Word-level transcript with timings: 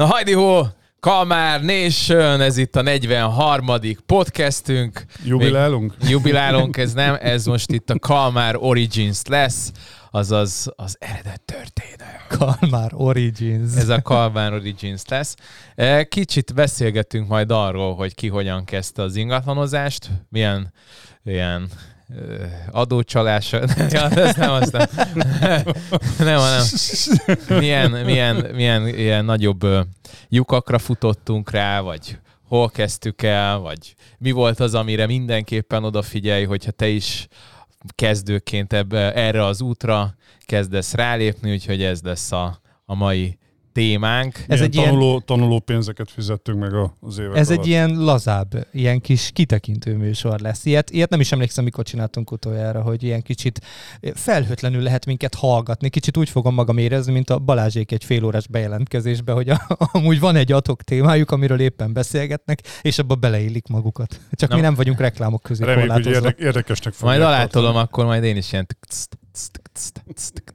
Na 0.00 0.06
hajdi 0.06 0.32
ho, 0.32 0.62
Kalmár 1.00 1.62
Nation, 1.62 2.40
ez 2.40 2.56
itt 2.56 2.76
a 2.76 2.82
43. 2.82 3.66
podcastünk. 4.06 5.04
Jubilálunk? 5.24 5.94
Még 6.00 6.10
jubilálunk, 6.10 6.76
ez 6.76 6.92
nem, 6.92 7.16
ez 7.20 7.46
most 7.46 7.70
itt 7.70 7.90
a 7.90 7.98
Kalmár 7.98 8.56
Origins 8.56 9.22
lesz, 9.28 9.72
azaz 10.10 10.72
az 10.76 10.96
eredet 11.00 11.40
történet. 11.40 12.26
Kalmár 12.38 12.90
Origins. 12.94 13.76
Ez 13.76 13.88
a 13.88 14.02
Kalmár 14.02 14.52
Origins 14.52 15.02
lesz. 15.08 15.36
E, 15.74 16.04
kicsit 16.04 16.54
beszélgetünk 16.54 17.28
majd 17.28 17.50
arról, 17.50 17.94
hogy 17.94 18.14
ki 18.14 18.28
hogyan 18.28 18.64
kezdte 18.64 19.02
az 19.02 19.16
ingatlanozást, 19.16 20.10
milyen 20.28 20.72
ilyen 21.24 21.68
adócsalása, 22.70 23.56
ja, 23.90 24.08
ez 24.08 24.36
nem 24.36 24.50
az 24.50 24.70
nem. 24.70 24.86
nem, 26.18 26.38
hanem 26.38 26.64
milyen, 27.48 27.90
milyen, 27.90 28.36
milyen 28.54 28.88
ilyen 28.88 29.24
nagyobb 29.24 29.66
lyukakra 30.28 30.78
futottunk 30.78 31.50
rá, 31.50 31.80
vagy 31.80 32.18
hol 32.48 32.70
kezdtük 32.70 33.22
el, 33.22 33.58
vagy 33.58 33.94
mi 34.18 34.30
volt 34.30 34.60
az, 34.60 34.74
amire 34.74 35.06
mindenképpen 35.06 35.84
odafigyelj, 35.84 36.44
hogyha 36.44 36.70
te 36.70 36.88
is 36.88 37.28
kezdőként 37.94 38.72
ebbe, 38.72 39.14
erre 39.14 39.44
az 39.44 39.60
útra 39.60 40.14
kezdesz 40.40 40.94
rálépni, 40.94 41.52
úgyhogy 41.52 41.82
ez 41.82 42.02
lesz 42.02 42.32
a, 42.32 42.60
a 42.84 42.94
mai 42.94 43.38
témánk. 43.72 44.44
Ez 44.48 44.60
egy 44.60 44.70
tanuló, 44.70 45.08
ilyen, 45.08 45.22
tanuló 45.24 45.58
pénzeket 45.58 46.10
fizettünk 46.10 46.58
meg 46.58 46.72
az 47.00 47.18
évek 47.18 47.36
Ez 47.36 47.50
alatt. 47.50 47.60
egy 47.60 47.66
ilyen 47.66 47.96
lazább, 47.96 48.66
ilyen 48.72 49.00
kis 49.00 49.30
kitekintő 49.32 49.96
műsor 49.96 50.40
lesz. 50.40 50.64
Ilyet, 50.64 50.90
ilyet 50.90 51.10
nem 51.10 51.20
is 51.20 51.32
emlékszem, 51.32 51.64
mikor 51.64 51.84
csináltunk 51.84 52.30
utoljára, 52.30 52.82
hogy 52.82 53.02
ilyen 53.02 53.22
kicsit 53.22 53.60
felhőtlenül 54.14 54.82
lehet 54.82 55.06
minket 55.06 55.34
hallgatni. 55.34 55.88
Kicsit 55.88 56.16
úgy 56.16 56.28
fogom 56.28 56.54
magam 56.54 56.78
érezni, 56.78 57.12
mint 57.12 57.30
a 57.30 57.38
Balázsék 57.38 57.92
egy 57.92 58.04
fél 58.04 58.24
órás 58.24 58.46
bejelentkezésbe, 58.46 59.32
hogy 59.32 59.48
a, 59.48 59.60
amúgy 59.92 60.20
van 60.20 60.36
egy 60.36 60.52
atok 60.52 60.82
témájuk, 60.82 61.30
amiről 61.30 61.60
éppen 61.60 61.92
beszélgetnek, 61.92 62.60
és 62.82 62.98
abba 62.98 63.14
beleillik 63.14 63.66
magukat. 63.66 64.20
Csak 64.32 64.50
Na, 64.50 64.54
mi 64.56 64.60
nem 64.60 64.74
vagyunk 64.74 65.00
reklámok 65.00 65.42
közé 65.42 65.64
Reméljük, 65.64 65.92
hogy 65.92 66.06
érdek, 66.06 66.38
érdekesnek 66.38 66.94
Majd 67.00 67.20
alátolom, 67.20 67.76
akkor 67.76 68.04
majd 68.04 68.24
én 68.24 68.36
is 68.36 68.52
ilyen 68.52 68.66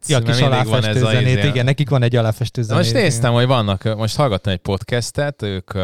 Ja, 0.08 0.20
kis 0.20 0.40
aláfestő 0.40 1.00
zenét, 1.00 1.38
izé- 1.38 1.44
igen, 1.44 1.66
nekik 1.66 1.90
van 1.90 2.04
egy 2.04 2.16
aláfestő 2.16 2.62
zenét. 2.62 2.84
Most 2.84 2.94
néztem, 2.94 3.34
hogy 3.34 3.46
vannak, 3.46 3.96
most 3.98 4.16
hallgattam 4.16 4.54
egy 4.54 4.60
podcastet, 4.60 5.42
ők 5.42 5.74
uh, 5.74 5.84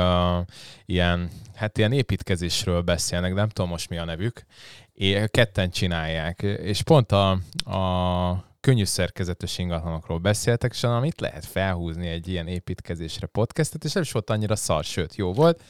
ilyen, 0.85 1.29
hát 1.55 1.77
ilyen 1.77 1.91
építkezésről 1.91 2.81
beszélnek, 2.81 3.33
nem 3.33 3.49
tudom 3.49 3.69
most 3.69 3.89
mi 3.89 3.97
a 3.97 4.05
nevük, 4.05 4.45
és 4.93 5.23
ketten 5.27 5.71
csinálják, 5.71 6.41
és 6.41 6.81
pont 6.81 7.11
a, 7.11 7.29
a 7.75 8.49
könnyű 8.61 8.85
szerkezetes 8.85 9.57
ingatlanokról 9.57 10.17
beszéltek, 10.17 10.71
és 10.73 10.83
amit 10.83 11.21
lehet 11.21 11.45
felhúzni 11.45 12.07
egy 12.07 12.27
ilyen 12.27 12.47
építkezésre 12.47 13.27
podcastet, 13.27 13.83
és 13.83 13.93
nem 13.93 14.03
is 14.03 14.11
volt 14.11 14.29
annyira 14.29 14.55
szar, 14.55 14.83
sőt, 14.83 15.15
jó 15.15 15.33
volt. 15.33 15.61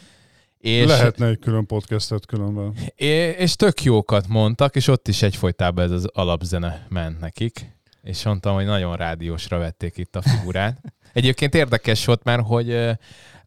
És, 0.62 0.86
Lehetne 0.86 1.28
egy 1.28 1.40
külön 1.40 1.66
podcastet 1.66 2.26
különben. 2.26 2.76
És 3.38 3.56
tök 3.56 3.84
jókat 3.84 4.28
mondtak, 4.28 4.76
és 4.76 4.88
ott 4.88 5.08
is 5.08 5.22
egyfolytában 5.22 5.84
ez 5.84 5.92
az 5.92 6.06
alapzene 6.14 6.86
ment 6.90 7.20
nekik. 7.20 7.80
És 8.02 8.23
mondtam, 8.23 8.53
hogy 8.53 8.66
nagyon 8.66 8.95
rádiósra 8.95 9.58
vették 9.58 9.98
itt 9.98 10.16
a 10.16 10.22
figurát. 10.22 10.81
Egyébként 11.14 11.56
érdekes 11.56 12.06
volt 12.06 12.23
már, 12.23 12.40
hogy 12.40 12.98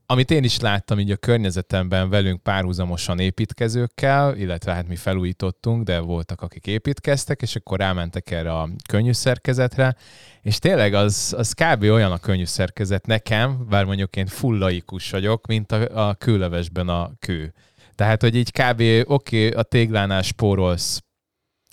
amit 0.06 0.30
én 0.30 0.44
is 0.44 0.60
láttam 0.60 0.98
így 0.98 1.10
a 1.10 1.16
környezetemben 1.16 2.10
velünk 2.10 2.42
párhuzamosan 2.42 3.18
építkezőkkel, 3.18 4.36
illetve 4.36 4.72
hát 4.72 4.88
mi 4.88 4.96
felújítottunk, 4.96 5.84
de 5.84 5.98
voltak, 5.98 6.40
akik 6.40 6.66
építkeztek, 6.66 7.42
és 7.42 7.56
akkor 7.56 7.78
rámentek 7.78 8.30
erre 8.30 8.52
a 8.52 8.68
könnyű 8.88 9.12
szerkezetre, 9.12 9.96
és 10.44 10.58
tényleg 10.58 10.94
az, 10.94 11.34
az 11.36 11.52
kb. 11.52 11.82
olyan 11.82 12.12
a 12.12 12.18
könnyű 12.18 12.44
szerkezet 12.44 13.06
nekem, 13.06 13.66
bár 13.68 13.84
mondjuk 13.84 14.16
én 14.16 14.26
full 14.26 14.58
laikus 14.58 15.10
vagyok, 15.10 15.46
mint 15.46 15.72
a, 15.72 16.08
a 16.08 16.14
kőlevesben 16.14 16.88
a 16.88 17.10
kő. 17.18 17.52
Tehát, 17.94 18.22
hogy 18.22 18.36
így 18.36 18.50
kb. 18.50 18.80
oké, 18.80 19.04
okay, 19.04 19.48
a 19.48 19.62
téglánál 19.62 20.22
spórolsz 20.22 21.02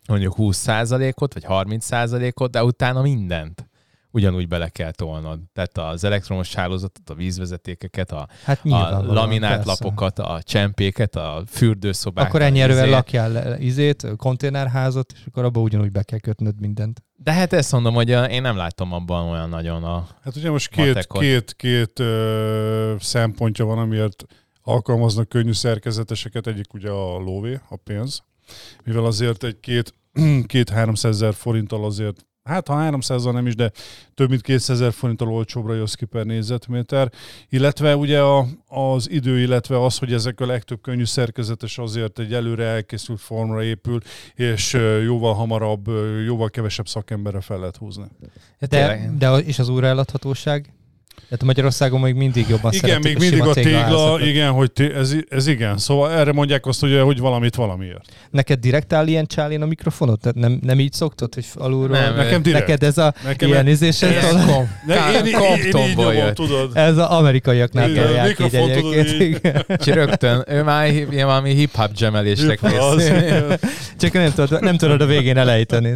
mondjuk 0.08 0.36
20%-ot, 0.38 1.34
vagy 1.34 1.46
30%-ot, 1.48 2.52
de 2.52 2.64
utána 2.64 3.02
mindent 3.02 3.70
ugyanúgy 4.12 4.48
bele 4.48 4.70
kell 4.70 4.92
tolnod. 4.92 5.40
Tehát 5.54 5.78
az 5.78 6.04
elektromos 6.04 6.56
hálózatot, 6.56 7.10
a 7.10 7.14
vízvezetékeket, 7.14 8.12
a, 8.12 8.28
hát 8.44 8.66
a 8.66 9.04
laminált 9.14 9.66
lapokat, 9.66 10.20
a 10.20 10.42
csempéket, 10.44 11.16
a 11.16 11.44
fürdőszobákat. 11.48 12.30
Akkor 12.30 12.42
ennyi 12.42 12.62
erővel 12.62 12.84
izé. 12.84 12.92
lakjál 12.92 13.60
izét, 13.60 14.08
konténerházat, 14.18 15.12
és 15.16 15.26
akkor 15.28 15.44
abba 15.44 15.60
ugyanúgy 15.60 15.92
be 15.92 16.04
kell 16.04 16.20
kötnöd 16.20 16.60
mindent. 16.60 17.04
De 17.16 17.32
hát 17.32 17.54
ezt 17.54 17.72
mondom, 17.72 17.94
hogy 17.94 18.10
én 18.10 18.42
nem 18.42 18.56
látom 18.56 18.94
abban 18.94 19.30
olyan 19.30 19.50
nagyon 19.50 19.84
a 19.84 20.08
Hát 20.24 20.36
ugye 20.36 20.50
most 20.50 20.70
két, 20.70 20.88
matekot. 20.94 21.22
két, 21.22 21.54
két 21.56 22.00
ö, 22.00 22.96
szempontja 23.00 23.66
van, 23.66 23.78
amiért 23.78 24.26
alkalmaznak 24.62 25.30
könnyű 25.30 25.54
szerkezeteseket. 25.54 26.48
Egyik 26.48 26.74
ugye 26.74 26.90
a 26.90 27.18
lóvé, 27.18 27.60
a 27.70 27.76
pénz, 27.76 28.24
mivel 28.84 29.06
azért 29.06 29.44
egy 29.44 29.60
két, 29.60 29.94
két 30.46 30.70
300 30.70 31.16
ezer 31.16 31.34
forinttal 31.34 31.86
azért 31.86 32.26
hát 32.44 32.68
ha 32.68 32.76
300 32.76 33.24
nem 33.24 33.48
is, 33.48 33.56
de 33.56 33.72
több 34.14 34.30
mint 34.30 34.42
200 34.42 34.80
ezer 34.80 34.94
forinttal 34.94 35.34
olcsóbbra 35.34 35.74
jössz 35.74 35.94
ki 35.94 36.06
per 36.06 36.26
négyzetméter, 36.26 37.12
illetve 37.50 37.96
ugye 37.96 38.20
a, 38.22 38.46
az 38.68 39.10
idő, 39.10 39.40
illetve 39.40 39.84
az, 39.84 39.98
hogy 39.98 40.14
ezek 40.14 40.40
a 40.40 40.46
legtöbb 40.46 40.82
könnyű 40.82 41.06
szerkezetes 41.06 41.78
azért 41.78 42.20
egy 42.20 42.34
előre 42.34 42.66
elkészült 42.66 43.20
formra 43.20 43.64
épül, 43.64 44.00
és 44.36 44.74
jóval 45.04 45.34
hamarabb, 45.34 45.88
jóval 46.26 46.50
kevesebb 46.50 46.88
szakemberre 46.88 47.42
fel 47.42 47.60
lehet 47.60 47.78
húzni. 47.78 48.06
De, 48.70 49.12
de 49.18 49.38
és 49.38 49.60
az 49.60 49.70
újraeladhatóság? 49.70 50.74
Tehát 51.16 51.46
Magyarországon 51.46 52.00
még 52.00 52.16
mindig 52.16 52.46
jobban 52.50 52.72
Igen, 52.74 53.00
még 53.04 53.18
mindig 53.18 53.42
a 53.42 53.54
tégla, 53.54 54.20
igen, 54.22 54.52
hogy 54.52 54.72
té- 54.72 54.94
ez, 54.94 55.16
ez 55.30 55.48
igen. 55.48 55.78
Szóval 55.78 56.12
erre 56.12 56.32
mondják 56.32 56.66
azt, 56.66 56.80
hogy, 56.80 57.00
hogy 57.00 57.20
valamit 57.20 57.56
valamiért. 57.56 58.02
Neked 58.32 58.60
direkt 58.60 58.94
áll 58.94 59.08
ilyen 59.08 59.26
csálén 59.26 59.62
a 59.62 59.66
mikrofonot? 59.66 60.20
Tehát 60.22 60.38
nem, 60.38 60.60
nem 60.62 60.80
így 60.80 60.94
szoktad, 60.94 61.34
hogy 61.34 61.46
alulról? 61.56 61.98
Nem, 61.98 62.16
nekem 62.16 62.42
direkt. 62.42 62.68
Neked 62.68 62.84
ez 62.84 62.98
a 62.98 63.14
nekem 63.24 63.50
ilyen 63.50 63.68
izés? 63.68 64.02
Ez, 64.02 64.24
ez, 64.24 64.46
kom, 64.46 64.70
ne, 64.86 64.96
én, 64.96 65.26
én, 65.26 65.40
én, 65.74 65.88
így 65.90 65.96
nyomom, 65.96 66.34
tudod. 66.34 66.72
Ez 66.74 66.98
az 66.98 67.06
amerikaiaknál 67.10 67.94
kell 67.94 68.10
járni 68.10 68.46
így 68.46 68.56
egyébként. 68.56 69.66
És 69.68 69.86
rögtön, 69.86 70.44
ő 70.48 70.64
már 70.64 70.90
ilyen 70.90 71.26
valami 71.28 71.54
hip-hop 71.54 71.98
gemelésre 71.98 72.56
kész. 72.56 73.12
Csak 74.00 74.14
nem 74.14 74.32
tudod, 74.32 74.62
nem 74.62 74.78
tudod 74.78 75.02
a 75.02 75.06
végén 75.06 75.38
elejteni. 75.38 75.96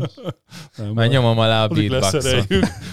Már 0.94 1.08
nyomom 1.08 1.40
alá 1.40 1.64
a 1.64 1.68
beatboxot. 1.68 2.48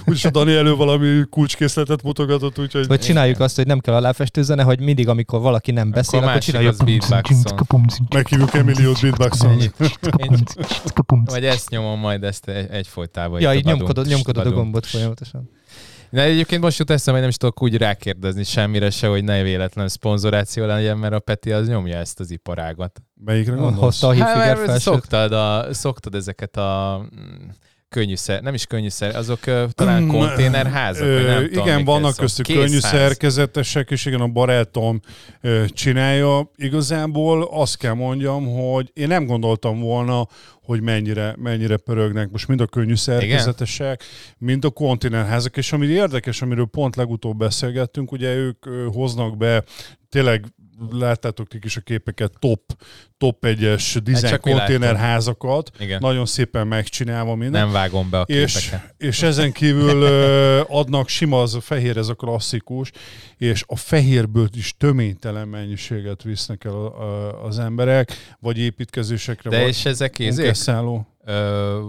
Úgyis 0.05 0.25
a 0.25 0.31
Dani 0.31 0.55
elő 0.55 0.75
valami 0.75 1.23
kulcskészletet 1.31 2.03
mutogat 2.19 2.41
hallgatott, 2.43 2.65
úgyhogy... 2.65 2.87
Vagy 2.87 3.01
csináljuk 3.01 3.41
azt, 3.41 3.57
hogy 3.57 3.67
nem 3.67 3.79
kell 3.79 3.95
aláfestő 3.95 4.43
zene, 4.43 4.63
hogy 4.63 4.81
mindig, 4.81 5.09
amikor 5.09 5.41
valaki 5.41 5.71
nem 5.71 5.91
beszél, 5.91 6.19
akkor, 6.19 6.31
akkor 6.31 6.43
csináljuk... 6.43 6.77
Meghívjuk 8.15 8.55
Emiliót 8.55 9.01
beatboxon. 9.01 9.61
Vagy 11.25 11.45
ezt 11.45 11.71
nyomom 11.71 11.99
majd 11.99 12.25
ezt 12.25 12.49
egyfolytában. 12.49 13.41
Ja, 13.41 13.55
így 13.55 13.65
nyomkodod, 13.65 14.07
nyomkodod 14.07 14.47
a 14.47 14.51
gombot 14.51 14.87
folyamatosan. 14.87 15.51
De 16.11 16.23
egyébként 16.23 16.63
most 16.63 16.79
jut 16.79 16.91
eszembe, 16.91 17.13
hogy 17.13 17.21
nem 17.21 17.29
is 17.29 17.37
tudok 17.37 17.63
úgy 17.63 17.77
rákérdezni 17.77 18.45
semmire 18.45 18.91
se, 18.91 19.07
hogy 19.07 19.25
ne 19.25 19.43
véletlen 19.43 19.89
szponzoráció 19.89 20.65
legyen, 20.67 20.99
mert 20.99 21.15
a 21.15 21.19
Peti 21.19 21.53
az 21.53 21.69
nyomja 21.69 21.97
ezt 21.97 22.21
az 22.21 22.31
iparágat. 22.31 23.03
Melyikre 23.25 23.55
gondolsz? 23.55 23.79
Hozta 23.79 24.09
a 24.09 24.15
hát, 24.15 24.81
szoktad, 24.81 25.33
a, 25.33 25.67
szoktad 25.71 26.15
ezeket 26.15 26.57
a 26.57 27.03
könnyűszer, 27.93 28.43
nem 28.43 28.55
is 28.55 28.67
könnyűszer, 28.67 29.17
azok 29.17 29.39
uh, 29.47 29.71
talán 29.71 30.03
mm, 30.03 30.09
konténerházak, 30.09 31.07
ö, 31.07 31.23
nem 31.23 31.45
Igen, 31.45 31.65
tudom, 31.65 31.85
vannak 31.85 32.17
köztük 32.17 32.47
könnyű 32.47 32.79
szerkezetesek, 32.79 33.91
és 33.91 34.05
igen, 34.05 34.21
a 34.21 34.29
barátom 34.29 35.01
ö, 35.41 35.65
csinálja. 35.69 36.51
Igazából 36.57 37.49
azt 37.51 37.77
kell 37.77 37.95
mondjam, 37.95 38.47
hogy 38.47 38.91
én 38.93 39.09
nem 39.09 39.27
gondoltam 39.27 39.81
volna, 39.81 40.29
hogy 40.63 40.81
mennyire, 40.81 41.35
mennyire 41.39 41.77
pörögnek 41.77 42.31
most 42.31 42.49
mind 42.49 42.61
a 42.61 42.67
könnyű 42.67 42.95
szerkezetesek, 42.95 44.03
Igen? 44.03 44.49
mind 44.51 44.65
a 44.65 44.71
konténerházak, 44.71 45.57
és 45.57 45.73
ami 45.73 45.87
érdekes, 45.87 46.43
amiről 46.43 46.67
pont 46.67 46.97
legutóbb 46.97 47.37
beszélgettünk, 47.37 48.13
ugye 48.13 48.35
ők 48.35 48.65
hoznak 48.93 49.37
be 49.37 49.65
tényleg 50.09 50.45
láttátok 50.91 51.49
ti 51.49 51.59
is 51.63 51.77
a 51.77 51.81
képeket, 51.81 52.33
top, 52.39 52.61
top 53.19 53.45
egyes 53.45 53.99
design 54.03 54.41
konténerházakat, 54.41 55.71
nagyon 55.99 56.27
szépen 56.27 56.67
megcsinálva 56.67 57.35
minden. 57.35 57.63
Nem 57.63 57.73
vágom 57.73 58.11
be 58.11 58.21
a 58.21 58.23
és, 58.23 58.55
képeket. 58.55 58.95
És 58.99 59.23
ezen 59.23 59.53
kívül 59.53 60.05
adnak 60.69 61.09
sima, 61.09 61.43
az 61.43 61.55
a 61.55 61.61
fehér, 61.61 61.97
ez 61.97 62.09
a 62.09 62.15
klasszikus, 62.15 62.91
és 63.37 63.65
a 63.67 63.77
fehérből 63.77 64.49
is 64.57 64.75
töménytelen 64.77 65.49
mennyiséget 65.49 66.23
visznek 66.23 66.65
el 66.65 66.87
az 67.43 67.59
emberek, 67.59 68.37
vagy 68.41 68.59
építkezésekre, 68.59 69.51
De 69.51 69.59
vagy 69.59 69.69
és 69.69 69.85
ezek 69.85 70.19
ezek? 70.19 70.47
Ö, 71.25 71.81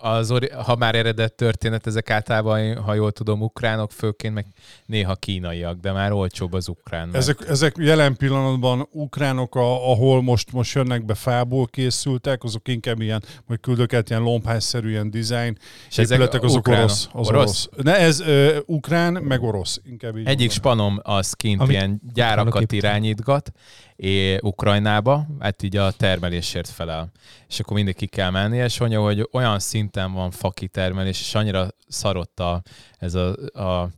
az, 0.00 0.32
ha 0.64 0.76
már 0.76 0.94
eredet 0.94 1.34
történet, 1.34 1.86
ezek 1.86 2.10
általában, 2.10 2.82
ha 2.82 2.94
jól 2.94 3.12
tudom, 3.12 3.42
ukránok, 3.42 3.92
főként 3.92 4.34
meg 4.34 4.46
néha 4.86 5.14
kínaiak, 5.14 5.80
de 5.80 5.92
már 5.92 6.12
olcsóbb 6.12 6.52
az 6.52 6.68
ukrán. 6.68 7.10
Ezek, 7.12 7.38
ezek 7.48 7.74
jelen 7.78 8.16
pillanatban 8.16 8.88
ukránok, 8.92 9.54
a, 9.54 9.90
ahol 9.90 10.22
most, 10.22 10.52
most 10.52 10.74
jönnek 10.74 11.04
be 11.04 11.14
fából 11.14 11.66
készültek, 11.66 12.44
azok 12.44 12.68
inkább 12.68 13.00
ilyen, 13.00 13.22
vagy 13.46 13.60
küldök 13.60 13.92
át 13.92 14.10
ilyen 14.10 14.22
lombházszerű 14.22 14.88
ilyen 14.88 15.10
design 15.10 15.58
és 15.88 15.98
épületek, 15.98 16.42
azok 16.42 16.58
ukrán, 16.58 16.78
orosz. 16.78 17.08
Az 17.12 17.28
orosz? 17.28 17.68
orosz. 17.72 17.84
Ne, 17.84 17.96
ez 17.96 18.20
uh, 18.20 18.56
ukrán, 18.66 19.12
meg 19.12 19.42
orosz. 19.42 19.80
Inkább 19.84 20.16
így 20.16 20.26
Egyik 20.26 20.50
spanom 20.50 21.00
az 21.02 21.32
kint 21.32 21.60
Amit 21.60 21.72
ilyen 21.72 22.00
gyárakat 22.14 22.72
irányítgat, 22.72 23.52
é, 23.96 24.38
Ukrajnába, 24.42 25.26
hát 25.40 25.62
így 25.62 25.76
a 25.76 25.90
termelésért 25.90 26.68
felel. 26.68 27.10
És 27.48 27.60
akkor 27.60 27.76
mindig 27.76 27.96
ki 27.96 28.06
kell 28.06 28.30
menni, 28.30 28.56
és 28.56 28.78
mondja, 28.78 29.00
hogy 29.02 29.28
olyan 29.32 29.58
szinten 29.58 30.12
van 30.12 30.30
fakitermelés, 30.30 31.20
és 31.20 31.34
annyira 31.34 31.68
szarott 31.88 32.40
a, 32.40 32.62
ez 32.98 33.14
a, 33.14 33.34
a, 33.52 33.88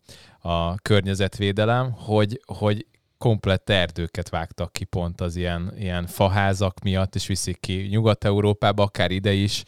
a 0.48 0.74
környezetvédelem, 0.74 1.92
hogy, 1.92 2.40
hogy 2.46 2.86
komplett 3.18 3.70
erdőket 3.70 4.28
vágtak 4.28 4.72
ki 4.72 4.84
pont 4.84 5.20
az 5.20 5.36
ilyen, 5.36 5.72
ilyen 5.78 6.06
faházak 6.06 6.80
miatt, 6.82 7.14
és 7.14 7.26
viszik 7.26 7.60
ki 7.60 7.86
Nyugat-Európába, 7.90 8.82
akár 8.82 9.10
ide 9.10 9.32
is, 9.32 9.64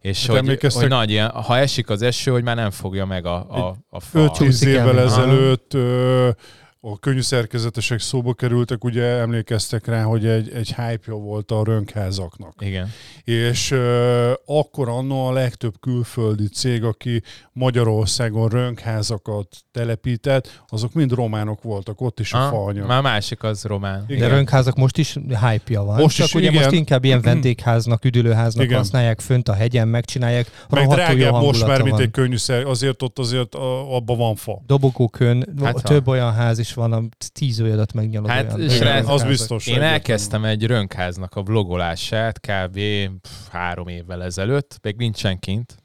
és 0.00 0.26
hát 0.26 0.46
hogy, 0.46 0.72
hogy 0.72 0.88
nagy 0.88 1.10
ilyen, 1.10 1.30
ha 1.30 1.56
esik 1.56 1.88
az 1.90 2.02
eső, 2.02 2.30
hogy 2.30 2.42
már 2.42 2.56
nem 2.56 2.70
fogja 2.70 3.04
meg 3.04 3.26
a, 3.26 3.66
a, 3.66 3.76
a 3.88 4.00
fa. 4.00 4.30
5-10 4.30 4.64
évvel 4.64 5.00
ezelőtt 5.00 5.74
ö, 5.74 6.30
a 6.86 6.98
könnyű 6.98 7.20
szerkezetesek 7.20 8.00
szóba 8.00 8.34
kerültek, 8.34 8.84
ugye 8.84 9.02
emlékeztek 9.02 9.86
rá, 9.86 10.02
hogy 10.02 10.26
egy, 10.26 10.50
egy 10.54 10.74
hype 10.74 11.12
volt 11.12 11.50
a 11.50 11.64
rönkházaknak. 11.64 12.54
Igen. 12.60 12.90
És 13.24 13.70
uh, 13.70 14.32
akkor 14.46 14.88
annó 14.88 15.26
a 15.26 15.32
legtöbb 15.32 15.74
külföldi 15.80 16.48
cég, 16.48 16.84
aki 16.84 17.22
Magyarországon 17.52 18.48
rönkházakat 18.48 19.48
telepített, 19.72 20.62
azok 20.68 20.92
mind 20.92 21.12
románok 21.12 21.62
voltak, 21.62 22.00
ott 22.00 22.20
is 22.20 22.32
a, 22.32 22.46
a 22.46 22.48
faanyag. 22.48 22.86
Már 22.86 23.02
másik 23.02 23.42
az 23.42 23.64
román. 23.64 24.04
Igen. 24.06 24.28
De 24.28 24.34
rönkházak 24.34 24.76
most 24.76 24.98
is 24.98 25.18
hype-ja 25.28 25.84
van. 25.84 26.00
Most 26.00 26.16
Csak 26.16 26.26
is, 26.26 26.34
ugye 26.34 26.50
igen. 26.50 26.62
most 26.62 26.74
inkább 26.74 27.04
ilyen 27.04 27.20
vendégháznak, 27.20 28.04
üdülőháznak 28.04 28.64
igen. 28.64 28.76
használják 28.78 29.20
fönt 29.20 29.48
a 29.48 29.52
hegyen, 29.52 29.88
megcsinálják. 29.88 30.50
Meg 30.68 30.88
drágább 30.88 31.32
most 31.32 31.66
már, 31.66 31.82
mint 31.82 31.98
egy 31.98 32.10
könnyű 32.10 32.36
szer, 32.36 32.64
azért 32.64 33.02
ott 33.02 33.18
azért 33.18 33.54
abban 33.54 34.18
van 34.18 34.34
fa. 34.34 34.62
Dobogókön, 34.66 35.54
hát 35.62 35.82
több 35.82 36.08
olyan 36.08 36.32
ház 36.32 36.58
is 36.58 36.73
van, 36.74 36.92
a 36.92 37.02
tíz 37.32 37.60
olyadat 37.60 37.92
megnyalod. 37.92 38.30
Hát 38.30 38.54
olyan, 38.54 39.06
az 39.06 39.24
biztos. 39.24 39.66
Én 39.66 39.82
elkezdtem 39.82 40.44
egy 40.44 40.66
rönkháznak 40.66 41.34
a 41.34 41.42
vlogolását 41.42 42.40
kb. 42.40 42.80
három 43.50 43.88
évvel 43.88 44.22
ezelőtt, 44.22 44.78
még 44.82 44.96
nincsen 44.96 45.38
kint, 45.38 45.83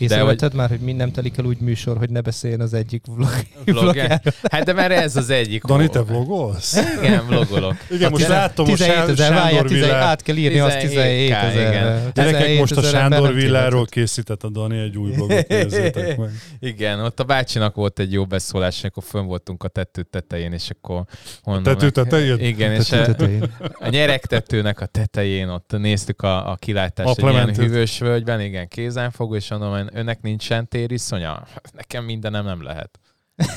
Észrevetted 0.00 0.48
vagy... 0.48 0.58
már, 0.58 0.68
hogy 0.68 0.80
mi 0.80 0.92
nem 0.92 1.12
telik 1.12 1.38
el 1.38 1.44
úgy 1.44 1.60
műsor, 1.60 1.96
hogy 1.96 2.10
ne 2.10 2.20
beszéljen 2.20 2.60
az 2.60 2.74
egyik 2.74 3.04
vlog... 3.06 3.30
vlogger. 3.64 4.22
Hát 4.50 4.64
de 4.64 4.72
már 4.72 4.92
ez 4.92 5.16
az 5.16 5.30
egyik. 5.30 5.64
Dani, 5.64 5.88
te 5.88 6.02
vlogolsz? 6.02 6.76
Igen, 7.02 7.26
vlogolok. 7.26 7.74
Igen, 7.90 8.10
most 8.10 8.28
látom 8.28 8.70
a 8.70 8.76
Sándor 8.76 9.68
Villár... 9.68 10.02
Át 10.02 10.22
kell 10.22 10.36
írni 10.36 10.58
azt 10.58 10.78
17 10.78 11.32
ezer. 11.32 12.12
Gyerekek, 12.12 12.58
most 12.58 12.76
a 12.76 12.82
Sándor 12.82 13.34
Villáról 13.34 13.86
készített 13.86 14.42
a 14.42 14.48
Dani 14.48 14.78
egy 14.78 14.96
új 14.96 15.10
vlogot, 15.10 15.48
nézzétek 15.48 16.16
meg. 16.16 16.30
Igen, 16.60 17.00
ott 17.00 17.20
a 17.20 17.24
bácsinak 17.24 17.74
volt 17.74 17.98
egy 17.98 18.12
jó 18.12 18.24
beszólás, 18.24 18.84
akkor 18.84 19.02
fönn 19.06 19.26
voltunk 19.26 19.64
a 19.64 19.68
tető 19.68 20.02
tetején, 20.02 20.52
és 20.52 20.70
akkor 20.70 21.04
honnan... 21.42 21.62
A 21.62 21.64
tető 21.64 21.90
tetején? 21.90 22.38
Igen, 22.38 22.72
és 22.72 22.92
a 23.72 23.88
nyerektetőnek 23.88 24.80
a 24.80 24.86
tetején 24.86 25.48
ott 25.48 25.70
néztük 25.78 26.22
a, 26.22 26.50
a 26.50 26.56
kilátást 26.56 27.18
egy 27.18 27.32
ilyen 27.32 27.54
hűvös 27.54 27.98
völgyben, 27.98 28.40
igen, 28.40 28.68
kézenfogó, 28.68 29.34
és 29.34 29.50
mondom, 29.50 29.88
önnek 29.92 30.22
nincsen 30.22 30.68
tériszonya? 30.68 31.46
Nekem 31.72 32.04
mindenem 32.04 32.44
nem 32.44 32.62
lehet. 32.62 33.00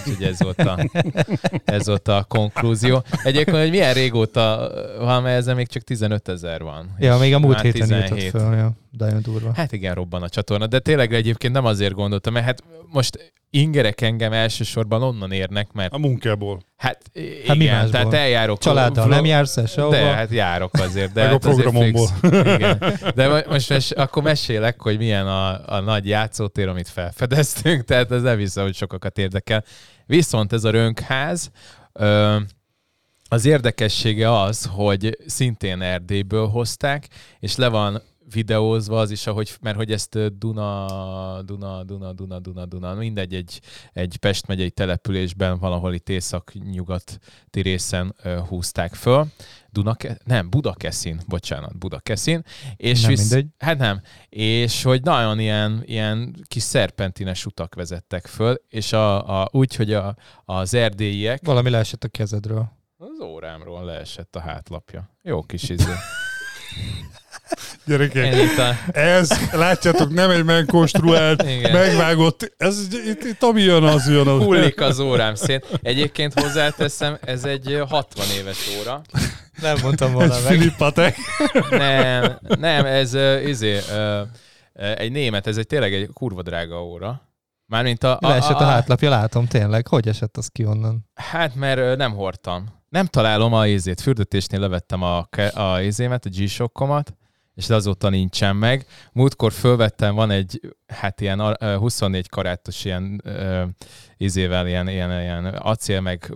Úgyhogy 0.08 0.26
ez 0.26 0.40
volt, 0.42 0.60
a, 0.60 0.90
ez 1.66 1.88
volt 1.88 2.08
a 2.08 2.26
konklúzió. 2.28 3.04
Egyébként, 3.24 3.58
hogy 3.58 3.70
milyen 3.70 3.94
régóta 3.94 4.72
van, 5.00 5.22
mert 5.22 5.38
ezzel 5.38 5.56
még 5.56 5.68
csak 5.68 5.84
15 5.84 6.28
ezer 6.28 6.62
van. 6.62 6.96
Ja, 7.00 7.18
még 7.18 7.34
a 7.34 7.40
múlt 7.40 7.62
héten 7.62 7.82
17. 7.88 8.30
föl, 8.30 8.56
ja. 8.56 8.72
De 8.98 9.20
durva. 9.20 9.52
Hát 9.56 9.72
igen, 9.72 9.94
robban 9.94 10.24
a 10.24 10.30
csatorna. 10.30 10.68
De 10.68 10.80
tényleg 10.80 11.14
egyébként 11.14 11.54
nem 11.54 11.66
azért 11.66 11.94
gondoltam, 11.94 12.34
mert 12.34 12.46
hát 12.46 12.64
most 12.92 13.34
ingerek 13.50 14.02
engem 14.02 14.34
elsősorban 14.34 15.04
onnan 15.04 15.32
érnek, 15.32 15.72
mert... 15.72 15.94
A 15.94 15.98
munkából. 15.98 16.62
Hát, 16.78 17.02
hát 17.48 17.56
igen, 17.56 17.92
tehát 17.92 18.14
eljárok. 18.14 18.60
Családdal 18.60 19.08
nem 19.08 19.26
jársz 19.26 19.58
el 19.58 19.66
sehova? 19.66 19.96
De 19.96 20.04
hát 20.04 20.30
járok 20.30 20.74
azért. 20.74 21.12
De 21.12 21.22
Meg 21.22 21.32
hát 21.32 21.46
a 21.46 21.50
programomból. 21.50 22.10
igen. 22.56 22.84
De 23.16 23.44
most 23.50 23.70
mes, 23.70 23.92
akkor 23.92 24.24
mesélek, 24.24 24.82
hogy 24.82 24.98
milyen 24.98 25.28
a, 25.28 25.76
a 25.76 25.80
nagy 25.80 26.08
játszótér, 26.08 26.68
amit 26.68 26.88
felfedeztünk, 26.88 27.84
tehát 27.86 28.12
ez 28.12 28.22
nem 28.22 28.38
hiszem, 28.38 28.64
hogy 28.64 28.76
sokakat 28.76 29.18
érdekel. 29.18 29.64
Viszont 30.06 30.54
ez 30.54 30.64
a 30.64 30.70
rönkház, 30.70 31.52
ö, 31.94 32.38
az 33.30 33.46
érdekessége 33.46 34.42
az, 34.42 34.70
hogy 34.72 35.18
szintén 35.26 35.82
Erdélyből 35.82 36.48
hozták, 36.48 37.08
és 37.40 37.56
le 37.56 37.68
van 37.68 38.02
videózva 38.34 39.00
az 39.00 39.12
is, 39.12 39.28
ahogy, 39.28 39.58
mert 39.62 39.76
hogy 39.76 39.92
ezt 39.92 40.38
Duna, 40.38 41.42
Duna, 41.42 41.84
Duna, 41.84 42.14
Duna, 42.14 42.40
Duna, 42.40 42.66
Duna, 42.66 42.94
mindegy, 42.94 43.34
egy, 43.34 43.62
egy 43.94 44.18
Pest 44.18 44.48
megyei 44.48 44.72
településben 44.72 45.60
valahol 45.60 45.94
itt 45.94 46.10
észak-nyugati 46.10 47.62
részen 47.62 48.16
húzták 48.48 48.94
föl. 48.94 49.28
Dunake, 49.70 50.18
nem, 50.24 50.50
Budakeszin, 50.50 51.22
bocsánat, 51.28 51.78
Budakeszin. 51.78 52.44
És 52.76 53.02
nem 53.02 53.10
visz, 53.10 53.20
mindegy. 53.20 53.48
Hát 53.58 53.78
nem. 53.78 54.02
És 54.30 54.84
hogy 54.84 55.02
nagyon 55.02 55.40
ilyen, 55.40 55.82
ilyen 55.86 56.36
kis 56.48 56.64
szerpentines 56.64 57.46
utak 57.46 57.76
vezettek 57.76 58.26
föl, 58.26 58.62
és 58.70 58.94
a, 58.94 59.42
a, 59.42 59.50
úgy, 59.52 59.76
hogy 59.76 59.94
a, 59.94 60.16
az 60.46 60.74
erdélyiek... 60.74 61.46
Valami 61.46 61.70
leesett 61.70 62.04
a 62.04 62.08
kezedről. 62.08 62.72
Az 62.98 63.20
órámról 63.20 63.86
leesett 63.86 64.36
a 64.36 64.40
hátlapja. 64.40 65.10
Jó 65.22 65.42
kis 65.42 65.70
izé. 65.70 65.92
Gyerekek, 67.86 68.36
ez, 68.92 69.54
látjátok, 69.54 70.14
nem 70.14 70.30
egy 70.30 70.44
megkonstruált, 70.44 71.44
megvágott, 71.72 72.54
ez 72.58 72.88
itt, 73.08 73.24
itt 73.24 73.44
ami 73.44 73.62
jön, 73.62 73.84
az 73.84 74.10
jön. 74.10 74.28
Az. 74.28 74.44
Hullik 74.44 74.82
az 74.82 75.00
órám 75.00 75.36
szét. 75.36 75.80
Egyébként 75.82 76.40
hozzáteszem, 76.40 77.18
ez 77.22 77.44
egy 77.44 77.84
60 77.90 78.26
éves 78.40 78.70
óra. 78.80 79.02
Nem 79.62 79.78
mondtam 79.82 80.14
volna 80.14 80.48
egy 80.48 80.74
meg. 80.96 81.16
Nem, 81.70 82.38
nem, 82.60 82.86
ez 82.86 83.14
izé, 83.46 83.80
egy 84.74 85.12
német, 85.12 85.48
ez 85.48 85.58
egy 85.58 85.68
tényleg 85.68 85.94
egy 85.94 86.10
kurva 86.14 86.42
drága 86.42 86.84
óra. 86.84 87.28
Mármint 87.66 88.04
a... 88.04 88.18
a 88.22 88.28
Leesett 88.28 88.60
a, 88.60 88.64
a 88.64 88.70
hátlapja, 88.70 89.10
látom 89.10 89.48
tényleg. 89.48 89.88
Hogy 89.88 90.08
esett 90.08 90.38
az 90.38 90.48
ki 90.48 90.66
onnan? 90.66 91.10
Hát, 91.14 91.56
mert 91.56 91.98
nem 91.98 92.14
hordtam. 92.14 92.82
Nem 92.90 93.06
találom 93.06 93.54
a 93.54 93.68
izét. 93.68 94.02
Fürdetésnél 94.02 94.60
levettem 94.60 95.02
a, 95.02 95.28
a 95.54 95.80
izémet, 95.80 96.26
a 96.26 96.30
G-Shockomat, 96.30 97.14
és 97.56 97.70
azóta 97.70 98.10
nincsen 98.10 98.56
meg. 98.56 98.86
Múltkor 99.12 99.52
fölvettem, 99.52 100.16
van 100.16 100.32
egy, 100.32 100.60
hát 100.88 101.22
ilyen 101.22 101.58
24 101.60 102.30
karátos 102.30 102.86
ilyen 102.86 103.24
izével, 104.18 104.68
ilyen, 104.68 104.90
ilyen, 104.90 105.22
ilyen 105.22 105.46
acél 105.46 106.02
meg 106.02 106.34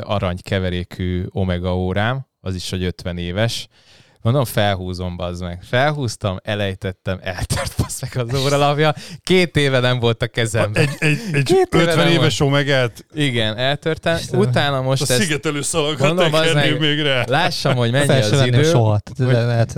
arany 0.00 0.38
keverékű 0.42 1.24
omega 1.28 1.76
órám, 1.76 2.26
az 2.40 2.54
is, 2.54 2.70
hogy 2.70 2.84
50 2.84 3.18
éves. 3.18 3.68
Mondom, 4.22 4.44
felhúzom, 4.44 5.16
bazd 5.16 5.42
meg. 5.42 5.62
Felhúztam, 5.62 6.38
elejtettem, 6.42 7.18
eltört 7.22 7.74
basz 7.76 8.00
meg 8.00 8.26
az 8.26 8.34
óralapja. 8.34 8.94
Két 9.22 9.56
éve 9.56 9.80
nem 9.80 9.98
volt 9.98 10.22
a 10.22 10.26
kezemben. 10.26 10.82
Egy, 10.82 10.96
egy, 10.98 11.18
egy 11.32 11.44
Két 11.44 11.68
50 11.74 12.08
éves 12.08 12.40
omegát. 12.40 13.06
Igen, 13.12 13.56
eltörtem. 13.56 14.16
Istenem. 14.16 14.48
Utána 14.48 14.82
most 14.82 15.02
a 15.02 15.12
ezt... 15.12 15.22
szigetelő 15.22 15.62
szalagat 15.62 16.30
meg, 16.54 16.78
még 16.78 17.00
rá. 17.00 17.24
Lássam, 17.28 17.76
hogy 17.76 17.90
mennyi 17.90 18.20
az 18.20 18.46
idő. 18.46 18.62
soha, 18.62 18.98
tehát 18.98 19.74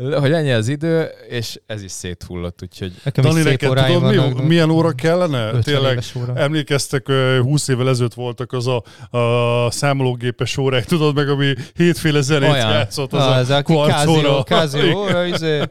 hogy 0.00 0.32
ennyi 0.32 0.50
az 0.50 0.68
idő, 0.68 1.10
és 1.28 1.60
ez 1.66 1.82
is 1.82 1.90
széthullott, 1.90 2.62
úgyhogy... 2.62 2.92
Nekem 3.04 3.24
Dani, 3.24 3.42
neked 3.42 3.84
tudod, 3.84 4.34
mi, 4.34 4.42
milyen 4.42 4.70
óra 4.70 4.92
kellene? 4.92 5.58
Tényleg 5.58 6.02
óra. 6.16 6.34
emlékeztek, 6.36 7.06
20 7.42 7.68
évvel 7.68 7.88
ezelőtt 7.88 8.14
voltak 8.14 8.52
az 8.52 8.66
a, 8.66 8.82
a 9.18 9.70
számológépes 9.70 10.56
órák, 10.56 10.84
tudod 10.84 11.14
meg, 11.14 11.28
ami 11.28 11.54
hétféle 11.74 12.20
zenét 12.20 12.50
Olyan. 12.50 12.70
játszott, 12.70 13.12
az 13.12 13.22
ah, 13.22 13.30
a, 13.30 13.38
ez 13.38 13.50
a 13.50 13.62
kvarcóra. 13.62 14.42
Kázió 14.42 14.98
óra, 14.98 15.24
izé, 15.24 15.62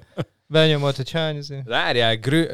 benyomott 0.48 0.98
egy 0.98 1.12
hány, 1.12 1.36
izé. 1.36 1.62
Várjál, 1.66 2.16
grü, 2.16 2.46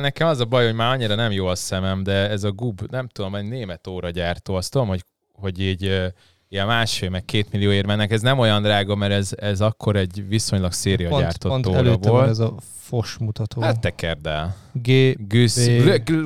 nekem 0.00 0.28
az 0.28 0.40
a 0.40 0.44
baj, 0.44 0.64
hogy 0.64 0.74
már 0.74 0.92
annyira 0.92 1.14
nem 1.14 1.32
jó 1.32 1.46
a 1.46 1.54
szemem, 1.54 2.02
de 2.02 2.30
ez 2.30 2.44
a 2.44 2.52
gub, 2.52 2.80
nem 2.90 3.08
tudom, 3.08 3.34
egy 3.34 3.48
német 3.48 3.86
óragyártó, 3.86 4.54
azt 4.54 4.70
tudom, 4.70 4.88
hogy, 4.88 5.04
hogy 5.32 5.60
így 5.60 6.12
ilyen 6.54 6.66
másfél, 6.66 7.10
meg 7.10 7.24
két 7.24 7.52
millióért 7.52 7.86
mennek. 7.86 8.10
Ez 8.10 8.20
nem 8.20 8.38
olyan 8.38 8.62
drága, 8.62 8.94
mert 8.94 9.12
ez, 9.12 9.30
ez 9.36 9.60
akkor 9.60 9.96
egy 9.96 10.28
viszonylag 10.28 10.72
széria 10.72 11.08
pont, 11.08 11.22
gyártott 11.22 11.50
pont 11.50 11.66
óra 11.66 11.82
volt. 11.82 12.04
Van 12.04 12.28
ez 12.28 12.38
a 12.38 12.54
fos 12.80 13.16
mutató. 13.18 13.60
Hát 13.60 13.80
tekerd 13.80 14.26
el. 14.26 14.56
G... 14.72 14.90
Güsz, 15.28 15.68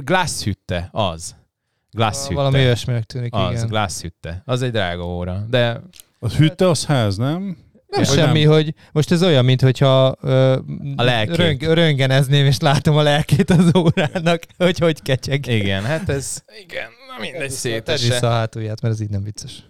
Glasshütte, 0.04 0.88
az. 0.92 1.36
Glasshütte. 1.90 2.34
Valami 2.34 2.58
olyasminek 2.58 3.04
tűnik, 3.04 3.34
az, 3.34 3.52
igen. 3.52 3.66
Glasshütte. 3.66 4.42
Az 4.44 4.62
egy 4.62 4.70
drága 4.70 5.04
óra, 5.04 5.44
de... 5.50 5.80
Az 6.18 6.34
hütte, 6.34 6.68
az 6.68 6.86
ház, 6.86 7.16
nem? 7.16 7.56
Nem 7.86 8.02
ja, 8.02 8.04
semmi, 8.04 8.44
hogy, 8.44 8.64
hogy 8.64 8.74
most 8.92 9.12
ez 9.12 9.22
olyan, 9.22 9.44
mint 9.44 9.60
hogyha 9.60 10.16
ö, 10.20 10.58
a 10.96 11.24
röng, 11.24 11.62
röngenezném, 11.62 12.46
és 12.46 12.58
látom 12.58 12.96
a 12.96 13.02
lelkét 13.02 13.50
az 13.50 13.70
órának, 13.76 14.42
hogy 14.56 14.78
hogy 14.78 15.02
kecseg. 15.02 15.46
Igen, 15.46 15.82
hát 15.82 16.08
ez, 16.08 16.42
igen, 16.62 16.88
na 17.16 17.20
mindegy, 17.20 17.50
szétese. 17.50 18.08
Tedd 18.08 18.30
a 18.30 18.32
hátulját, 18.32 18.80
mert 18.80 18.94
ez 18.94 19.00
így 19.00 19.10
nem 19.10 19.22
vicces. 19.22 19.67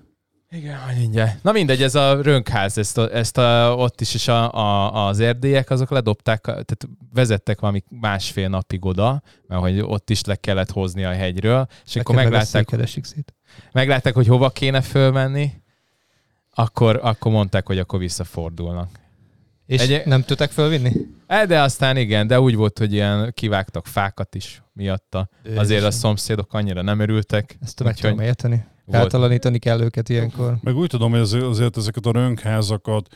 Igen, 0.50 0.78
hogy 0.78 0.96
mindjárt. 0.96 1.42
Na 1.42 1.52
mindegy, 1.52 1.82
ez 1.82 1.94
a 1.94 2.22
rönkház, 2.22 2.78
ezt, 2.78 2.98
a, 2.98 3.14
ezt 3.14 3.38
a, 3.38 3.74
ott 3.76 4.00
is, 4.00 4.14
is 4.14 4.28
a, 4.28 4.52
a, 4.54 5.06
az 5.06 5.20
erdélyek, 5.20 5.70
azok 5.70 5.90
ledobták, 5.90 6.40
tehát 6.40 6.88
vezettek 7.12 7.60
valami 7.60 7.82
másfél 7.88 8.48
napig 8.48 8.84
oda, 8.84 9.22
mert 9.46 9.60
hogy 9.60 9.80
ott 9.80 10.10
is 10.10 10.24
le 10.24 10.36
kellett 10.36 10.70
hozni 10.70 11.04
a 11.04 11.12
hegyről, 11.12 11.66
és 11.86 11.96
akkor 11.96 12.14
meglátták, 12.14 12.68
meglátták, 13.72 14.14
hogy 14.14 14.26
hova 14.26 14.50
kéne 14.50 14.80
fölmenni, 14.80 15.52
akkor, 16.54 17.00
akkor 17.02 17.32
mondták, 17.32 17.66
hogy 17.66 17.78
akkor 17.78 17.98
visszafordulnak. 17.98 18.90
És 19.66 19.80
Egy... 19.80 20.06
nem 20.06 20.22
tudták 20.22 20.50
fölvinni? 20.50 20.92
E, 21.26 21.46
de 21.46 21.60
aztán 21.60 21.96
igen, 21.96 22.26
de 22.26 22.40
úgy 22.40 22.54
volt, 22.54 22.78
hogy 22.78 22.92
ilyen 22.92 23.32
kivágtak 23.34 23.86
fákat 23.86 24.34
is 24.34 24.62
miatta. 24.72 25.28
Azért 25.56 25.84
a 25.84 25.90
szomszédok 25.90 26.52
annyira 26.52 26.82
nem 26.82 27.00
örültek. 27.00 27.58
Ezt 27.62 27.82
meg 27.82 27.96
tudom 27.96 28.20
érteni. 28.20 28.64
Eltalanítani 28.90 29.58
kell 29.58 29.80
őket 29.80 30.08
ilyenkor. 30.08 30.56
Meg 30.60 30.76
úgy 30.76 30.88
tudom, 30.88 31.10
hogy 31.10 31.20
azért 31.20 31.76
ezeket 31.76 32.06
a 32.06 32.12
rönkházakat, 32.12 33.14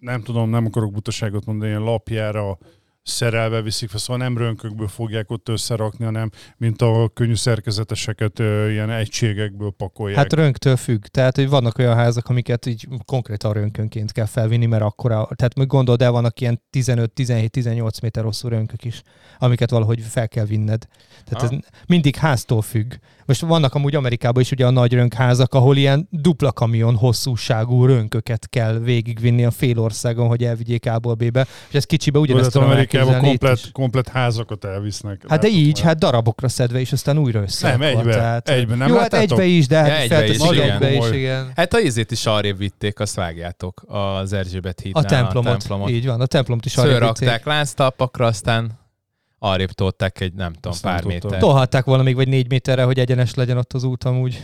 nem 0.00 0.22
tudom, 0.22 0.50
nem 0.50 0.66
akarok 0.66 0.92
butaságot 0.92 1.44
mondani, 1.44 1.70
ilyen 1.70 1.82
lapjára 1.82 2.58
szerelve 3.02 3.62
viszik 3.62 3.88
fel, 3.90 3.98
szóval 3.98 4.22
nem 4.22 4.38
rönkökből 4.38 4.88
fogják 4.88 5.30
ott 5.30 5.48
összerakni, 5.48 6.04
hanem 6.04 6.30
mint 6.56 6.82
a 6.82 7.10
könnyű 7.14 7.34
szerkezeteseket 7.34 8.38
ilyen 8.38 8.90
egységekből 8.90 9.70
pakolják. 9.70 10.18
Hát 10.18 10.32
rönktől 10.32 10.76
függ. 10.76 11.02
Tehát, 11.02 11.36
hogy 11.36 11.48
vannak 11.48 11.78
olyan 11.78 11.94
házak, 11.94 12.28
amiket 12.28 12.66
így 12.66 12.88
konkrétan 13.04 13.52
rönkönként 13.52 14.12
kell 14.12 14.26
felvinni, 14.26 14.66
mert 14.66 14.82
akkora, 14.82 15.28
tehát 15.34 15.54
még 15.54 15.66
gondold 15.66 16.02
el, 16.02 16.10
vannak 16.10 16.40
ilyen 16.40 16.62
15-17-18 16.72 18.02
méter 18.02 18.24
hosszú 18.24 18.48
rönkök 18.48 18.84
is, 18.84 19.02
amiket 19.38 19.70
valahogy 19.70 20.00
fel 20.00 20.28
kell 20.28 20.44
vinned. 20.44 20.86
Tehát 21.24 21.52
ez 21.52 21.58
mindig 21.86 22.16
háztól 22.16 22.62
függ. 22.62 22.94
Most 23.28 23.40
vannak 23.40 23.74
amúgy 23.74 23.94
Amerikában 23.94 24.42
is 24.42 24.50
ugye 24.50 24.66
a 24.66 24.70
nagy 24.70 24.92
rönkházak, 24.92 25.54
ahol 25.54 25.76
ilyen 25.76 26.08
dupla 26.10 26.52
kamion 26.52 26.96
hosszúságú 26.96 27.84
rönköket 27.84 28.48
kell 28.48 28.78
végigvinni 28.78 29.44
a 29.44 29.50
fél 29.50 29.78
országon, 29.78 30.28
hogy 30.28 30.44
elvigyék 30.44 30.86
A-ból 30.86 31.14
B-be, 31.14 31.46
és 31.68 31.74
ez 31.74 31.84
kicsibe 31.84 32.18
ugyanezt 32.18 32.50
tudom 32.50 32.68
Amerikában 32.68 33.20
komplet, 33.20 33.72
komplet 33.72 34.08
házakat 34.08 34.64
elvisznek. 34.64 35.24
Hát 35.28 35.40
de 35.40 35.48
így, 35.48 35.80
hát 35.80 35.98
darabokra 35.98 36.48
szedve, 36.48 36.80
és 36.80 36.92
aztán 36.92 37.18
újra 37.18 37.40
össze. 37.40 37.68
Nem, 37.68 37.82
egybe, 37.82 38.12
tehát, 38.12 38.48
egybe 38.48 38.74
nem 38.74 38.88
Jó, 38.88 38.96
hát 38.98 39.14
egybe 39.14 39.44
is, 39.44 39.66
de 39.66 39.86
ja, 39.86 39.96
egybe, 39.96 40.26
is, 40.26 40.38
egybe 40.40 40.92
is, 40.92 41.10
igen. 41.10 41.52
Hát 41.56 41.74
a 41.74 41.78
izét 41.78 42.10
is 42.10 42.26
arrébb 42.26 42.58
vitték, 42.58 43.00
azt 43.00 43.14
vágjátok, 43.14 43.82
az 43.86 44.32
Erzsébet 44.32 44.80
hídnál. 44.80 45.04
A 45.04 45.06
templomot, 45.06 45.52
a 45.52 45.56
templomot. 45.56 45.90
így 45.90 46.06
van, 46.06 46.20
a 46.20 46.26
templomot 46.26 46.64
is 46.64 46.76
arrébb 46.76 47.18
vitték. 47.18 47.44
láztalpakra, 47.44 48.26
aztán 48.26 48.86
arrébb 49.38 49.70
tolták 49.70 50.20
egy, 50.20 50.32
nem 50.32 50.52
tudom, 50.52 50.72
Azt 50.72 50.82
pár 50.82 51.04
méter. 51.04 51.38
Tolhatták 51.38 51.84
volna 51.84 52.02
még 52.02 52.14
vagy 52.14 52.28
négy 52.28 52.48
méterre, 52.48 52.82
hogy 52.82 52.98
egyenes 52.98 53.34
legyen 53.34 53.56
ott 53.56 53.72
az 53.72 53.84
út 53.84 54.04
amúgy. 54.04 54.42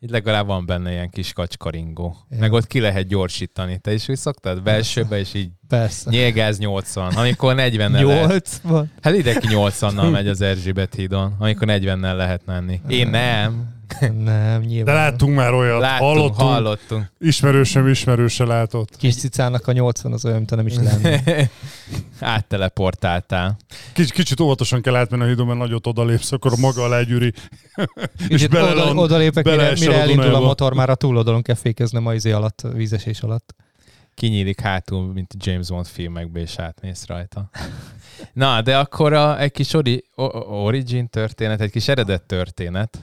Itt 0.00 0.10
legalább 0.10 0.46
van 0.46 0.66
benne 0.66 0.90
ilyen 0.90 1.10
kis 1.10 1.32
kacskaringó. 1.32 2.16
Ja. 2.30 2.38
Meg 2.38 2.52
ott 2.52 2.66
ki 2.66 2.80
lehet 2.80 3.06
gyorsítani. 3.06 3.78
Te 3.78 3.92
is 3.92 4.08
úgy 4.08 4.16
szoktad? 4.16 4.62
Belsőbe, 4.62 5.18
és 5.18 5.34
így 5.34 5.48
Persze. 5.68 6.10
nyilgáz 6.10 6.58
80. 6.58 7.12
Amikor 7.12 7.54
40-nel 7.58 8.28
80? 8.28 8.90
Hát 9.02 9.14
ide 9.14 9.34
ki 9.34 9.48
80-nal 9.50 10.10
megy 10.10 10.28
az 10.28 10.40
Erzsébet 10.40 10.94
hídon. 10.94 11.34
Amikor 11.38 11.68
40-nel 11.70 12.16
lehet 12.16 12.46
menni. 12.46 12.80
Én 12.88 13.08
nem. 13.08 13.80
Nem, 14.00 14.60
nyilván. 14.60 14.94
De 14.94 15.00
láttunk 15.00 15.34
már 15.34 15.52
olyat, 15.52 15.80
láttunk, 15.80 16.10
hallottunk. 16.10 16.50
hallottunk. 16.50 17.10
Ismerősem 17.18 17.88
ismerőse 17.88 18.44
látott. 18.44 18.96
Kis 18.96 19.16
cicának 19.16 19.66
a 19.66 19.72
80 19.72 20.12
az 20.12 20.24
olyan, 20.24 20.36
mint 20.36 20.50
nem 20.50 20.66
is 20.66 20.74
lenne. 20.74 21.22
Átteleportáltál. 22.20 23.56
Kicsit, 23.92 24.12
kicsit 24.12 24.40
óvatosan 24.40 24.82
kell 24.82 24.96
átmenni 24.96 25.22
a 25.22 25.26
hídon, 25.26 25.46
mert 25.46 25.58
nagyot 25.58 25.86
odalépsz, 25.86 26.32
akkor 26.32 26.56
maga 26.58 26.82
alá 26.82 27.02
gyűri. 27.02 27.32
és 28.28 28.46
bele 28.46 28.70
oda, 28.70 28.94
odalépek, 28.94 29.44
mire, 29.44 29.72
mire 29.80 30.00
elindul 30.00 30.34
a 30.34 30.40
motor, 30.40 30.74
már 30.74 30.90
a 30.90 30.94
túloldalon 30.94 31.42
kell 31.42 31.56
fékeznem 31.56 32.06
a 32.06 32.14
izé 32.14 32.30
alatt, 32.30 32.62
vízesés 32.72 33.20
alatt. 33.20 33.54
Kinyílik 34.14 34.60
hátul, 34.60 35.12
mint 35.12 35.34
James 35.38 35.68
Bond 35.68 35.86
filmekben, 35.86 36.42
és 36.42 36.58
átnéz 36.58 37.04
rajta. 37.06 37.50
Na, 38.32 38.62
de 38.62 38.78
akkor 38.78 39.12
a, 39.12 39.40
egy 39.40 39.52
kis 39.52 39.74
ori, 39.74 40.04
origin 40.48 41.08
történet, 41.08 41.60
egy 41.60 41.70
kis 41.70 41.88
eredet 41.88 42.22
történet, 42.22 42.98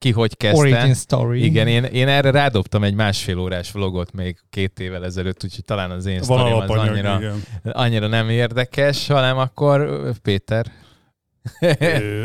ki 0.00 0.10
hogy 0.10 0.36
kezdte. 0.36 0.58
Origin 0.58 0.94
story. 0.94 1.44
Igen, 1.44 1.66
én, 1.66 1.84
én 1.84 2.08
erre 2.08 2.30
rádobtam 2.30 2.84
egy 2.84 2.94
másfél 2.94 3.38
órás 3.38 3.72
vlogot 3.72 4.12
még 4.12 4.38
két 4.50 4.80
évvel 4.80 5.04
ezelőtt, 5.04 5.44
úgyhogy 5.44 5.64
talán 5.64 5.90
az 5.90 6.06
én 6.06 6.22
sztorim 6.22 6.54
az 6.54 6.70
annyira, 6.70 7.20
annyira 7.62 8.06
nem 8.06 8.28
érdekes, 8.28 9.06
hanem 9.06 9.38
akkor 9.38 10.10
Péter, 10.22 10.66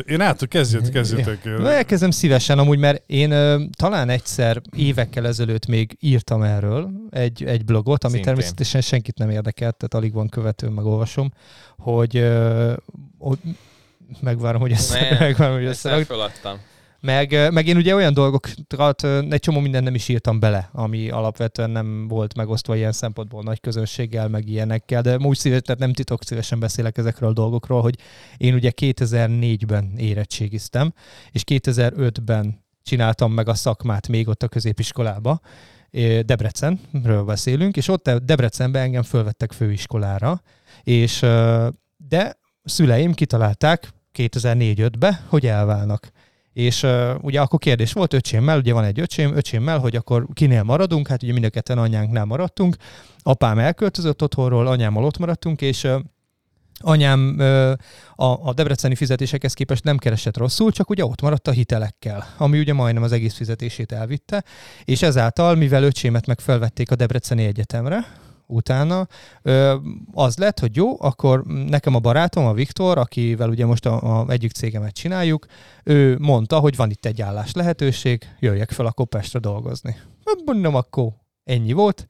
én 0.06 0.22
át, 0.22 0.48
kezdjét, 0.48 0.90
kezdjetek. 0.90 1.44
Na, 1.58 1.72
elkezdem 1.72 2.12
szívesen 2.12 2.60
amúgy, 2.60 2.80
mert 2.80 3.04
én 3.06 3.32
ö, 3.32 3.64
talán 3.78 4.10
egyszer 4.10 4.62
évekkel 4.76 5.28
ezelőtt 5.28 5.66
még 5.66 5.98
írtam 6.00 6.42
erről 6.42 6.90
egy, 7.10 7.44
egy 7.44 7.66
blogot, 7.66 8.04
ami 8.04 8.14
Szintén. 8.14 8.34
természetesen 8.34 8.82
senkit 8.82 9.18
nem 9.18 9.30
érdekelt, 9.30 9.76
tehát 9.76 9.94
alig 9.94 10.14
van 10.14 10.30
követő, 10.30 10.68
meg 10.68 10.86
olvasom, 10.86 11.32
hogy, 11.78 12.18
ö, 12.18 12.74
hogy 13.18 13.38
megvárom, 14.22 14.62
hogy 14.62 14.72
ezt, 14.72 15.00
megvárom, 15.20 15.56
hogy 15.56 15.66
ezt, 15.66 15.86
ezt 15.86 16.12
meg, 17.06 17.52
meg 17.52 17.68
én 17.68 17.78
ugye 17.78 17.96
olyan 17.96 18.14
dolgokat, 18.14 19.04
egy 19.30 19.40
csomó 19.40 19.60
mindent 19.60 19.84
nem 19.84 19.96
is 19.96 20.08
írtam 20.08 20.40
bele, 20.40 20.70
ami 20.72 21.10
alapvetően 21.10 21.70
nem 21.70 22.08
volt 22.08 22.36
megosztva 22.36 22.76
ilyen 22.76 22.92
szempontból 22.92 23.44
nagy 23.44 23.60
közönséggel, 23.60 24.28
meg 24.28 24.48
ilyenekkel, 24.50 25.02
de 25.02 25.18
úgy 25.18 25.38
szíves, 25.38 25.62
tehát 25.62 25.82
nem 25.82 25.94
titok 25.94 26.24
szívesen 26.24 26.60
beszélek 26.60 26.98
ezekről 26.98 27.30
a 27.30 27.34
dolgokról, 27.34 27.82
hogy 27.82 27.96
én 28.38 28.54
ugye 28.54 28.72
2004-ben 28.82 29.94
érettségiztem, 29.98 30.94
és 31.32 31.42
2005-ben 31.46 32.64
csináltam 32.84 33.32
meg 33.32 33.50
a 33.50 33.54
szakmát 33.54 34.08
még 34.08 34.28
ott 34.28 34.44
a 34.44 34.48
középiskolába, 34.48 35.40
Debrecenről 36.26 37.24
beszélünk, 37.24 37.78
és 37.78 37.88
ott 37.88 38.10
Debrecenben 38.10 38.82
engem 38.82 39.04
fölvettek 39.04 39.52
főiskolára, 39.52 40.42
és 40.84 41.20
de 41.98 42.40
szüleim 42.64 43.14
kitalálták 43.14 43.94
2004-5-be, 44.14 45.26
hogy 45.28 45.46
elválnak. 45.46 46.10
És 46.56 46.84
uh, 46.84 47.10
ugye 47.22 47.42
akkor 47.42 47.60
kérdés 47.60 47.94
volt 47.94 48.14
öcsémmel, 48.14 48.58
ugye 48.58 48.74
van 48.74 48.84
egy 48.84 49.00
öcsém, 49.00 49.36
öcsémmel, 49.36 49.80
hogy 49.80 49.96
akkor 49.96 50.28
kinél 50.34 50.64
maradunk, 50.64 51.08
hát 51.08 51.24
ugye 51.24 51.34
mind 51.34 51.46
a 51.46 51.50
ketten 51.50 51.78
anyánknál 51.78 52.26
maradtunk. 52.26 52.76
Apám 53.24 53.60
elköltözött 53.60 54.22
otthonról, 54.22 54.68
anyámmal 54.68 55.04
ott 55.04 55.18
maradtunk, 55.18 55.62
és 55.62 55.84
uh, 55.84 56.00
anyám 56.80 57.40
a 58.16 58.54
debreceni 58.54 58.96
fizetésekhez 58.96 59.54
képest 59.54 59.84
nem 59.84 59.98
keresett 59.98 60.38
rosszul, 60.38 60.72
csak 60.72 60.90
ugye 60.90 61.06
ott 61.06 61.22
maradt 61.22 61.48
a 61.48 61.52
hitelekkel, 61.52 62.28
ami 62.38 62.60
ugye 62.60 62.74
majdnem 62.74 63.04
az 63.04 63.12
egész 63.12 63.34
fizetését 63.34 63.92
elvitte, 63.92 64.44
és 64.84 65.02
ezáltal, 65.02 65.56
mivel 65.56 65.84
öcsémet 65.84 66.26
meg 66.26 66.40
felvették 66.40 66.92
a 66.92 66.96
Debreceni 66.96 67.46
Egyetemre, 67.46 68.06
utána, 68.48 69.08
az 70.14 70.38
lett, 70.38 70.60
hogy 70.60 70.76
jó, 70.76 71.02
akkor 71.02 71.44
nekem 71.46 71.96
a 71.96 72.00
barátom, 72.00 72.46
a 72.46 72.54
Viktor, 72.54 72.98
akivel 72.98 73.50
ugye 73.50 73.66
most 73.66 73.86
a, 73.86 74.20
a 74.20 74.30
egyik 74.30 74.52
cégemet 74.52 74.94
csináljuk, 74.94 75.46
ő 75.84 76.18
mondta, 76.20 76.60
hogy 76.60 76.76
van 76.76 76.90
itt 76.90 77.06
egy 77.06 77.22
állás 77.22 77.54
lehetőség, 77.54 78.30
jöjjek 78.40 78.72
fel 78.72 78.86
akkor 78.86 79.06
Pestre 79.06 79.40
dolgozni. 79.40 79.96
Mondom, 80.46 80.76
akkor 80.76 81.12
ennyi 81.44 81.74
volt. 81.74 82.08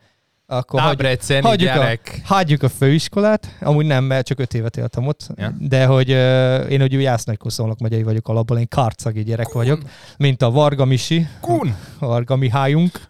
Akkor 0.48 0.80
hagyjuk, 0.80 1.44
hagyjuk, 1.44 1.70
a, 1.70 1.98
hagyjuk 2.24 2.64
a 2.64 2.70
főiskolát, 2.70 3.56
amúgy 3.62 3.86
nem, 3.86 4.04
mert 4.04 4.26
csak 4.26 4.40
öt 4.40 4.54
évet 4.54 4.78
éltem 4.78 5.08
ott, 5.08 5.28
ja. 5.36 5.54
de 5.60 5.86
hogy 5.86 6.12
uh, 6.12 6.72
én 6.72 6.82
ugye 6.82 7.00
Jász 7.00 7.24
Nagykoszolnok 7.24 7.80
megyei 7.80 8.04
vagyok 8.04 8.28
alapból, 8.28 8.58
én 8.58 8.68
karcagi 8.68 9.24
gyerek 9.24 9.46
Kun. 9.46 9.62
vagyok, 9.62 9.82
mint 10.18 10.42
a 10.42 10.52
Varga 10.52 10.86
Misi, 10.86 11.28
Kun. 11.42 11.76
Varga 12.00 12.36
Mihályunk 12.36 13.08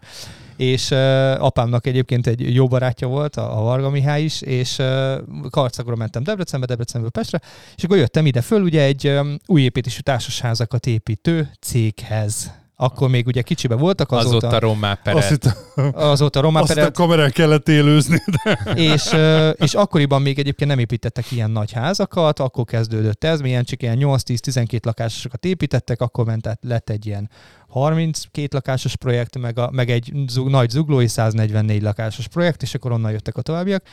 és 0.56 0.90
uh, 0.90 0.98
apámnak 1.44 1.86
egyébként 1.86 2.26
egy 2.26 2.54
jó 2.54 2.66
barátja 2.66 3.08
volt, 3.08 3.36
a, 3.36 3.58
a 3.58 3.62
Varga 3.62 3.90
Mihály 3.90 4.22
is, 4.22 4.40
és 4.40 4.78
uh, 4.78 5.16
Karcagról 5.50 5.96
mentem 5.96 6.22
Debrecenbe, 6.22 6.66
Debrecenből 6.66 7.10
Pestre, 7.10 7.40
és 7.76 7.84
akkor 7.84 7.96
jöttem 7.96 8.26
ide 8.26 8.40
föl 8.40 8.62
ugye 8.62 8.82
egy 8.82 9.08
um, 9.08 9.36
új 9.46 9.62
építésű 9.62 10.00
társasházakat 10.00 10.86
építő 10.86 11.50
céghez 11.60 12.64
akkor 12.76 13.08
még 13.08 13.26
ugye 13.26 13.42
kicsibe 13.42 13.74
voltak, 13.74 14.12
azóta... 14.12 14.36
Azóta 14.36 14.58
rommá 14.58 14.94
peret. 14.94 15.56
Azóta 15.92 16.40
rommá 16.40 16.60
peret. 16.60 16.76
Aztán 16.76 16.92
kamerán 16.92 17.30
kellett 17.30 17.68
élőzni. 17.68 18.22
De... 18.44 18.72
És, 18.74 19.16
és 19.54 19.74
akkoriban 19.74 20.22
még 20.22 20.38
egyébként 20.38 20.70
nem 20.70 20.78
építettek 20.78 21.32
ilyen 21.32 21.50
nagy 21.50 21.72
házakat, 21.72 22.40
akkor 22.40 22.64
kezdődött 22.64 23.24
ez, 23.24 23.40
milyen 23.40 23.64
csak 23.64 23.82
ilyen 23.82 23.98
8-10-12 24.00 24.84
lakásosokat 24.84 25.44
építettek, 25.44 26.00
akkor 26.00 26.24
ment 26.24 26.46
át, 26.46 26.58
lett 26.62 26.90
egy 26.90 27.06
ilyen 27.06 27.30
32 27.68 28.46
lakásos 28.50 28.96
projekt, 28.96 29.38
meg, 29.38 29.58
a, 29.58 29.70
meg 29.72 29.90
egy 29.90 30.12
zug, 30.28 30.48
nagy 30.48 30.70
zuglói 30.70 31.06
144 31.06 31.82
lakásos 31.82 32.28
projekt, 32.28 32.62
és 32.62 32.74
akkor 32.74 32.92
onnan 32.92 33.10
jöttek 33.10 33.36
a 33.36 33.42
továbbiak 33.42 33.84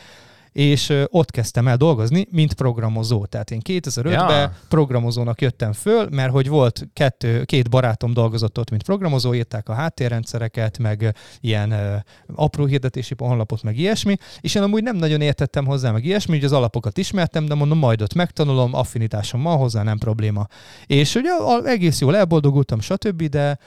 és 0.54 0.94
ott 1.10 1.32
kezdtem 1.32 1.68
el 1.68 1.78
dolgozni, 1.78 2.28
mint 2.32 2.54
programozó. 2.54 3.26
Tehát 3.26 3.52
én 3.52 3.62
2005-ben 3.70 4.40
ja. 4.40 4.56
programozónak 4.70 5.42
jöttem 5.42 5.74
föl, 5.74 6.08
mert 6.12 6.32
hogy 6.32 6.48
volt 6.48 6.88
kettő, 6.94 7.44
két 7.44 7.70
barátom 7.70 8.14
dolgozott 8.14 8.60
ott, 8.60 8.70
mint 8.70 8.84
programozó, 8.84 9.34
írták 9.34 9.70
a 9.70 9.74
háttérrendszereket, 9.74 10.78
meg 10.78 11.16
ilyen 11.40 12.04
apró 12.36 12.66
hirdetési 12.66 13.14
honlapot, 13.18 13.64
meg 13.64 13.78
ilyesmi, 13.78 14.18
és 14.42 14.56
én 14.56 14.62
amúgy 14.62 14.84
nem 14.84 14.96
nagyon 14.96 15.22
értettem 15.22 15.66
hozzá, 15.66 15.92
meg 15.92 16.06
ilyesmi, 16.06 16.36
hogy 16.36 16.46
az 16.46 16.52
alapokat 16.52 16.98
ismertem, 16.98 17.46
de 17.46 17.54
mondom, 17.54 17.78
majd 17.78 18.02
ott 18.02 18.14
megtanulom, 18.14 18.74
affinitásom 18.74 19.42
van 19.44 19.58
hozzá, 19.58 19.84
nem 19.84 19.98
probléma. 19.98 20.48
És 20.86 21.16
ugye 21.16 21.32
egész 21.64 22.02
jól 22.02 22.16
elboldogultam, 22.16 22.80
stb., 22.80 23.24
de 23.24 23.58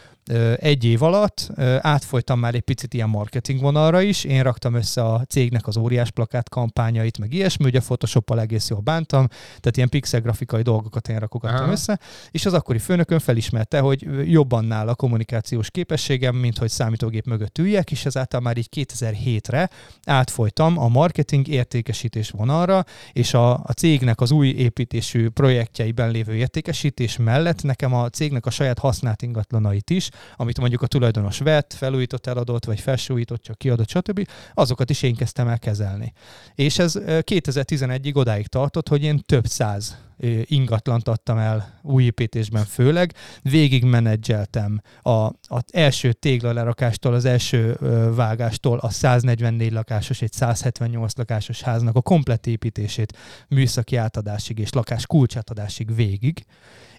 egy 0.56 0.84
év 0.84 1.02
alatt 1.02 1.50
átfolytam 1.80 2.38
már 2.38 2.54
egy 2.54 2.60
picit 2.60 2.94
ilyen 2.94 3.08
marketing 3.08 3.60
vonalra 3.60 4.00
is. 4.00 4.24
Én 4.24 4.42
raktam 4.42 4.74
össze 4.74 5.02
a 5.04 5.24
cégnek 5.28 5.66
az 5.66 5.76
óriás 5.76 6.10
plakát 6.10 6.48
kampányait, 6.48 7.18
meg 7.18 7.32
ilyesmi, 7.32 7.64
ugye 7.64 7.80
Photoshop-al 7.80 8.40
egész 8.40 8.68
jól 8.68 8.80
bántam, 8.80 9.26
tehát 9.28 9.76
ilyen 9.76 9.88
pixel 9.88 10.20
grafikai 10.20 10.62
dolgokat 10.62 11.08
én 11.08 11.18
rakogattam 11.18 11.70
össze, 11.70 11.98
és 12.30 12.46
az 12.46 12.52
akkori 12.52 12.78
főnökön 12.78 13.18
felismerte, 13.18 13.80
hogy 13.80 14.30
jobban 14.30 14.64
nála 14.64 14.90
a 14.90 14.94
kommunikációs 14.94 15.70
képességem, 15.70 16.36
mint 16.36 16.58
hogy 16.58 16.70
számítógép 16.70 17.26
mögött 17.26 17.58
üljek, 17.58 17.90
és 17.90 18.04
ezáltal 18.04 18.40
már 18.40 18.56
így 18.56 18.68
2007-re 18.76 19.70
átfolytam 20.04 20.78
a 20.78 20.88
marketing 20.88 21.48
értékesítés 21.48 22.30
vonalra, 22.30 22.84
és 23.12 23.34
a, 23.34 23.52
a 23.52 23.72
cégnek 23.76 24.20
az 24.20 24.30
új 24.30 24.48
építésű 24.48 25.28
projektjeiben 25.28 26.10
lévő 26.10 26.34
értékesítés 26.34 27.16
mellett 27.16 27.62
nekem 27.62 27.94
a 27.94 28.08
cégnek 28.08 28.46
a 28.46 28.50
saját 28.50 28.78
használt 28.78 29.22
ingatlanait 29.22 29.90
is, 29.90 30.08
amit 30.36 30.60
mondjuk 30.60 30.82
a 30.82 30.86
tulajdonos 30.86 31.38
vett, 31.38 31.72
felújított, 31.72 32.26
eladott, 32.26 32.64
vagy 32.64 32.80
felsújított, 32.80 33.42
csak 33.42 33.58
kiadott, 33.58 33.88
stb., 33.88 34.28
azokat 34.54 34.90
is 34.90 35.02
én 35.02 35.14
kezdtem 35.14 35.48
el 35.48 35.58
kezelni. 35.58 36.12
És 36.54 36.78
ez 36.78 36.94
2011-ig 37.06 38.14
odáig 38.14 38.46
tartott, 38.46 38.88
hogy 38.88 39.02
én 39.02 39.22
több 39.26 39.46
száz 39.46 40.04
ingatlant 40.44 41.08
adtam 41.08 41.38
el 41.38 41.78
új 41.82 42.04
építésben 42.04 42.64
főleg, 42.64 43.14
végig 43.42 43.84
menedzseltem 43.84 44.80
az 45.02 45.64
első 45.72 46.12
téglalerakástól, 46.12 47.14
az 47.14 47.24
első 47.24 47.76
vágástól 48.14 48.78
a 48.78 48.90
144 48.90 49.72
lakásos, 49.72 50.22
egy 50.22 50.32
178 50.32 51.16
lakásos 51.16 51.62
háznak 51.62 51.96
a 51.96 52.00
komplett 52.00 52.46
építését 52.46 53.16
műszaki 53.48 53.96
átadásig 53.96 54.58
és 54.58 54.72
lakás 54.72 55.06
kulcsátadásig 55.06 55.94
végig, 55.94 56.44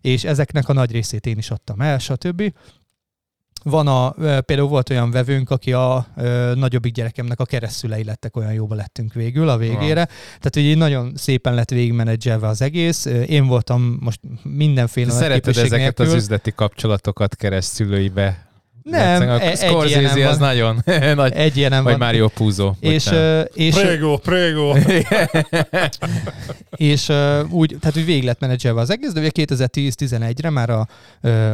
és 0.01 0.23
ezeknek 0.23 0.69
a 0.69 0.73
nagy 0.73 0.91
részét 0.91 1.25
én 1.25 1.37
is 1.37 1.51
adtam 1.51 1.81
el, 1.81 1.99
stb 1.99 2.53
van 3.69 3.87
a, 3.87 4.09
például 4.41 4.67
volt 4.67 4.89
olyan 4.89 5.11
vevőnk, 5.11 5.49
aki 5.49 5.73
a, 5.73 5.95
a 5.95 6.05
nagyobbik 6.55 6.93
gyerekemnek 6.93 7.39
a 7.39 7.45
keresztülei 7.45 8.03
lettek, 8.03 8.35
olyan 8.35 8.53
jóba 8.53 8.75
lettünk 8.75 9.13
végül 9.13 9.49
a 9.49 9.57
végére. 9.57 10.07
Wow. 10.09 10.39
Tehát 10.39 10.55
ugye 10.55 10.75
nagyon 10.75 11.11
szépen 11.15 11.53
lett 11.53 11.69
végigmenedzselve 11.69 12.47
az 12.47 12.61
egész. 12.61 13.05
Én 13.05 13.47
voltam 13.47 13.97
most 13.99 14.19
mindenféle 14.43 15.11
Szereted 15.11 15.57
ezeket 15.57 15.77
nélkül. 15.77 16.05
az 16.05 16.13
üzleti 16.13 16.51
kapcsolatokat 16.55 17.35
keresztülőibe 17.35 18.46
nem, 18.89 19.29
a 19.29 19.41
e- 19.41 19.55
Scorsese 19.55 20.29
az 20.29 20.37
nagyon 20.37 20.83
nagy, 21.15 21.33
egy 21.33 21.57
ilyen 21.57 21.83
vagy 21.83 21.83
van. 21.83 21.97
Mario 21.97 22.27
Puzo. 22.27 22.73
És, 22.79 23.05
uh, 23.05 23.41
és, 23.53 23.75
prego, 23.75 24.17
prego. 24.17 24.73
és 26.91 27.09
uh, 27.09 27.39
úgy, 27.49 27.75
tehát 27.79 27.97
úgy 27.97 28.05
végig 28.05 28.23
lett 28.23 28.39
menedzselve 28.39 28.81
az 28.81 28.89
egész, 28.89 29.11
de 29.11 29.19
ugye 29.19 29.29
2010-11-re 29.33 30.49
már 30.49 30.69
a, 30.69 30.87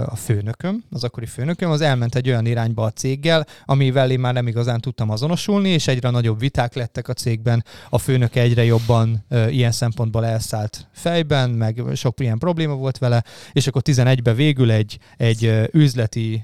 a 0.06 0.16
főnököm, 0.16 0.84
az 0.92 1.04
akkori 1.04 1.26
főnököm, 1.26 1.72
az 1.72 1.82
elment 1.82 2.16
egy 2.16 2.30
olyan 2.30 2.46
irányba 2.46 2.84
a 2.84 2.92
céggel, 2.92 3.46
amivel 3.66 4.12
én 4.12 4.20
már 4.20 4.34
nem 4.34 4.48
igazán 4.48 4.80
tudtam 4.80 5.10
azonosulni, 5.10 5.70
és 5.70 5.88
egyre 5.88 6.10
nagyobb 6.10 6.40
viták 6.40 6.74
lettek 6.74 7.08
a 7.08 7.14
cégben, 7.14 7.66
a 7.90 7.98
főnök 7.98 8.36
egyre 8.36 8.64
jobban 8.64 9.26
uh, 9.30 9.54
ilyen 9.56 9.72
szempontból 9.72 10.26
elszállt 10.26 10.88
fejben, 10.92 11.50
meg 11.50 11.82
sok 11.96 12.20
ilyen 12.20 12.38
probléma 12.38 12.76
volt 12.76 12.98
vele, 12.98 13.24
és 13.52 13.68
akkor 13.68 13.82
11-ben 13.86 14.36
végül 14.36 14.72
egy, 14.72 14.98
egy 15.18 15.70
üzleti 15.72 16.44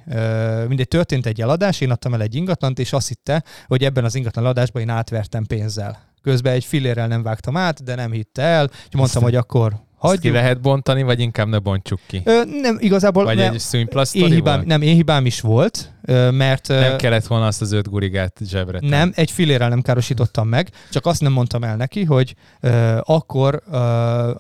mindegy, 0.79 1.00
történt 1.00 1.25
egy 1.25 1.41
eladás, 1.41 1.81
én 1.81 1.91
adtam 1.91 2.13
el 2.13 2.21
egy 2.21 2.36
ingatlant, 2.36 2.79
és 2.79 2.93
azt 2.93 3.07
hitte, 3.07 3.43
hogy 3.67 3.83
ebben 3.83 4.03
az 4.03 4.15
ingatlan 4.15 4.45
eladásban 4.45 4.81
én 4.81 4.89
átvertem 4.89 5.45
pénzzel. 5.45 5.98
Közben 6.21 6.53
egy 6.53 6.65
fillérrel 6.65 7.07
nem 7.07 7.24
vágtam 7.24 7.57
át, 7.57 7.83
de 7.83 7.95
nem 7.95 8.12
hitte 8.12 8.41
el, 8.41 8.69
és 8.89 8.95
mondtam, 8.95 9.24
hogy 9.24 9.36
akkor 9.36 9.74
Hagyjuk. 9.98 10.21
ki 10.21 10.29
lehet 10.29 10.62
bontani, 10.62 11.03
vagy 11.03 11.19
inkább 11.19 11.48
ne 11.48 11.57
bontsuk 11.57 12.00
ki? 12.07 12.21
Ö, 12.25 12.43
nem, 12.62 12.77
igazából... 12.79 13.24
Vagy 13.24 13.38
nem, 13.38 13.53
egy 13.53 14.09
én 14.12 14.31
hibám, 14.31 14.63
Nem, 14.65 14.81
én 14.81 14.95
hibám 14.95 15.25
is 15.25 15.41
volt, 15.41 15.91
mert... 16.31 16.67
Nem 16.67 16.97
kellett 16.97 17.27
volna 17.27 17.45
azt 17.45 17.61
az 17.61 17.71
öt 17.71 17.89
gurigát 17.89 18.39
zsebre. 18.43 18.79
Nem, 18.81 19.11
egy 19.15 19.31
filérrel 19.31 19.69
nem 19.69 19.81
károsítottam 19.81 20.47
meg, 20.47 20.69
csak 20.91 21.05
azt 21.05 21.21
nem 21.21 21.31
mondtam 21.31 21.63
el 21.63 21.75
neki, 21.75 22.03
hogy 22.03 22.35
uh, 22.61 22.97
akkor 23.03 23.61
uh, 23.67 23.75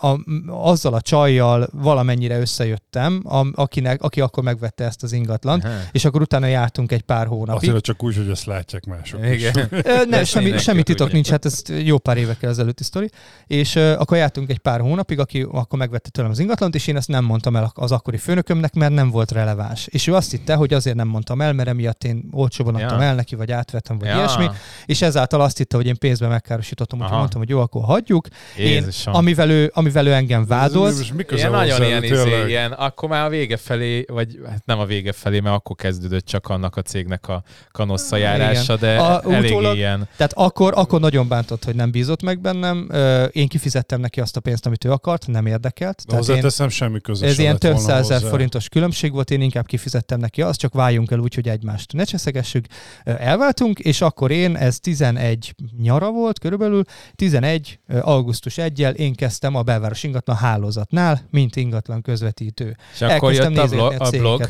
a, 0.03 0.19
azzal 0.47 0.93
a 0.93 1.01
csajjal 1.01 1.69
valamennyire 1.71 2.39
összejöttem, 2.39 3.21
a, 3.23 3.47
akinek, 3.53 4.01
aki 4.01 4.21
akkor 4.21 4.43
megvette 4.43 4.83
ezt 4.85 5.03
az 5.03 5.11
ingatlant, 5.11 5.63
Aha. 5.63 5.73
és 5.91 6.05
akkor 6.05 6.21
utána 6.21 6.45
jártunk 6.45 6.91
egy 6.91 7.01
pár 7.01 7.27
hónapig. 7.27 7.69
Azért 7.69 7.83
csak 7.83 8.03
úgy, 8.03 8.15
hogy 8.15 8.29
ezt 8.29 8.45
látják 8.45 8.85
mások 8.85 9.25
Igen. 9.25 9.69
ne, 10.09 10.23
semmi, 10.23 10.57
semmi 10.57 10.83
titok 10.83 11.11
nincs, 11.11 11.29
hát 11.29 11.45
ez 11.45 11.61
jó 11.83 11.97
pár 11.97 12.17
évekkel 12.17 12.49
ezelőtti 12.49 12.83
sztori. 12.83 13.09
És 13.47 13.75
uh, 13.75 13.95
akkor 13.97 14.17
jártunk 14.17 14.49
egy 14.49 14.59
pár 14.59 14.79
hónapig, 14.79 15.19
aki 15.19 15.47
akkor 15.51 15.79
megvette 15.79 16.09
tőlem 16.09 16.31
az 16.31 16.39
ingatlant, 16.39 16.75
és 16.75 16.87
én 16.87 16.95
ezt 16.95 17.07
nem 17.07 17.25
mondtam 17.25 17.55
el 17.55 17.71
az 17.75 17.91
akkori 17.91 18.17
főnökömnek, 18.17 18.73
mert 18.73 18.93
nem 18.93 19.09
volt 19.09 19.31
releváns. 19.31 19.87
És 19.87 20.07
ő 20.07 20.13
azt 20.15 20.31
hitte, 20.31 20.55
hogy 20.55 20.73
azért 20.73 20.95
nem 20.95 21.07
mondtam 21.07 21.41
el, 21.41 21.53
mert 21.59 21.71
emiatt 21.71 22.03
én 22.03 22.23
olcsóban 22.31 22.75
adtam 22.75 22.99
ja. 22.99 23.05
el 23.05 23.15
neki, 23.15 23.35
vagy 23.35 23.51
átvettem, 23.51 23.97
vagy 23.99 24.07
ja. 24.07 24.15
ilyesmi, 24.15 24.47
és 24.85 25.01
ezáltal 25.01 25.41
azt 25.41 25.57
hitte, 25.57 25.75
hogy 25.75 25.85
én 25.85 25.97
pénzben 25.97 26.29
megkárosítottam, 26.29 26.99
úgyhogy 26.99 27.17
mondtam, 27.17 27.39
hogy 27.39 27.49
jó, 27.49 27.59
akkor 27.59 27.83
hagyjuk. 27.83 28.27
Én, 28.57 28.85
amivel 29.05 29.49
ő, 29.49 29.71
amivel 29.73 30.07
ő 30.07 30.13
engem 30.13 30.45
vádolt. 30.45 31.11
Ilyen 31.29 31.51
nagyon 31.51 31.83
ilyen, 31.83 32.03
izé, 32.03 32.45
ilyen, 32.47 32.71
akkor 32.71 33.09
már 33.09 33.25
a 33.25 33.29
vége 33.29 33.57
felé, 33.57 34.05
vagy 34.07 34.39
hát 34.49 34.65
nem 34.65 34.79
a 34.79 34.85
vége 34.85 35.11
felé, 35.11 35.39
mert 35.39 35.55
akkor 35.55 35.75
kezdődött 35.75 36.25
csak 36.25 36.47
annak 36.47 36.75
a 36.75 36.81
cégnek 36.81 37.27
a 37.27 37.43
kanossza 37.71 38.15
járása, 38.15 38.75
de 38.75 38.97
a, 38.97 39.23
elég 39.31 39.51
utólag, 39.51 39.75
ilyen. 39.75 40.07
Tehát 40.17 40.33
akkor, 40.35 40.73
akkor 40.75 40.99
nagyon 40.99 41.27
bántott, 41.27 41.63
hogy 41.63 41.75
nem 41.75 41.91
bízott 41.91 42.21
meg 42.21 42.39
bennem. 42.39 42.89
Én 43.31 43.47
kifizettem 43.47 43.99
neki 43.99 44.19
azt 44.19 44.37
a 44.37 44.39
pénzt, 44.39 44.65
amit 44.65 44.85
ő 44.85 44.91
akart, 44.91 45.27
nem 45.27 45.45
érdekelt. 45.45 46.03
De 46.07 46.15
hozzáteszem, 46.15 46.69
semmi 46.69 47.01
közös. 47.01 47.29
Ez 47.29 47.39
ilyen 47.39 47.57
több 47.57 47.77
százezer 47.77 48.29
forintos 48.29 48.69
különbség 48.69 49.11
volt, 49.11 49.31
én 49.31 49.41
inkább 49.41 49.65
kifizettem 49.65 50.19
neki 50.19 50.41
azt, 50.41 50.59
csak 50.59 50.73
váljunk 50.73 51.11
el 51.11 51.19
úgy, 51.19 51.35
hogy 51.35 51.48
egymást 51.49 51.93
ne 51.93 52.03
cseszegessük. 52.03 52.65
Elváltunk, 53.03 53.79
és 53.79 54.01
akkor 54.01 54.31
én, 54.31 54.55
ez 54.55 54.79
11 54.79 55.55
nyara 55.77 56.11
volt 56.11 56.39
körülbelül, 56.39 56.83
11. 57.15 57.79
augusztus 58.01 58.57
1 58.57 58.79
én 58.95 59.15
kezdtem 59.15 59.55
a 59.55 59.61
belváros 59.61 60.03
ingatlan 60.03 60.37
hálózatnál, 60.37 61.21
mint 61.31 61.55
ingatlan 61.55 62.01
közvetítő. 62.01 62.75
És 62.93 63.01
akkor 63.01 63.33
jött 63.33 63.57
a, 63.57 63.67
blog, 63.67 63.95
a 63.97 64.09
blog? 64.09 64.47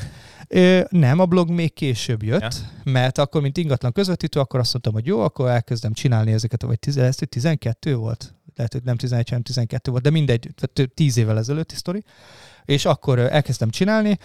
Ö, 0.48 0.82
nem, 0.90 1.20
a 1.20 1.26
blog 1.26 1.50
még 1.50 1.74
később 1.74 2.24
jött, 2.24 2.42
ja. 2.42 2.92
mert 2.92 3.18
akkor, 3.18 3.42
mint 3.42 3.58
ingatlan 3.58 3.92
közvetítő, 3.92 4.40
akkor 4.40 4.60
azt 4.60 4.72
mondtam, 4.72 4.94
hogy 4.94 5.06
jó, 5.06 5.20
akkor 5.20 5.50
elkezdem 5.50 5.94
csinálni 5.94 6.32
ezeket, 6.32 6.62
vagy 6.62 6.80
10, 6.80 7.16
12 7.30 7.96
volt? 7.96 8.34
Lehet, 8.56 8.74
hogy 8.74 8.84
nem 8.84 8.96
11, 8.96 9.28
hanem 9.28 9.44
12 9.44 9.92
volt, 9.92 10.04
de 10.04 10.10
mindegy, 10.10 10.50
10 10.94 11.18
évvel 11.18 11.38
ezelőtti 11.38 11.76
sztori 11.76 12.04
és 12.70 12.86
akkor 12.86 13.20
elkezdtem 13.20 13.70
csinálni. 13.70 14.18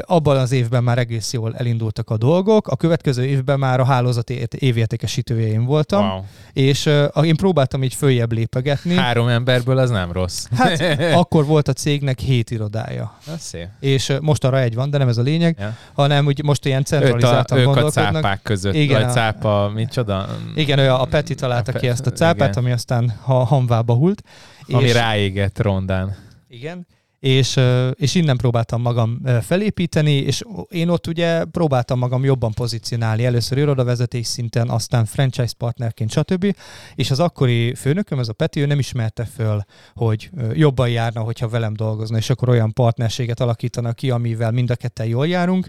Abban 0.00 0.36
az 0.36 0.52
évben 0.52 0.82
már 0.82 0.98
egész 0.98 1.32
jól 1.32 1.54
elindultak 1.56 2.10
a 2.10 2.16
dolgok, 2.16 2.68
a 2.68 2.76
következő 2.76 3.24
évben 3.24 3.58
már 3.58 3.80
a 3.80 3.84
hálózat 3.84 4.30
évértékesítője 4.30 5.46
én 5.46 5.64
voltam, 5.64 6.08
wow. 6.08 6.20
és 6.52 6.90
én 7.22 7.36
próbáltam 7.36 7.82
így 7.82 7.94
följebb 7.94 8.32
lépegetni. 8.32 8.94
Három 8.94 9.28
emberből 9.28 9.78
az 9.78 9.90
nem 9.90 10.12
rossz. 10.12 10.46
Hát 10.56 10.80
akkor 11.22 11.44
volt 11.44 11.68
a 11.68 11.72
cégnek 11.72 12.18
hét 12.18 12.50
irodája. 12.50 13.18
Szép. 13.38 13.68
És 13.80 14.12
most 14.20 14.44
arra 14.44 14.60
egy 14.60 14.74
van, 14.74 14.90
de 14.90 14.98
nem 14.98 15.08
ez 15.08 15.16
a 15.16 15.22
lényeg, 15.22 15.56
ja. 15.58 15.76
hanem 15.92 16.26
úgy 16.26 16.42
most 16.42 16.66
ilyen 16.66 16.84
centralizáltan 16.84 17.58
ők 17.58 17.66
a, 17.66 17.70
ők 17.70 17.84
a 17.84 17.90
cápák 17.90 18.42
között, 18.42 18.74
igen, 18.74 19.02
vagy 19.02 19.12
cápa, 19.12 19.70
micsoda? 19.74 20.28
Igen, 20.54 20.78
ő 20.78 20.92
a 20.92 21.04
Peti 21.04 21.34
találta 21.34 21.72
a 21.72 21.78
ki 21.78 21.88
ezt 21.88 22.06
a 22.06 22.10
cápát, 22.10 22.48
igen. 22.48 22.62
ami 22.64 22.72
aztán 22.72 23.12
ha 23.22 23.44
hamvába 23.44 23.94
hult. 23.94 24.22
Ami 24.68 24.84
és, 24.84 24.92
ráégett 24.92 25.60
rondán. 25.60 26.16
Igen, 26.48 26.86
és, 27.22 27.60
és 27.94 28.14
innen 28.14 28.36
próbáltam 28.36 28.80
magam 28.80 29.20
felépíteni, 29.42 30.12
és 30.12 30.42
én 30.68 30.88
ott 30.88 31.06
ugye 31.06 31.44
próbáltam 31.44 31.98
magam 31.98 32.24
jobban 32.24 32.52
pozícionálni, 32.52 33.24
először 33.24 33.58
irodavezetés 33.58 34.26
szinten, 34.26 34.68
aztán 34.68 35.04
franchise 35.04 35.54
partnerként, 35.58 36.10
stb. 36.10 36.56
És 36.94 37.10
az 37.10 37.20
akkori 37.20 37.74
főnököm, 37.74 38.18
ez 38.18 38.28
a 38.28 38.32
Peti, 38.32 38.60
ő 38.60 38.66
nem 38.66 38.78
ismerte 38.78 39.24
föl, 39.24 39.64
hogy 39.94 40.30
jobban 40.52 40.88
járna, 40.88 41.20
hogyha 41.20 41.48
velem 41.48 41.74
dolgozna, 41.74 42.16
és 42.16 42.30
akkor 42.30 42.48
olyan 42.48 42.72
partnerséget 42.72 43.40
alakítanak 43.40 43.96
ki, 43.96 44.10
amivel 44.10 44.50
mind 44.50 44.70
a 44.70 44.76
ketten 44.76 45.06
jól 45.06 45.26
járunk. 45.28 45.68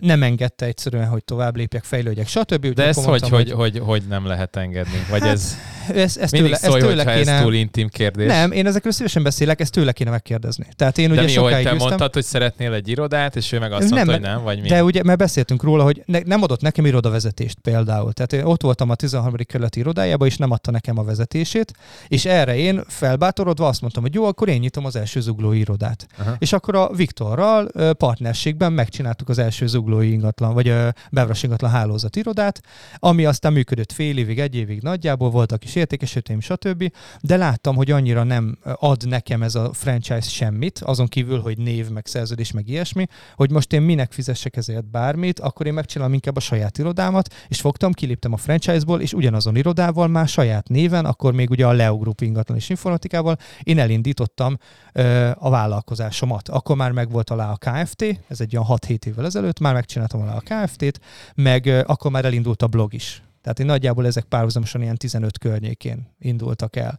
Nem 0.00 0.22
engedte 0.22 0.66
egyszerűen, 0.66 1.08
hogy 1.08 1.24
tovább 1.24 1.56
lépjek, 1.56 1.84
fejlődjek, 1.84 2.28
stb. 2.28 2.66
De 2.66 2.92
mondtam, 2.94 3.10
hogy, 3.10 3.28
hogy, 3.28 3.50
hogy, 3.50 3.78
hogy, 3.78 4.02
nem 4.08 4.26
lehet 4.26 4.56
engedni? 4.56 5.06
Vagy 5.10 5.20
hát, 5.20 5.30
ez... 5.30 5.56
Ez, 5.94 6.16
ez 6.16 6.30
tőle, 6.30 6.56
szólj, 6.56 6.80
ez 6.80 6.86
tőle 6.86 7.04
kéne... 7.04 7.32
ez 7.32 7.42
túl 7.42 7.54
intim 7.54 7.88
kérdés. 7.88 8.26
Nem, 8.26 8.52
én 8.52 8.66
ezekről 8.66 8.92
szívesen 8.92 9.22
beszélek, 9.22 9.60
ezt 9.60 9.72
tőle 9.72 9.92
kéne 9.92 10.10
megkérdezni. 10.10 10.66
Tehát 10.76 10.89
Tehát 10.92 11.10
én 11.10 11.16
De 11.16 11.22
ugye 11.22 11.32
mi, 11.32 11.36
hogy 11.36 11.50
sokáig 11.50 11.66
te 11.66 11.72
üztem. 11.72 11.88
mondtad, 11.88 12.12
hogy 12.14 12.24
szeretnél 12.24 12.72
egy 12.72 12.88
irodát, 12.88 13.36
és 13.36 13.52
ő 13.52 13.58
meg 13.58 13.72
azt 13.72 13.90
Nem, 13.90 13.94
mondta, 13.94 14.12
hogy 14.12 14.20
nem, 14.20 14.42
vagy 14.42 14.60
mi? 14.60 14.68
De 14.68 14.84
ugye, 14.84 15.02
mert 15.02 15.18
beszéltünk 15.18 15.62
róla, 15.62 15.82
hogy 15.82 16.02
ne, 16.06 16.18
nem 16.24 16.42
adott 16.42 16.60
nekem 16.60 16.86
irodavezetést 16.86 17.58
például. 17.62 18.12
Tehát 18.12 18.32
én 18.32 18.44
ott 18.44 18.62
voltam 18.62 18.90
a 18.90 18.94
13. 18.94 19.34
kerületi 19.46 19.78
irodájában, 19.78 20.28
és 20.28 20.36
nem 20.36 20.50
adta 20.50 20.70
nekem 20.70 20.98
a 20.98 21.04
vezetését, 21.04 21.72
és 22.08 22.24
erre 22.24 22.56
én 22.56 22.82
felbátorodva 22.86 23.66
azt 23.66 23.80
mondtam, 23.80 24.02
hogy 24.02 24.14
jó, 24.14 24.24
akkor 24.24 24.48
én 24.48 24.58
nyitom 24.58 24.84
az 24.84 24.96
első 24.96 25.20
zuglói 25.20 25.58
irodát. 25.58 26.06
Aha. 26.18 26.34
És 26.38 26.52
akkor 26.52 26.74
a 26.74 26.90
Viktorral 26.94 27.68
partnerségben 27.92 28.72
megcsináltuk 28.72 29.28
az 29.28 29.38
első 29.38 29.66
zuglói 29.66 30.12
ingatlan, 30.12 30.54
vagy 30.54 30.74
Bevras 31.10 31.42
ingatlan 31.42 31.70
hálózat 31.70 32.16
irodát, 32.16 32.60
ami 32.98 33.24
aztán 33.24 33.52
működött 33.52 33.92
fél 33.92 34.18
évig, 34.18 34.38
egy 34.38 34.54
évig 34.54 34.82
nagyjából, 34.82 35.30
voltak 35.30 35.64
is 35.64 35.74
értékesítőim, 35.74 36.40
stb. 36.40 36.92
De 37.20 37.36
láttam, 37.36 37.76
hogy 37.76 37.90
annyira 37.90 38.22
nem 38.22 38.58
ad 38.74 39.08
nekem 39.08 39.42
ez 39.42 39.54
a 39.54 39.70
franchise 39.72 40.28
semmit, 40.28 40.79
azon 40.82 41.06
kívül, 41.06 41.40
hogy 41.40 41.58
név, 41.58 41.90
meg 41.90 42.06
szerződés, 42.06 42.52
meg 42.52 42.68
ilyesmi, 42.68 43.06
hogy 43.34 43.50
most 43.50 43.72
én 43.72 43.82
minek 43.82 44.12
fizessek 44.12 44.56
ezért 44.56 44.84
bármit, 44.84 45.40
akkor 45.40 45.66
én 45.66 45.72
megcsinálom 45.72 46.12
inkább 46.12 46.36
a 46.36 46.40
saját 46.40 46.78
irodámat, 46.78 47.34
és 47.48 47.60
fogtam, 47.60 47.92
kiléptem 47.92 48.32
a 48.32 48.36
franchise-ból, 48.36 49.00
és 49.00 49.12
ugyanazon 49.12 49.56
irodával 49.56 50.08
már 50.08 50.28
saját 50.28 50.68
néven, 50.68 51.04
akkor 51.04 51.32
még 51.32 51.50
ugye 51.50 51.66
a 51.66 51.72
Leo 51.72 51.98
Group 51.98 52.20
ingatlan 52.20 52.56
és 52.56 52.68
informatikával, 52.68 53.36
én 53.62 53.78
elindítottam 53.78 54.58
ö, 54.92 55.30
a 55.34 55.50
vállalkozásomat. 55.50 56.48
Akkor 56.48 56.76
már 56.76 56.92
megvolt 56.92 57.30
alá 57.30 57.50
a 57.50 57.56
KFT, 57.56 58.04
ez 58.28 58.40
egy 58.40 58.56
olyan 58.56 58.68
6-7 58.86 59.04
évvel 59.04 59.24
ezelőtt, 59.24 59.60
már 59.60 59.74
megcsináltam 59.74 60.20
alá 60.20 60.36
a 60.36 60.40
KFT-t, 60.40 61.00
meg 61.34 61.66
ö, 61.66 61.82
akkor 61.86 62.10
már 62.10 62.24
elindult 62.24 62.62
a 62.62 62.66
blog 62.66 62.94
is. 62.94 63.22
Tehát 63.42 63.60
én 63.60 63.66
nagyjából 63.66 64.06
ezek 64.06 64.24
párhuzamosan 64.24 64.82
ilyen 64.82 64.96
15 64.96 65.38
környékén 65.38 66.14
indultak 66.18 66.76
el. 66.76 66.98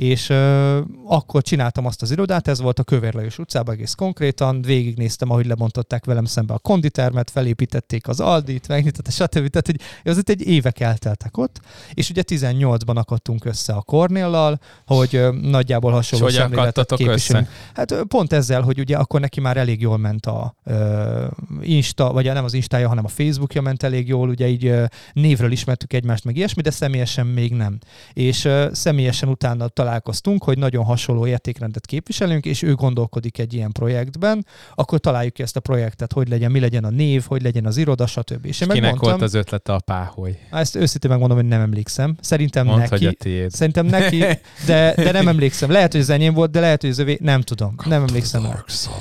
És 0.00 0.28
ö, 0.28 0.80
akkor 1.04 1.42
csináltam 1.42 1.86
azt 1.86 2.02
az 2.02 2.10
irodát, 2.10 2.48
ez 2.48 2.60
volt 2.60 2.78
a 2.78 2.82
Kövér 2.82 3.14
Lajos 3.14 3.38
utcában 3.38 3.74
egész 3.74 3.94
konkrétan, 3.94 4.62
végignéztem, 4.62 5.30
ahogy 5.30 5.46
lebontották 5.46 6.04
velem 6.04 6.24
szembe 6.24 6.54
a 6.54 6.58
konditermet, 6.58 7.30
felépítették 7.30 8.08
az 8.08 8.20
Aldit, 8.20 8.68
megnyitották, 8.68 9.12
stb. 9.12 9.48
Tehát 9.48 9.66
hogy 9.66 9.80
az 10.04 10.18
itt 10.18 10.28
egy 10.28 10.46
évek 10.46 10.80
elteltek 10.80 11.36
ott, 11.36 11.60
és 11.94 12.10
ugye 12.10 12.22
18-ban 12.26 12.94
akadtunk 12.94 13.44
össze 13.44 13.72
a 13.72 13.82
Cornéllal, 13.82 14.60
hogy 14.86 15.14
ö, 15.16 15.30
nagyjából 15.42 15.90
és 15.90 15.96
hasonló 15.96 16.24
hogy 16.24 16.34
szemléletet 16.34 16.94
képviselünk. 16.94 17.46
össze? 17.46 17.58
Hát 17.74 18.02
pont 18.02 18.32
ezzel, 18.32 18.62
hogy 18.62 18.78
ugye 18.78 18.96
akkor 18.96 19.20
neki 19.20 19.40
már 19.40 19.56
elég 19.56 19.80
jól 19.80 19.98
ment 19.98 20.26
a 20.26 20.54
ö, 20.64 21.26
Insta, 21.60 22.12
vagy 22.12 22.24
nem 22.24 22.44
az 22.44 22.54
Instája, 22.54 22.88
hanem 22.88 23.04
a 23.04 23.08
Facebookja 23.08 23.60
ment 23.60 23.82
elég 23.82 24.08
jól, 24.08 24.28
ugye 24.28 24.48
így 24.48 24.66
ö, 24.66 24.84
névről 25.12 25.52
ismertük 25.52 25.92
egymást, 25.92 26.24
meg 26.24 26.36
ilyesmi, 26.36 26.62
de 26.62 26.70
személyesen 26.70 27.26
még 27.26 27.52
nem. 27.52 27.78
És 28.12 28.44
ö, 28.44 28.68
személyesen 28.72 29.28
utána 29.28 29.68
találkoztunk, 29.90 30.44
hogy 30.44 30.58
nagyon 30.58 30.84
hasonló 30.84 31.26
értékrendet 31.26 31.86
képviselünk, 31.86 32.44
és 32.44 32.62
ő 32.62 32.74
gondolkodik 32.74 33.38
egy 33.38 33.54
ilyen 33.54 33.72
projektben, 33.72 34.46
akkor 34.74 34.98
találjuk 34.98 35.32
ki 35.32 35.42
ezt 35.42 35.56
a 35.56 35.60
projektet, 35.60 36.12
hogy 36.12 36.28
legyen, 36.28 36.50
mi 36.50 36.60
legyen 36.60 36.84
a 36.84 36.90
név, 36.90 37.24
hogy 37.26 37.42
legyen 37.42 37.66
az 37.66 37.76
iroda, 37.76 38.06
stb. 38.06 38.46
És 38.46 38.60
én 38.60 38.68
Kinek 38.68 38.82
megmondtam, 38.82 39.10
volt 39.10 39.22
az 39.22 39.34
ötlete 39.34 39.72
a 39.72 39.80
páholy? 39.80 40.38
ezt 40.50 40.76
őszintén 40.76 41.10
megmondom, 41.10 41.36
hogy 41.38 41.46
nem 41.46 41.60
emlékszem. 41.60 42.16
Szerintem 42.20 42.66
Mondd, 42.66 42.78
neki, 42.78 42.90
hogy 42.90 43.06
a 43.06 43.12
tiéd. 43.22 43.50
Szerintem 43.50 43.86
neki, 43.86 44.18
de, 44.66 44.94
de 44.96 45.12
nem 45.12 45.28
emlékszem. 45.28 45.70
Lehet, 45.70 45.92
hogy 45.92 46.00
az 46.00 46.10
enyém 46.10 46.34
volt, 46.34 46.50
de 46.50 46.60
lehet, 46.60 46.80
hogy 46.80 46.90
az 46.90 46.98
övé, 46.98 47.18
nem 47.20 47.40
tudom. 47.40 47.74
Nem 47.84 48.02
emlékszem. 48.02 48.42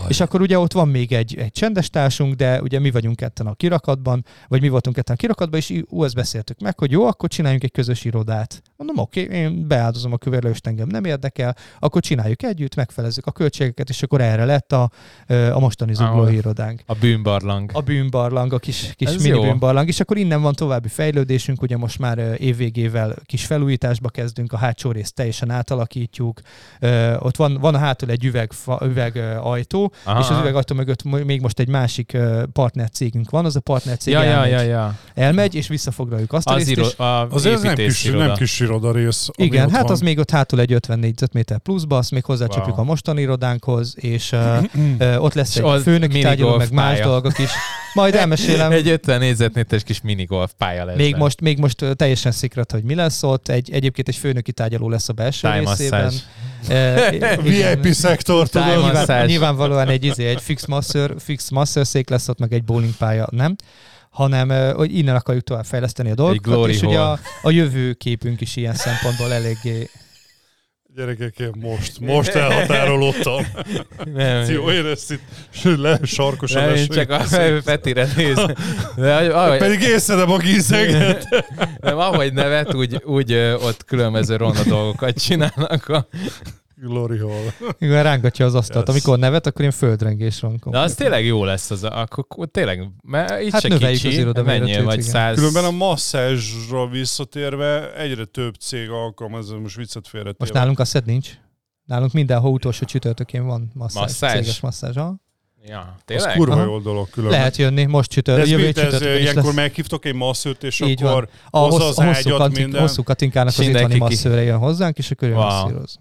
És 0.08 0.20
akkor 0.20 0.42
ugye 0.42 0.60
ott 0.60 0.74
van 0.74 0.88
még 0.88 1.14
egy, 1.14 1.38
egy 1.38 1.52
csendes 1.52 1.90
társunk, 1.90 2.34
de 2.34 2.62
ugye 2.62 2.80
mi 2.80 2.92
vagyunk 2.92 3.16
ketten 3.16 3.48
a 3.48 3.54
kirakatban, 3.54 4.26
vagy 4.48 4.62
mi 4.62 4.70
voltunk 4.70 4.96
ketten 4.96 5.16
a 5.16 5.18
kirakatban, 5.18 5.60
és 5.60 5.82
ú, 5.90 6.04
ezt 6.04 6.16
beszéltük 6.16 6.60
meg, 6.60 6.80
hogy 6.80 6.92
jó, 6.92 7.06
akkor 7.06 7.30
csináljunk 7.30 7.64
egy 7.64 7.72
közös 7.72 8.06
irodát. 8.06 8.62
Mondom, 8.78 8.98
oké, 8.98 9.24
okay, 9.24 9.38
én 9.38 9.68
beáldozom 9.68 10.14
a 10.14 10.18
kövérlőst, 10.18 10.64
engem 10.80 11.02
nem 11.02 11.12
érdekel, 11.12 11.56
akkor 11.80 12.02
csináljuk 12.02 12.44
együtt, 12.44 12.76
megfelezzük 12.76 13.26
a 13.26 13.32
költségeket, 13.32 13.90
és 13.90 14.04
akkor 14.04 14.22
erre 14.22 14.46
lett 14.46 14.72
a, 14.74 14.90
a 15.28 15.60
mostani 15.60 15.94
zuglói 15.94 16.18
Ahol- 16.18 16.32
irodánk. 16.32 16.82
A 16.86 16.94
bűnbarlang. 16.94 17.70
A 17.74 17.82
bűnbarlang, 17.82 18.54
a 18.54 18.60
kis, 18.60 18.94
kis 18.96 19.08
Ez 19.08 19.22
mini 19.24 19.36
jó. 19.36 19.42
bűnbarlang, 19.42 19.88
és 19.88 20.00
akkor 20.00 20.18
innen 20.18 20.42
van 20.42 20.54
további 20.54 20.88
fejlődésünk, 20.88 21.62
ugye 21.62 21.78
most 21.78 22.00
már 22.00 22.36
évvégével 22.38 23.16
kis 23.26 23.46
felújításba 23.46 24.10
kezdünk, 24.10 24.54
a 24.54 24.58
hátsó 24.58 24.92
részt 24.92 25.14
teljesen 25.14 25.50
átalakítjuk, 25.50 26.42
ott 27.20 27.36
van, 27.36 27.58
van 27.62 27.76
a 27.76 27.78
hátul 27.78 28.10
egy 28.10 28.26
üveg, 28.26 28.52
üveg 28.84 29.18
ajtó, 29.42 29.94
Aha. 30.04 30.20
és 30.20 30.30
az 30.30 30.38
üvegajtó 30.40 30.76
mögött 30.76 31.04
m- 31.04 31.24
még 31.26 31.42
most 31.42 31.60
egy 31.60 31.68
másik 31.68 32.14
ö, 32.14 32.44
partner 32.54 32.90
cégünk 32.90 33.30
van, 33.30 33.46
az 33.46 33.56
a 33.56 33.60
partner 33.60 33.98
cég 33.98 34.14
Ja, 34.14 34.24
ja, 34.24 34.30
elmegy, 34.32 34.52
ja, 34.52 34.62
ja. 34.62 34.96
elmegy, 35.14 35.56
és 35.56 35.68
visszafoglaljuk 35.68 36.34
azt 36.34 36.48
a 36.48 36.52
Az 36.54 36.58
részt, 36.58 36.70
iro, 36.70 37.04
a 37.04 37.28
Azért 37.32 37.56
ez 37.56 37.62
nem 37.62 37.76
kis, 37.76 38.04
nem 38.04 38.34
kis 38.34 38.60
iroda 38.60 38.92
rész. 38.92 39.30
igen, 39.36 39.70
hát 39.70 39.82
van. 39.82 39.92
az 39.92 40.00
még 40.02 40.18
ott 40.20 40.32
hátul 40.32 40.60
egy 40.60 40.69
50 40.74 41.00
négyzetméter 41.00 41.58
pluszba, 41.60 41.98
azt 41.98 42.12
még 42.12 42.24
hozzácsapjuk 42.26 42.76
Wow. 42.76 42.86
a 42.86 42.90
mostani 42.90 43.22
irodánkhoz, 43.22 43.94
és 43.98 44.32
ö, 44.32 44.58
ö, 44.98 45.16
ott 45.18 45.34
lesz 45.34 45.56
És 45.56 45.62
egy 45.62 45.82
főnöki 45.82 46.12
mini 46.12 46.24
tárgyaló, 46.24 46.50
meg 46.50 46.58
golf 46.58 46.70
más 46.70 46.94
pálya. 46.94 47.06
dolgok 47.08 47.40
is. 47.40 47.50
Majd 47.94 48.16
elmesélem. 48.22 48.72
Egy 48.72 48.88
50 48.90 49.20
négyzetméteres 49.20 49.84
kis 49.84 50.02
minigolf 50.02 50.52
pálya 50.58 50.86
lesz. 50.86 50.96
Még 50.98 51.16
most, 51.16 51.42
még 51.42 51.58
most 51.58 51.86
teljesen 51.96 52.32
szikrat, 52.32 52.72
hogy 52.72 52.84
mi 52.84 52.96
lesz 52.96 53.24
ott. 53.24 53.48
Egy, 53.48 53.72
egyébként 53.72 54.08
egy 54.08 54.16
főnöki 54.16 54.52
tárgyaló 54.52 54.90
lesz 54.90 55.10
a 55.10 55.14
belső 55.14 55.50
részében. 55.50 56.00
Tájmasszázs. 56.10 56.22
Eh, 56.68 57.14
igen. 57.14 57.42
VIP 57.82 57.94
szektor? 57.94 58.48
Time 58.50 58.66
Nyilván, 58.66 58.94
masszázs. 58.94 59.28
nyilvánvalóan 59.28 59.88
egy, 59.88 60.04
izé, 60.06 60.26
egy 60.28 60.42
fix 60.42 60.66
masször, 60.66 61.14
fix 61.20 61.50
masször 61.50 61.86
szék 61.86 62.10
lesz 62.10 62.28
ott, 62.28 62.40
meg 62.40 62.54
egy 62.54 62.64
bowling 62.64 62.94
pálya, 62.98 63.28
nem? 63.32 63.56
hanem 64.10 64.76
hogy 64.76 64.98
innen 64.98 65.16
akarjuk 65.16 65.44
tovább 65.44 65.66
fejleszteni 65.66 66.12
a 66.12 66.16
dolgokat, 66.16 66.68
és 66.68 66.82
ugye 66.82 66.98
hole. 66.98 67.10
a, 67.10 67.20
a 67.42 67.50
jövő 67.52 67.94
képünk 67.94 68.42
is 68.42 68.56
ilyen 68.56 68.76
szempontból 68.76 69.34
eléggé... 69.34 69.90
Gyerekek, 70.96 71.40
én 71.40 71.52
most, 71.56 72.00
most 72.00 72.30
elhatárolódtam. 72.30 73.46
Nem, 74.14 74.50
Jó, 74.52 74.70
én 74.72 74.86
ezt 74.86 75.12
itt 75.12 75.22
le, 75.78 76.00
sarkosan 76.04 76.66
nem, 76.66 76.76
én 76.76 76.88
csak 76.88 77.10
a 77.10 77.24
Petire 77.66 78.08
néz. 78.16 78.46
De 78.96 79.16
ahogy- 79.16 79.58
Pedig 79.58 79.82
észredem 79.82 80.32
a 80.32 80.38
gízeget. 80.38 81.46
nem, 81.80 81.98
ahogy 81.98 82.34
nevet, 82.34 82.74
úgy, 82.74 83.02
úgy 83.04 83.34
ott 83.62 83.86
különböző 83.86 84.36
ronda 84.36 84.64
dolgokat 84.64 85.22
csinálnak. 85.24 85.88
A... 85.88 86.08
Glory 86.82 87.18
Hall. 87.18 87.46
Igen, 87.80 88.04
rángatja 88.04 88.46
az 88.46 88.56
asztalt. 88.56 88.88
Yes. 88.88 88.96
Amikor 88.96 89.20
nevet, 89.20 89.46
akkor 89.48 89.66
én 89.66 89.72
földrengés 89.72 90.42
ronkom. 90.42 90.72
De 90.72 90.80
az 90.80 90.94
tényleg 90.96 91.26
jó 91.26 91.44
lesz, 91.44 91.72
az, 91.72 91.84
akkor 91.84 92.48
tényleg, 92.52 92.90
mert 93.04 93.42
itt 93.42 93.52
Hát 93.52 93.62
se 93.62 93.68
kicsi, 93.78 94.08
az 94.08 94.14
iroda 94.14 94.44
menjél 94.44 94.64
méretét, 94.64 94.86
vagy 94.86 95.02
száz... 95.02 95.36
Különben 95.38 95.64
a 95.66 95.72
masszázsra 95.72 96.88
visszatérve 96.88 97.96
egyre 97.96 98.26
több 98.26 98.54
cég 98.56 98.90
alkalmaz, 98.90 99.50
most 99.52 99.76
viccet 99.76 100.08
félretéve. 100.08 100.36
Most 100.40 100.54
nálunk 100.54 100.80
a 100.80 100.86
szed 100.86 101.06
nincs. 101.06 101.30
Nálunk 101.86 102.12
mindenhol 102.14 102.52
utolsó 102.52 102.86
csütörtökén 102.86 103.46
van 103.46 103.72
masszázs, 103.74 104.02
Masszázs? 104.02 104.32
céges 104.40 104.60
masszázs. 104.60 104.96
Ha? 104.96 105.16
Ja, 105.66 105.80
Az 105.80 106.02
tényleg? 106.06 106.36
kurva 106.36 106.54
Aha. 106.54 106.64
jó 106.64 106.80
dolog 106.80 107.10
különben. 107.10 107.38
Lehet 107.40 107.58
jönni, 107.58 107.86
most 107.86 108.10
De 108.10 108.16
csütörtök, 108.16 108.44
ez 108.44 108.50
jövő 108.52 108.66
mit, 108.66 108.78
ez 108.78 109.02
ilyenkor 109.02 109.44
lesz. 109.44 109.54
meghívtok 109.54 110.06
egy 110.06 110.16
masszőt, 110.16 110.64
és 110.64 110.80
Így 110.80 111.04
akkor 111.04 111.30
A 111.50 111.58
hozza 111.60 111.78
hossz, 111.78 111.90
az 111.90 112.00
a 112.00 112.06
hosszú, 112.06 112.28
ágyat, 112.28 112.38
kantik, 112.40 112.64
minden. 112.64 112.82
hosszú 112.82 113.04
katinkának 113.04 113.54
az 113.58 113.60
itthoni 113.60 113.98
masszőre 113.98 114.42
jön 114.42 114.58
hozzánk, 114.58 114.98
és 114.98 115.12
akkor 115.12 115.28
ő 115.28 115.34
Wow. 115.34 115.42
masszíroz. 115.44 116.00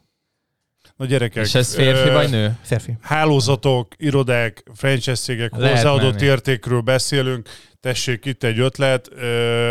Na 0.98 1.06
gyerekek, 1.06 1.44
És 1.44 1.54
ez 1.54 1.74
férfi 1.74 2.08
ö, 2.08 2.12
vagy 2.12 2.30
nő? 2.30 2.56
Férfi. 2.62 2.96
hálózatok, 3.00 3.88
irodák, 3.96 4.62
franchise 4.74 5.14
cégek 5.14 5.52
hozzáadott 5.54 6.12
menni. 6.14 6.24
értékről 6.26 6.80
beszélünk, 6.80 7.48
tessék 7.80 8.24
itt 8.24 8.44
egy 8.44 8.58
ötlet, 8.58 9.08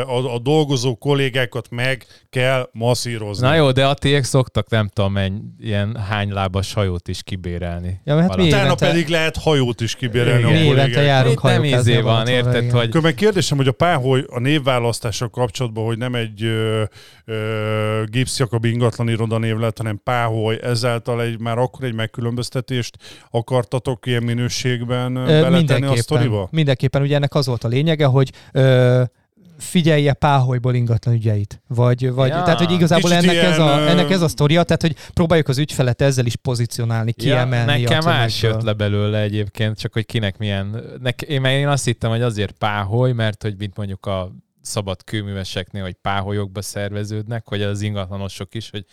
a, 0.05 0.33
a 0.33 0.39
dolgozó 0.39 0.95
kollégákat 0.95 1.67
meg 1.69 2.05
kell 2.29 2.69
masszírozni. 2.71 3.47
Na 3.47 3.55
jó, 3.55 3.71
de 3.71 3.85
a 3.85 3.93
tiék 3.93 4.23
szoktak 4.23 4.69
nem 4.69 4.87
tudom, 4.87 5.11
menny, 5.11 5.39
ilyen 5.59 5.95
hány 5.95 6.31
lábas 6.31 6.73
hajót 6.73 7.07
is 7.07 7.23
kibérelni. 7.23 8.01
Ja, 8.03 8.15
Valami. 8.15 8.41
mi 8.41 8.47
Utána 8.47 8.63
évente, 8.63 8.87
pedig 8.87 9.07
lehet 9.07 9.37
hajót 9.37 9.81
is 9.81 9.95
kibérelni 9.95 10.43
mi 10.43 10.49
a 10.49 10.53
évente 10.53 10.67
kollégákat. 10.67 11.05
járunk 11.05 11.41
nem 11.43 11.63
izé 11.63 11.99
van, 11.99 12.27
érted, 12.27 12.63
igen. 12.63 12.75
hogy 12.75 12.87
Akkor 12.87 13.01
meg 13.01 13.13
kérdésem, 13.13 13.57
hogy 13.57 13.67
a 13.67 13.71
páholy 13.71 14.23
a 14.27 14.39
névválasztással 14.39 15.29
kapcsolatban, 15.29 15.85
hogy 15.85 15.97
nem 15.97 16.15
egy 16.15 16.43
ö, 16.43 16.83
ö, 17.25 18.03
Gipszjakab 18.05 18.65
ingatlan 18.65 19.09
irodanév 19.09 19.55
lett, 19.57 19.77
hanem 19.77 19.99
páholy, 20.03 20.59
ezáltal 20.63 21.21
egy, 21.21 21.39
már 21.39 21.57
akkor 21.57 21.83
egy 21.85 21.93
megkülönböztetést 21.93 22.97
akartatok 23.29 24.05
ilyen 24.05 24.23
minőségben 24.23 25.15
ö, 25.15 25.25
beletenni 25.25 25.85
a 25.85 25.95
sztoriba? 25.95 26.47
mindenképpen, 26.51 27.01
ugye 27.01 27.15
ennek 27.15 27.35
az 27.35 27.45
volt 27.45 27.63
a 27.63 27.67
lényege, 27.97 28.05
hogy 28.05 28.31
ö, 28.51 29.03
figyelje 29.57 30.13
páholyból 30.13 30.75
ingatlan 30.75 31.15
ügyeit. 31.15 31.61
Vagy, 31.67 32.11
vagy 32.11 32.29
Ja. 32.29 32.43
tehát, 32.43 32.59
hogy 32.59 32.71
igazából 32.71 33.09
Kicsit 33.09 33.23
ennek, 33.29 33.43
ez 33.43 33.57
ilyen, 33.57 33.67
a, 33.67 33.79
ö, 33.79 33.87
ennek 33.87 34.09
ez 34.11 34.21
a 34.21 34.27
sztoria, 34.27 34.63
tehát, 34.63 34.81
hogy 34.81 34.95
próbáljuk 35.13 35.47
az 35.47 35.57
ügyfelet 35.57 36.01
ezzel 36.01 36.25
is 36.25 36.35
pozícionálni, 36.35 37.11
kiemelni. 37.11 37.81
Ja, 37.81 37.89
nekem 37.89 38.11
a 38.11 38.13
más 38.13 38.41
jött 38.41 38.61
le 38.61 38.73
belőle 38.73 39.19
egyébként, 39.21 39.77
csak 39.77 39.93
hogy 39.93 40.05
kinek 40.05 40.37
milyen... 40.37 40.83
Nek, 41.01 41.21
én, 41.21 41.41
mert 41.41 41.55
én 41.55 41.67
azt 41.67 41.85
hittem, 41.85 42.09
hogy 42.09 42.21
azért 42.21 42.51
páholy, 42.51 43.11
mert 43.11 43.41
hogy 43.43 43.55
mint 43.57 43.77
mondjuk 43.77 44.05
a 44.05 44.31
szabad 44.61 45.03
kőműveseknél, 45.03 45.83
hogy 45.83 45.93
páholyokba 46.01 46.61
szerveződnek, 46.61 47.47
hogy 47.47 47.61
az 47.61 47.81
ingatlanosok 47.81 48.55
is, 48.55 48.69
hogy 48.69 48.85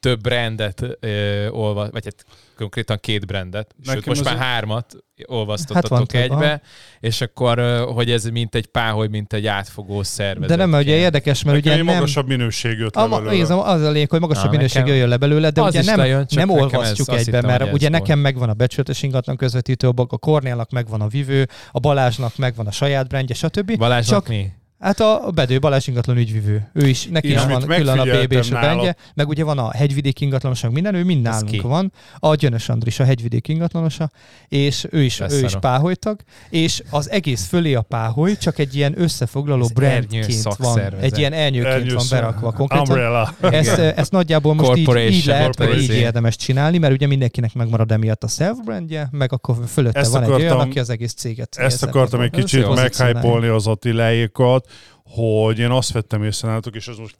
több 0.00 0.20
brandet 0.20 0.84
ö, 1.00 1.48
olva, 1.48 1.88
vagy 1.90 2.04
hát 2.04 2.24
konkrétan 2.56 2.98
két 3.00 3.26
brandet, 3.26 3.74
Nekem 3.84 3.94
sőt 3.94 4.06
most 4.06 4.24
már 4.24 4.34
a... 4.34 4.38
hármat 4.38 4.96
olvasztottatok 5.26 6.12
hát 6.12 6.22
egybe, 6.22 6.36
van. 6.36 6.60
és 7.00 7.20
akkor, 7.20 7.84
hogy 7.94 8.10
ez 8.10 8.24
mint 8.24 8.54
egy 8.54 8.66
páholy, 8.66 9.08
mint 9.08 9.32
egy 9.32 9.46
átfogó 9.46 10.02
szervezet. 10.02 10.56
De 10.56 10.64
nem, 10.66 10.80
ugye 10.80 10.96
érdekes, 10.96 11.42
mert 11.42 11.56
nekem 11.56 11.72
ugye 11.72 11.82
nem... 11.82 11.94
magasabb 11.94 12.26
minőség 12.26 12.78
jött 12.78 12.94
le 12.94 13.02
a, 13.02 13.08
belőle. 13.08 13.54
Az 13.54 13.82
a 13.82 13.90
lényeg, 13.90 14.10
hogy 14.10 14.20
magasabb 14.20 14.44
Na, 14.44 14.50
minőség 14.50 14.76
nekem... 14.76 14.88
jöjjön 14.88 15.08
le 15.08 15.16
belőle, 15.16 15.50
de 15.50 15.62
ugye 15.62 15.82
nem, 15.82 15.98
lejön, 15.98 16.26
nem 16.28 16.50
olvasztjuk 16.50 17.08
egybe, 17.08 17.22
hittem, 17.22 17.46
mert 17.46 17.72
ugye 17.72 17.88
nekem 17.88 18.18
megvan 18.18 18.48
a 18.48 18.54
becsületes 18.54 19.02
ingatlan 19.02 19.36
közvetítő, 19.36 19.88
a 19.88 20.18
Kornélnak 20.18 20.70
megvan 20.70 21.00
a 21.00 21.08
vivő, 21.08 21.48
a 21.70 21.78
Balázsnak 21.78 22.36
megvan 22.36 22.66
a 22.66 22.70
saját 22.70 23.08
brandje, 23.08 23.34
stb. 23.34 23.76
Balázsnak 23.76 24.26
csak... 24.26 24.28
mi? 24.28 24.50
Hát 24.78 25.00
a 25.00 25.30
Bedő 25.34 25.58
Balázs 25.58 25.86
ingatlan 25.86 26.16
ügyvivő. 26.16 26.70
Ő 26.72 26.88
is, 26.88 27.06
neki 27.06 27.32
is 27.32 27.44
van 27.44 27.66
külön 27.66 27.98
a 27.98 28.04
BB 28.04 28.32
és 28.32 28.50
a 28.50 28.58
brandje, 28.58 28.96
meg 29.14 29.28
ugye 29.28 29.44
van 29.44 29.58
a 29.58 29.70
hegyvidék 29.72 30.20
ingatlanosa, 30.20 30.70
minden, 30.70 30.94
ő 30.94 31.04
mind 31.04 31.22
nálunk 31.22 31.62
van. 31.62 31.92
A 32.18 32.34
Gyönös 32.34 32.68
Andris 32.68 33.00
a 33.00 33.04
hegyvidék 33.04 33.48
ingatlanosa, 33.48 34.10
és 34.48 34.86
ő 34.90 35.02
is, 35.02 35.20
ő 35.30 35.44
is 35.44 35.56
páholytag, 35.60 36.20
és 36.50 36.82
az 36.90 37.10
egész 37.10 37.46
fölé 37.46 37.74
a 37.74 37.82
páholy 37.82 38.36
csak 38.36 38.58
egy 38.58 38.74
ilyen 38.74 39.00
összefoglaló 39.00 39.62
Ez 39.62 39.70
brandként 39.70 40.42
van. 40.58 40.80
Egy 41.00 41.18
ilyen 41.18 41.32
elnyőként 41.32 41.92
van 41.92 42.04
berakva 42.10 42.52
konkrétan. 42.52 43.28
Ezt, 43.40 43.78
ezt 43.78 44.10
nagyjából 44.10 44.54
most 44.54 44.76
így, 44.76 44.96
így 45.10 45.24
lehet, 45.26 45.58
vagy 45.58 45.82
így 45.82 45.90
érdemes 45.90 46.36
csinálni, 46.36 46.78
mert 46.78 46.92
ugye 46.92 47.06
mindenkinek 47.06 47.54
megmarad 47.54 47.92
emiatt 47.92 48.24
a 48.24 48.28
self 48.28 48.58
brandje, 48.64 49.08
meg 49.10 49.32
akkor 49.32 49.56
fölötte 49.66 49.98
ezt 49.98 50.12
van 50.12 50.22
akartam, 50.22 50.46
egy 50.46 50.52
olyan, 50.52 50.68
aki 50.68 50.78
az 50.78 50.90
egész 50.90 51.12
céget 51.12 51.56
Ezt 51.56 51.82
akartam 51.82 52.20
egy 52.20 52.30
kicsit 52.30 52.74
meghypolni 52.74 53.46
az 53.46 53.66
Attiláékat, 53.66 54.66
hogy 55.04 55.58
én 55.58 55.70
azt 55.70 55.92
vettem 55.92 56.24
észre 56.24 56.48
nálatok, 56.48 56.74
és 56.74 56.88
ez 56.88 56.96
most 56.96 57.16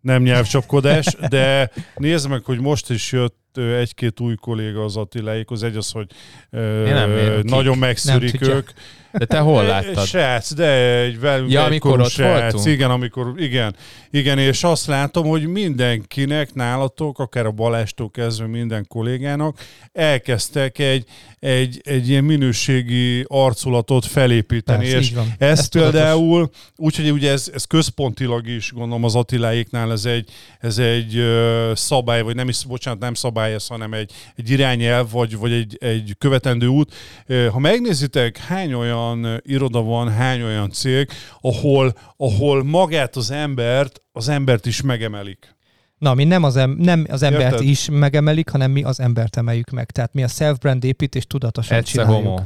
nem 0.00 0.22
nyelvcsapkodás, 0.22 1.16
de 1.28 1.70
nézd 1.96 2.28
meg, 2.28 2.44
hogy 2.44 2.60
most 2.60 2.90
is 2.90 3.12
jött 3.12 3.41
egy-két 3.58 4.20
új 4.20 4.34
kolléga 4.34 4.84
az 4.84 4.96
Attiláékhoz. 4.96 5.62
Egy 5.62 5.76
az, 5.76 5.90
hogy 5.90 6.06
ö, 6.50 7.40
nagyon 7.42 7.78
megszűrik 7.78 8.42
ők. 8.42 8.70
De 9.12 9.24
te 9.24 9.38
hol 9.38 9.64
láttad? 9.64 10.06
Srác, 10.06 10.54
de 10.54 11.00
egy 11.00 11.20
velünk 11.20 11.50
ja, 11.50 11.64
amikor 11.64 12.00
ott 12.00 12.08
srác, 12.08 12.52
voltunk? 12.52 12.74
Igen, 12.74 12.90
amikor, 12.90 13.32
igen, 13.36 13.76
igen, 14.10 14.38
és 14.38 14.64
azt 14.64 14.86
látom, 14.86 15.26
hogy 15.26 15.46
mindenkinek 15.46 16.54
nálatok, 16.54 17.18
akár 17.18 17.46
a 17.46 17.50
Balástól 17.50 18.10
kezdve 18.10 18.46
minden 18.46 18.86
kollégának 18.88 19.58
elkezdtek 19.92 20.78
egy, 20.78 21.04
egy, 21.38 21.80
egy 21.84 22.08
ilyen 22.08 22.24
minőségi 22.24 23.24
arculatot 23.28 24.06
felépíteni. 24.06 24.90
Persze, 24.90 24.98
és 24.98 25.12
ez, 25.38 25.58
ez 25.58 25.68
például, 25.68 26.50
úgyhogy 26.76 27.10
ugye 27.10 27.30
ez, 27.30 27.50
ez 27.54 27.64
központilag 27.64 28.48
is, 28.48 28.72
gondolom 28.72 29.04
az 29.04 29.14
Attiláéknál 29.14 29.92
ez 29.92 30.04
egy, 30.04 30.30
ez 30.58 30.78
egy 30.78 31.24
szabály, 31.74 32.22
vagy 32.22 32.34
nem 32.34 32.48
is, 32.48 32.64
bocsánat, 32.64 33.00
nem 33.00 33.14
szabály 33.14 33.41
ez, 33.50 33.66
hanem 33.66 33.92
egy, 33.92 34.12
egy 34.36 34.50
irányelv, 34.50 35.10
vagy, 35.10 35.36
vagy 35.36 35.52
egy, 35.52 35.76
egy 35.80 36.14
követendő 36.18 36.66
út. 36.66 36.94
Ha 37.50 37.58
megnézitek, 37.58 38.36
hány 38.36 38.72
olyan 38.72 39.40
iroda 39.42 39.82
van, 39.82 40.12
hány 40.12 40.42
olyan 40.42 40.70
cég, 40.70 41.08
ahol, 41.40 41.94
ahol 42.16 42.64
magát 42.64 43.16
az 43.16 43.30
embert, 43.30 44.02
az 44.12 44.28
embert 44.28 44.66
is 44.66 44.82
megemelik. 44.82 45.56
Na, 45.98 46.14
mi 46.14 46.24
nem 46.24 46.42
az, 46.42 46.56
em- 46.56 46.78
nem 46.78 47.06
az 47.10 47.22
embert 47.22 47.52
Érted? 47.52 47.68
is 47.68 47.88
megemelik, 47.90 48.48
hanem 48.48 48.70
mi 48.70 48.82
az 48.82 49.00
embert 49.00 49.36
emeljük 49.36 49.70
meg. 49.70 49.90
Tehát 49.90 50.12
mi 50.14 50.22
a 50.22 50.28
self-brand 50.28 50.84
építést 50.84 51.28
tudatosan 51.28 51.76
Egyszer 51.76 52.04
csináljuk. 52.04 52.28
Homo 52.28 52.42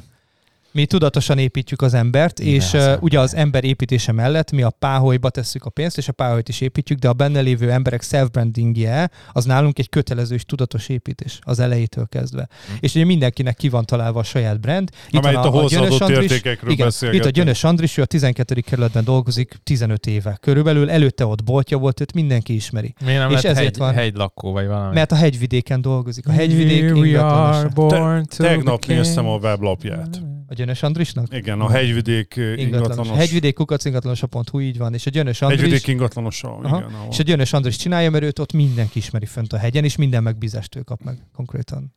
mi 0.76 0.86
tudatosan 0.86 1.38
építjük 1.38 1.82
az 1.82 1.94
embert, 1.94 2.38
Igen, 2.38 2.54
és 2.54 2.72
uh, 2.72 2.92
ugye 3.00 3.20
az 3.20 3.34
ember 3.34 3.64
építése 3.64 4.12
mellett 4.12 4.50
mi 4.50 4.62
a 4.62 4.70
páholyba 4.70 5.30
tesszük 5.30 5.64
a 5.64 5.70
pénzt, 5.70 5.98
és 5.98 6.08
a 6.08 6.12
páholyt 6.12 6.48
is 6.48 6.60
építjük, 6.60 6.98
de 6.98 7.08
a 7.08 7.12
benne 7.12 7.40
lévő 7.40 7.70
emberek 7.70 8.02
self-brandingje, 8.02 9.10
az 9.32 9.44
nálunk 9.44 9.78
egy 9.78 9.88
kötelező 9.88 10.34
és 10.34 10.44
tudatos 10.44 10.88
építés 10.88 11.38
az 11.42 11.58
elejétől 11.58 12.06
kezdve. 12.08 12.48
Hm. 12.66 12.72
És 12.80 12.94
ugye 12.94 13.04
mindenkinek 13.04 13.56
ki 13.56 13.68
van 13.68 13.84
találva 13.84 14.20
a 14.20 14.22
saját 14.22 14.60
brand. 14.60 14.90
Itt 15.08 15.18
Amelyet 15.18 15.44
a, 15.44 15.54
a, 15.54 15.64
a 15.64 15.68
Gyönös 15.68 16.00
Andris, 16.00 16.42
igen, 16.68 16.90
itt 17.10 17.24
a 17.24 17.30
Gyönös 17.30 17.64
Andris, 17.64 17.96
ő 17.96 18.02
a 18.02 18.06
12. 18.06 18.60
kerületben 18.60 19.04
dolgozik 19.04 19.56
15 19.62 20.06
éve. 20.06 20.38
Körülbelül 20.40 20.90
előtte 20.90 21.26
ott 21.26 21.44
boltja 21.44 21.78
volt, 21.78 22.00
őt 22.00 22.12
mindenki 22.12 22.54
ismeri. 22.54 22.94
Miért 23.04 23.20
nem 23.20 23.30
és 23.30 23.36
ezért 23.36 23.56
hegy, 23.56 23.76
van, 23.76 23.94
hegylakó 23.94 24.52
vagy 24.52 24.66
valami? 24.66 24.94
Mert 24.94 25.12
a 25.12 25.14
hegyvidéken 25.14 25.80
dolgozik. 25.80 26.28
A 26.28 26.32
hegyvidék 26.32 26.82
ingatlanosa. 26.94 28.24
Te, 28.28 28.36
tegnap 28.36 28.86
néztem 28.86 29.26
a 29.26 29.36
weblapját. 29.36 30.20
A 30.48 30.54
Gyönös 30.54 30.82
Andrisnak? 30.82 31.26
Igen, 31.34 31.60
a 31.60 31.70
hegyvidék 31.70 32.36
ingatlanos. 32.36 32.66
ingatlanos. 32.66 33.16
Hegyvidék 33.18 33.54
kukacingatlanosa.hu 33.54 34.60
így 34.60 34.78
van, 34.78 34.94
és 34.94 35.06
a 35.06 35.10
Gyönös 35.10 35.42
Andris... 35.42 35.60
Hegyvidék 35.60 35.86
ingatlanosa, 35.86 36.56
igen. 36.64 36.72
Ahol. 36.72 37.08
És 37.10 37.18
a 37.18 37.22
Gyönös 37.22 37.52
Andris 37.52 37.76
csinálja, 37.76 38.10
mert 38.10 38.24
őt 38.24 38.38
ott 38.38 38.52
mindenki 38.52 38.98
ismeri 38.98 39.26
fönt 39.26 39.52
a 39.52 39.58
hegyen, 39.58 39.84
és 39.84 39.96
minden 39.96 40.22
megbízást 40.22 40.76
ő 40.76 40.80
kap 40.80 41.00
meg 41.04 41.18
konkrétan. 41.34 41.94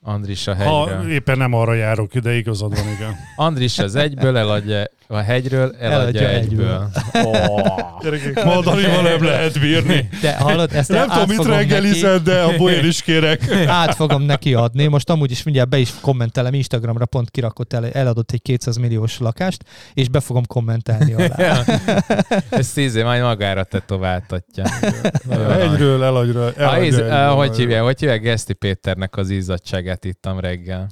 Andris 0.00 0.46
a 0.46 0.54
hegyről. 0.54 0.72
Ha 0.72 1.08
éppen 1.08 1.38
nem 1.38 1.52
arra 1.52 1.74
járok 1.74 2.14
ide, 2.14 2.36
igazad 2.36 2.74
van, 2.74 2.92
igen. 2.92 3.14
Andris 3.36 3.78
az 3.78 3.94
egyből 3.94 4.36
eladja, 4.36 4.84
a 5.08 5.16
hegyről 5.16 5.74
eladja, 5.78 6.00
eladja 6.00 6.28
egyből. 6.28 6.90
egyből. 7.12 7.30
Oh. 7.32 8.02
Gyerekek, 8.02 8.44
nem 9.02 9.24
lehet 9.24 9.60
bírni. 9.60 10.08
De 10.20 10.36
hallod, 10.36 10.72
ezt 10.72 10.88
Nem 10.88 11.08
tudom, 11.08 11.28
mit 11.28 11.44
reggelized, 11.44 12.22
de 12.22 12.40
a 12.40 12.56
bolyén 12.56 12.84
is 12.84 13.02
kérek. 13.02 13.50
Át 13.66 13.94
fogom 13.94 14.22
neki 14.22 14.54
adni. 14.54 14.86
Most 14.86 15.10
amúgy 15.10 15.30
is 15.30 15.42
mindjárt 15.42 15.68
be 15.68 15.78
is 15.78 15.92
kommentelem, 16.00 16.54
Instagramra 16.54 17.06
pont 17.06 17.30
kirakott 17.30 17.72
el, 17.72 17.88
eladott 17.90 18.30
egy 18.30 18.42
200 18.42 18.76
milliós 18.76 19.18
lakást, 19.18 19.64
és 19.94 20.08
be 20.08 20.20
fogom 20.20 20.46
kommentelni 20.46 21.12
alá. 21.12 21.62
Ezt 22.50 22.74
tízé 22.74 23.02
majd 23.02 23.22
magára 23.22 23.64
tetováltatja. 23.64 24.64
Egyről 25.60 26.04
eladja. 26.04 26.52
eladja 26.52 27.30
hogy 27.30 27.56
hívják, 27.56 27.82
hogy 27.82 28.00
hívják 28.00 28.20
Geszti 28.20 28.52
Péternek 28.52 29.16
az 29.16 29.30
izzadságát 29.30 30.04
ittam 30.04 30.40
reggel. 30.40 30.88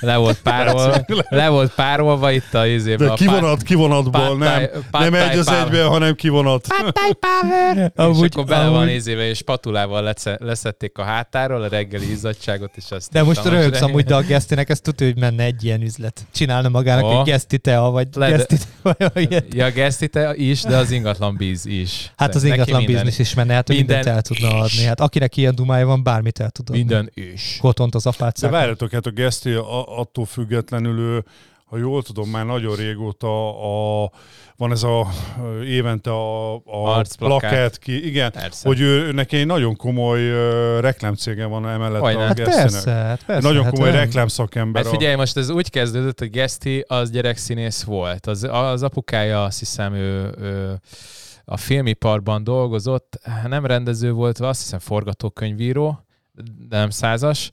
Le 0.00 0.16
volt 0.16 0.40
párolva, 0.42 1.04
le 1.28 1.48
volt 1.48 1.74
párolva 1.74 2.30
itt 2.30 2.54
a 2.54 2.66
izébe. 2.66 3.04
De 3.04 3.14
kivonat, 3.34 3.62
kivonatból, 3.62 4.36
nem, 4.36 4.68
nem 4.90 5.14
egy 5.14 5.38
az 5.38 5.48
egyben, 5.48 5.88
hanem 5.88 6.14
kivonat. 6.14 6.66
Pattai 6.66 7.12
power! 7.12 7.92
és 8.22 8.28
akkor 8.30 8.44
bele 8.44 8.68
van 8.68 8.88
izébe, 8.88 9.28
és 9.28 9.42
patulával 9.42 10.14
leszették 10.38 10.98
a 10.98 11.02
hátáról 11.02 11.62
a 11.62 11.68
reggeli 11.68 12.10
izzadságot, 12.10 12.70
és 12.76 12.84
azt 12.88 13.12
De 13.12 13.22
most 13.22 13.44
röhögsz 13.44 13.80
amúgy, 13.80 14.04
de 14.04 14.14
a 14.14 14.22
Gesztinek 14.22 14.68
ezt 14.68 14.82
tudja, 14.82 15.06
hogy 15.06 15.18
menne 15.18 15.44
egy 15.44 15.64
ilyen 15.64 15.82
üzlet. 15.82 16.26
Csinálna 16.32 16.68
magának 16.68 17.04
oh. 17.04 17.18
egy 17.18 17.24
Geszti 17.24 17.58
tea, 17.58 17.90
vagy 17.90 18.08
Le, 18.14 18.30
Geszti 18.30 18.56
tea, 18.82 19.10
Ja, 19.50 19.70
Geszti 19.70 20.08
tea 20.08 20.34
is, 20.34 20.62
de 20.62 20.76
az 20.76 20.90
ingatlan 20.90 21.36
bíz 21.36 21.66
is. 21.66 22.12
Hát 22.16 22.34
az 22.34 22.44
ingatlan 22.44 22.84
biznisz 22.84 23.18
is 23.18 23.34
menne, 23.34 23.54
hát 23.54 23.68
minden, 23.68 23.86
mindent 23.86 24.16
el 24.16 24.22
tudna 24.22 24.58
adni. 24.58 24.84
Hát 24.84 25.00
akinek 25.00 25.36
ilyen 25.36 25.54
dumája 25.54 25.86
van, 25.86 26.02
bármit 26.02 26.40
el 26.40 26.50
tud 26.50 26.68
adni. 26.68 26.78
Minden 26.78 27.10
is. 27.14 27.58
Kotont 27.60 27.94
az 27.94 28.06
apácák. 28.06 28.50
De 28.50 28.56
várjatok, 28.56 28.90
hát 28.90 29.06
a 29.06 29.10
Geszti 29.10 29.52
attól 29.86 30.24
függetlenül 30.24 30.98
ő 30.98 31.24
ha 31.68 31.76
jól 31.76 32.02
tudom, 32.02 32.28
már 32.28 32.46
nagyon 32.46 32.76
régóta 32.76 33.48
a, 34.02 34.10
van 34.56 34.72
ez 34.72 34.82
a 34.82 35.06
évente 35.64 36.10
a, 36.10 36.54
a 36.54 37.04
plakát 37.18 37.78
ki, 37.78 38.06
igen, 38.06 38.32
persze. 38.32 38.68
hogy 38.68 38.80
ő, 38.80 39.12
neki 39.12 39.36
egy 39.36 39.46
nagyon 39.46 39.76
komoly 39.76 40.30
uh, 40.30 40.80
reklámcége 40.80 41.46
van 41.46 41.68
emellett 41.68 42.02
Olyan. 42.02 42.20
a 42.20 42.26
hát 42.26 42.42
persze, 42.42 42.90
hát 42.90 43.24
persze, 43.24 43.48
Nagyon 43.48 43.64
hát 43.64 43.72
komoly 43.72 43.90
hát 43.90 43.98
reklámszakember. 43.98 44.82
Hát 44.82 44.92
figyelj, 44.92 45.14
a... 45.14 45.16
most 45.16 45.36
ez 45.36 45.50
úgy 45.50 45.70
kezdődött, 45.70 46.18
hogy 46.18 46.30
Geszti 46.30 46.84
az 46.86 47.10
gyerekszínész 47.10 47.82
volt. 47.82 48.26
Az, 48.26 48.48
az 48.50 48.82
apukája 48.82 49.44
azt 49.44 49.58
hiszem 49.58 49.94
ő, 49.94 50.34
ő 50.40 50.80
a 51.44 51.56
filmiparban 51.56 52.44
dolgozott, 52.44 53.20
nem 53.46 53.66
rendező 53.66 54.12
volt, 54.12 54.38
azt 54.38 54.62
hiszem 54.62 54.78
forgatókönyvíró, 54.78 56.04
de 56.68 56.78
nem 56.78 56.90
százas, 56.90 57.50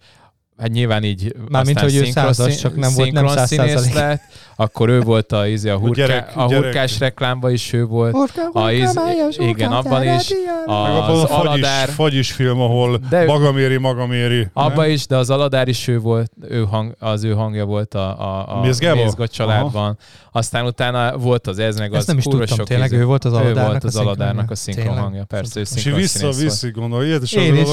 hát 0.58 0.70
nyilván 0.70 1.04
így 1.04 1.36
Mármint, 1.50 1.80
hogy 1.80 1.96
ő 1.96 2.06
százas, 2.06 2.58
csak 2.60 2.76
nem 2.76 2.94
volt 2.94 3.12
nem 3.12 3.28
száz 3.28 3.94
lett, 3.94 4.22
akkor 4.56 4.90
ő 4.90 5.02
volt 5.02 5.32
a, 5.32 5.48
izé, 5.48 5.70
a, 5.70 5.78
hurká, 5.78 6.06
gyerek, 6.06 6.32
a 6.36 6.44
hurkás 6.44 7.00
reklámba 7.00 7.50
is 7.50 7.74
ő 7.74 7.86
volt. 7.86 8.12
Hurka, 8.12 8.42
hurka, 8.42 8.64
a, 8.64 8.72
iz, 8.72 8.94
májas, 8.94 9.38
igen, 9.38 9.72
abban 9.72 10.04
is. 10.04 10.32
Az 10.66 11.24
a 11.24 11.40
Aladár. 11.40 11.90
Fagyis 11.90 12.32
film, 12.32 12.60
ahol 12.62 13.00
de, 13.10 13.26
magaméri, 13.26 13.78
magaméri. 13.78 14.48
Abban 14.54 14.90
is, 14.90 15.08
de 15.08 15.16
az 15.16 15.30
Aladár 15.30 15.68
is 15.68 15.88
ő 15.88 16.00
volt, 16.00 16.32
ő 16.50 16.64
hang, 16.64 16.96
az 17.00 17.24
ő 17.24 17.34
hangja 17.34 17.66
volt 17.66 17.94
a, 17.94 18.22
a, 18.22 18.58
a 18.58 18.62
Mézga 18.62 19.28
családban. 19.28 19.84
Aha. 19.84 19.96
Aztán 20.32 20.66
utána 20.66 21.18
volt 21.18 21.48
az 21.48 21.60
ez, 21.60 21.78
meg 21.78 21.92
az 21.92 21.98
Ezt 21.98 22.08
nem 22.08 22.18
is 22.18 22.24
tudtam, 22.24 22.66
tényleg 22.66 22.92
ő 22.92 23.06
volt 23.06 23.26
az 23.26 23.34
Aladárnak, 23.34 23.64
ő 23.64 23.68
volt 23.68 23.84
az 23.84 23.96
Aladárnak 23.96 24.52
a 24.52 24.56
szinkron 24.56 24.98
hangja. 24.98 25.24
Persze, 25.24 25.60
ő 25.60 25.64
És 25.76 25.84
vissza, 25.84 26.32
vissza 26.32 26.72
gondolj, 26.72 27.08
ilyet 27.08 27.24
is 27.24 27.34
Én 27.34 27.56
is 27.56 27.70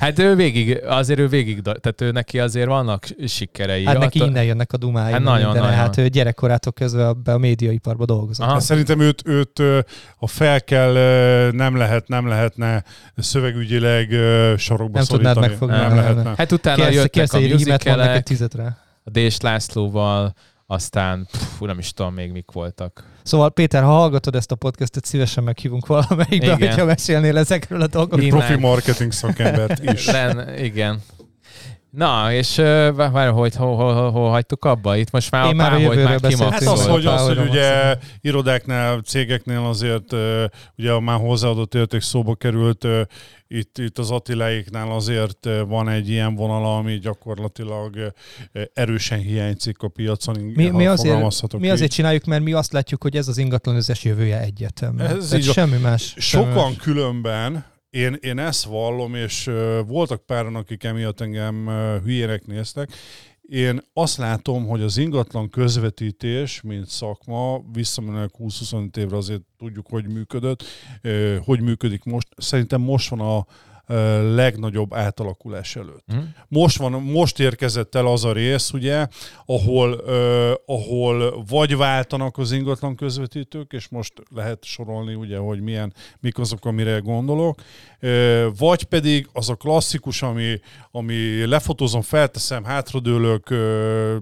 Hát 0.00 0.18
ő 0.18 0.34
végig, 0.34 0.80
azért 0.86 1.18
ő 1.18 1.28
végig, 1.28 1.62
tehát 1.62 2.00
ő 2.00 2.10
neki 2.10 2.40
azért 2.40 2.66
vannak 2.66 3.06
sikerei. 3.26 3.84
Hát 3.84 3.98
neki 3.98 4.18
innen 4.18 4.44
jönnek 4.44 4.72
a 4.72 4.76
dumái. 4.76 5.12
Hát 5.12 5.22
nagyon, 5.38 5.56
nagyon. 5.56 5.76
Hát 5.76 5.96
ő 5.96 6.08
gyerekkorától 6.08 6.72
közve 6.72 7.12
be 7.12 7.32
a 7.32 7.38
médiaiparba 7.38 8.04
dolgozott. 8.04 8.48
Hát 8.48 8.60
szerintem 8.60 9.00
őt, 9.00 9.22
őt 9.26 9.62
a 10.18 10.26
fel 10.26 10.62
kell, 10.62 10.92
nem 11.52 11.76
lehet, 11.76 12.08
nem 12.08 12.28
lehetne 12.28 12.84
szövegügyileg 13.16 14.08
sorokba 14.56 14.96
nem 14.96 15.04
szorítani. 15.06 15.40
Megfogni, 15.40 15.76
nem, 15.76 15.86
nem 15.86 15.96
lehetne. 15.96 16.34
Hát 16.36 16.52
utána 16.52 16.88
jöttek 16.88 17.32
a 17.32 17.38
musicalek, 17.38 18.28
a 19.04 19.10
Dés 19.10 19.40
Lászlóval, 19.40 20.34
aztán 20.66 21.26
pff, 21.30 21.60
nem 21.60 21.78
is 21.78 21.92
tudom 21.92 22.14
még 22.14 22.32
mik 22.32 22.50
voltak. 22.52 23.04
Szóval 23.22 23.50
Péter, 23.50 23.82
ha 23.82 23.90
hallgatod 23.90 24.34
ezt 24.34 24.52
a 24.52 24.54
podcastet, 24.54 25.04
szívesen 25.04 25.44
meghívunk 25.44 25.86
valamelyikbe, 25.86 26.36
igen. 26.36 26.58
hogyha 26.58 26.84
mesélnél 26.84 27.38
ezekről 27.38 27.82
a 27.82 27.86
dolgokról. 27.86 28.28
Profi 28.28 28.56
marketing 28.56 29.12
szakembert 29.12 29.82
is. 29.92 30.06
Len, 30.06 30.58
igen. 30.58 31.00
Na, 31.90 32.32
és 32.32 32.58
uh, 32.58 32.94
várj, 32.94 33.30
hogy 33.30 33.54
hol, 33.56 33.76
hol, 33.76 33.94
hol, 33.94 34.10
hol 34.10 34.30
hagytuk 34.30 34.64
abba? 34.64 34.96
Itt 34.96 35.10
most 35.10 35.30
már 35.30 35.44
Én 35.44 35.50
a 35.50 35.54
már 35.54 35.72
a 35.72 35.76
páholyt 35.76 36.04
már 36.04 36.20
jövőről 36.30 36.50
Hát 36.50 36.62
az, 36.62 36.86
hogy, 36.86 37.06
az, 37.06 37.26
hogy 37.26 37.38
ugye 37.38 37.96
irodáknál, 38.20 39.00
cégeknél 39.00 39.64
azért 39.64 40.12
uh, 40.12 40.44
ugye 40.78 40.92
a 40.92 41.00
már 41.00 41.18
hozzáadott 41.18 41.74
érték 41.74 42.00
szóba 42.00 42.34
került, 42.34 42.84
uh, 42.84 43.00
itt, 43.48 43.78
itt 43.78 43.98
az 43.98 44.10
Attiláiknál 44.10 44.90
azért 44.90 45.48
van 45.68 45.88
egy 45.88 46.08
ilyen 46.08 46.34
vonala, 46.34 46.76
ami 46.76 46.98
gyakorlatilag 46.98 48.12
erősen 48.74 49.18
hiányzik 49.18 49.82
a 49.82 49.88
piacon. 49.88 50.40
Mi, 50.40 50.68
mi, 50.68 50.86
azért, 50.86 51.52
mi 51.58 51.66
így. 51.66 51.72
azért 51.72 51.90
csináljuk, 51.90 52.24
mert 52.24 52.42
mi 52.42 52.52
azt 52.52 52.72
látjuk, 52.72 53.02
hogy 53.02 53.16
ez 53.16 53.28
az 53.28 53.38
ingatlanözés 53.38 54.04
jövője 54.04 54.40
egyetem. 54.40 54.98
Ez 54.98 55.16
Ez 55.16 55.32
így 55.32 55.52
semmi 55.52 55.76
más. 55.76 56.14
semmi 56.18 56.44
Sokan 56.44 56.68
más. 56.70 56.76
különben, 56.76 57.64
én, 57.96 58.16
én 58.20 58.38
ezt 58.38 58.64
vallom, 58.64 59.14
és 59.14 59.50
voltak 59.86 60.26
páran, 60.26 60.54
akik 60.54 60.84
emiatt 60.84 61.20
engem 61.20 61.66
hülyének 62.04 62.46
néztek, 62.46 62.92
én 63.42 63.80
azt 63.92 64.16
látom, 64.16 64.66
hogy 64.66 64.82
az 64.82 64.96
ingatlan 64.96 65.50
közvetítés, 65.50 66.60
mint 66.60 66.88
szakma, 66.88 67.60
visszamenőleg 67.72 68.30
20-25 68.38 68.96
évre 68.96 69.16
azért 69.16 69.42
tudjuk, 69.58 69.86
hogy 69.88 70.08
működött, 70.08 70.64
hogy 71.44 71.60
működik 71.60 72.04
most. 72.04 72.28
Szerintem 72.36 72.80
most 72.80 73.08
van 73.08 73.20
a 73.20 73.46
legnagyobb 74.34 74.94
átalakulás 74.94 75.76
előtt. 75.76 76.04
Hm? 76.06 76.16
Most, 76.48 76.78
van, 76.78 76.92
most 76.92 77.40
érkezett 77.40 77.94
el 77.94 78.06
az 78.06 78.24
a 78.24 78.32
rész, 78.32 78.72
ugye, 78.72 79.06
ahol, 79.46 79.92
uh, 79.92 80.76
ahol 80.76 81.44
vagy 81.48 81.76
váltanak 81.76 82.38
az 82.38 82.52
ingatlan 82.52 82.96
közvetítők, 82.96 83.72
és 83.72 83.88
most 83.88 84.12
lehet 84.34 84.64
sorolni, 84.64 85.14
ugye, 85.14 85.38
hogy 85.38 85.60
milyen, 85.60 85.94
mik 86.20 86.38
azok, 86.38 86.64
amire 86.64 86.98
gondolok, 86.98 87.60
uh, 88.02 88.44
vagy 88.58 88.84
pedig 88.84 89.28
az 89.32 89.48
a 89.48 89.54
klasszikus, 89.54 90.22
ami, 90.22 90.60
ami 90.90 91.46
lefotózom, 91.46 92.02
felteszem, 92.02 92.64
hátradőlök, 92.64 93.50
uh, 93.50 93.56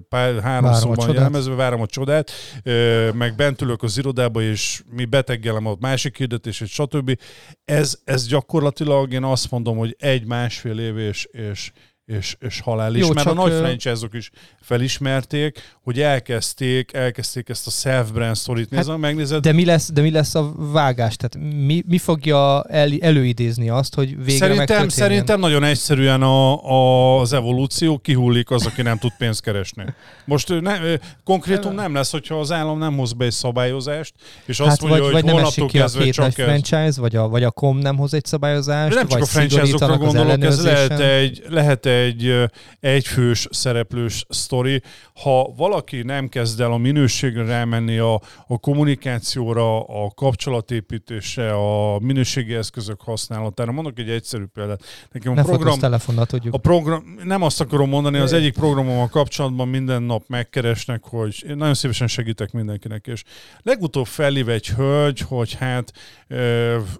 pár, 0.09 0.33
Várom 0.33 0.37
a 0.37 0.41
háromszor 0.41 0.95
van 0.95 1.05
csodát. 1.05 1.21
jelmezve, 1.21 1.53
várom 1.53 1.81
a 1.81 1.85
csodát, 1.85 2.31
uh, 2.65 3.13
meg 3.13 3.35
bent 3.35 3.61
ülök 3.61 3.83
az 3.83 3.97
irodába, 3.97 4.41
és 4.41 4.83
mi 4.89 5.05
beteggelem 5.05 5.65
a 5.65 5.75
másik 5.79 6.17
hirdetését, 6.17 6.67
stb. 6.67 7.19
Ez, 7.65 7.99
ez 8.03 8.27
gyakorlatilag 8.27 9.13
én 9.13 9.23
azt 9.23 9.54
mondom, 9.55 9.77
hogy 9.77 9.95
egy-másfél 9.99 10.79
év 10.79 10.97
és, 10.97 11.25
és, 11.25 11.71
és, 12.05 12.35
és 12.39 12.59
halál 12.59 12.95
is, 12.95 13.01
Jó, 13.01 13.13
mert 13.13 13.27
a 13.27 13.33
nagy 13.33 13.51
franchise-ok 13.51 14.13
is 14.13 14.31
felismerték, 14.61 15.77
hogy 15.83 16.01
elkezdték, 16.01 16.93
elkezdték 16.93 17.49
ezt 17.49 17.67
a 17.67 17.69
self-brand 17.69 18.35
sztorit. 18.35 18.69
Nézd, 18.69 18.89
hát, 18.89 18.97
megnézed, 18.97 19.41
De 19.41 19.51
mi, 19.51 19.65
lesz, 19.65 19.91
de 19.91 20.01
mi 20.01 20.11
lesz 20.11 20.35
a 20.35 20.51
vágás? 20.55 21.15
Tehát 21.15 21.47
mi, 21.65 21.83
mi 21.87 21.97
fogja 21.97 22.63
el, 22.63 22.89
előidézni 22.99 23.69
azt, 23.69 23.95
hogy 23.95 24.23
végre 24.23 24.47
Szerintem, 24.47 24.89
szerintem 24.89 25.39
nagyon 25.39 25.63
egyszerűen 25.63 26.21
a, 26.21 26.65
a, 26.65 27.19
az 27.19 27.33
evolúció 27.33 27.97
kihullik 27.97 28.51
az, 28.51 28.65
aki 28.65 28.81
nem 28.81 28.97
tud 28.97 29.11
pénzt 29.17 29.41
keresni. 29.41 29.83
Most 30.25 30.61
ne, 30.61 30.77
konkrétum 31.23 31.73
nem 31.73 31.93
lesz, 31.93 32.11
hogyha 32.11 32.39
az 32.39 32.51
állam 32.51 32.77
nem 32.77 32.97
hoz 32.97 33.13
be 33.13 33.25
egy 33.25 33.31
szabályozást, 33.31 34.13
és 34.45 34.59
azt 34.59 34.69
Hát 34.69 34.81
mondja, 34.81 35.01
vagy, 35.03 35.13
hogy 35.13 35.21
vagy 35.21 35.33
nem 35.33 35.43
esik 35.43 35.59
holnaptól 35.59 35.67
ki 35.67 35.77
a 35.77 35.81
kezdve 35.81 36.03
két 36.03 36.13
csak 36.13 36.31
franchise, 36.31 37.01
vagy 37.01 37.15
a, 37.15 37.27
vagy 37.27 37.43
a 37.43 37.51
com 37.51 37.77
nem 37.77 37.97
hoz 37.97 38.13
egy 38.13 38.25
szabályozást, 38.25 38.89
De 38.89 38.95
nem 38.95 39.07
csak 39.07 39.19
vagy 39.19 39.27
a 39.27 39.31
franchise-okra 39.31 39.97
gondolok, 39.97 40.43
ez 40.43 40.63
lehet 40.63 40.99
egy, 40.99 41.43
lehet 41.49 41.85
egy 41.85 41.94
ö, 42.25 42.43
egyfős 42.79 43.47
szereplős 43.51 44.25
sztori. 44.29 44.81
Ha 45.13 45.53
valaki 45.57 46.01
nem 46.01 46.29
kezd 46.29 46.61
el 46.61 46.71
a 46.71 46.77
minőségre 46.77 47.45
rámenni, 47.45 47.97
a, 47.97 48.21
a 48.47 48.57
kommunikációra, 48.57 49.83
a 49.83 50.11
kapcsolatépítésre, 50.15 51.53
a 51.53 51.99
minőségi 51.99 52.53
eszközök 52.53 53.01
használatára, 53.01 53.71
mondok 53.71 53.99
egy 53.99 54.09
egyszerű 54.09 54.45
példát. 54.53 54.83
Nekem 55.11 55.31
a 55.31 55.35
Ne 55.35 55.43
program, 55.43 55.79
telefonnal, 55.79 56.25
tudjuk. 56.25 56.53
a 56.53 56.57
program, 56.57 57.19
nem 57.23 57.41
azt 57.41 57.61
akarom 57.61 57.89
mondani, 57.89 58.17
az 58.17 58.33
egyik 58.33 58.53
programommal 58.53 59.07
kapcsolatban 59.07 59.67
minden 59.67 60.03
nap 60.03 60.23
megkeresnek, 60.27 61.03
hogy 61.03 61.43
én 61.49 61.55
nagyon 61.55 61.73
szívesen 61.73 62.07
segítek 62.07 62.51
mindenkinek, 62.51 63.07
és 63.07 63.23
legutóbb 63.61 64.05
felhív 64.05 64.49
egy 64.49 64.67
hölgy, 64.67 65.19
hogy 65.19 65.53
hát 65.53 65.91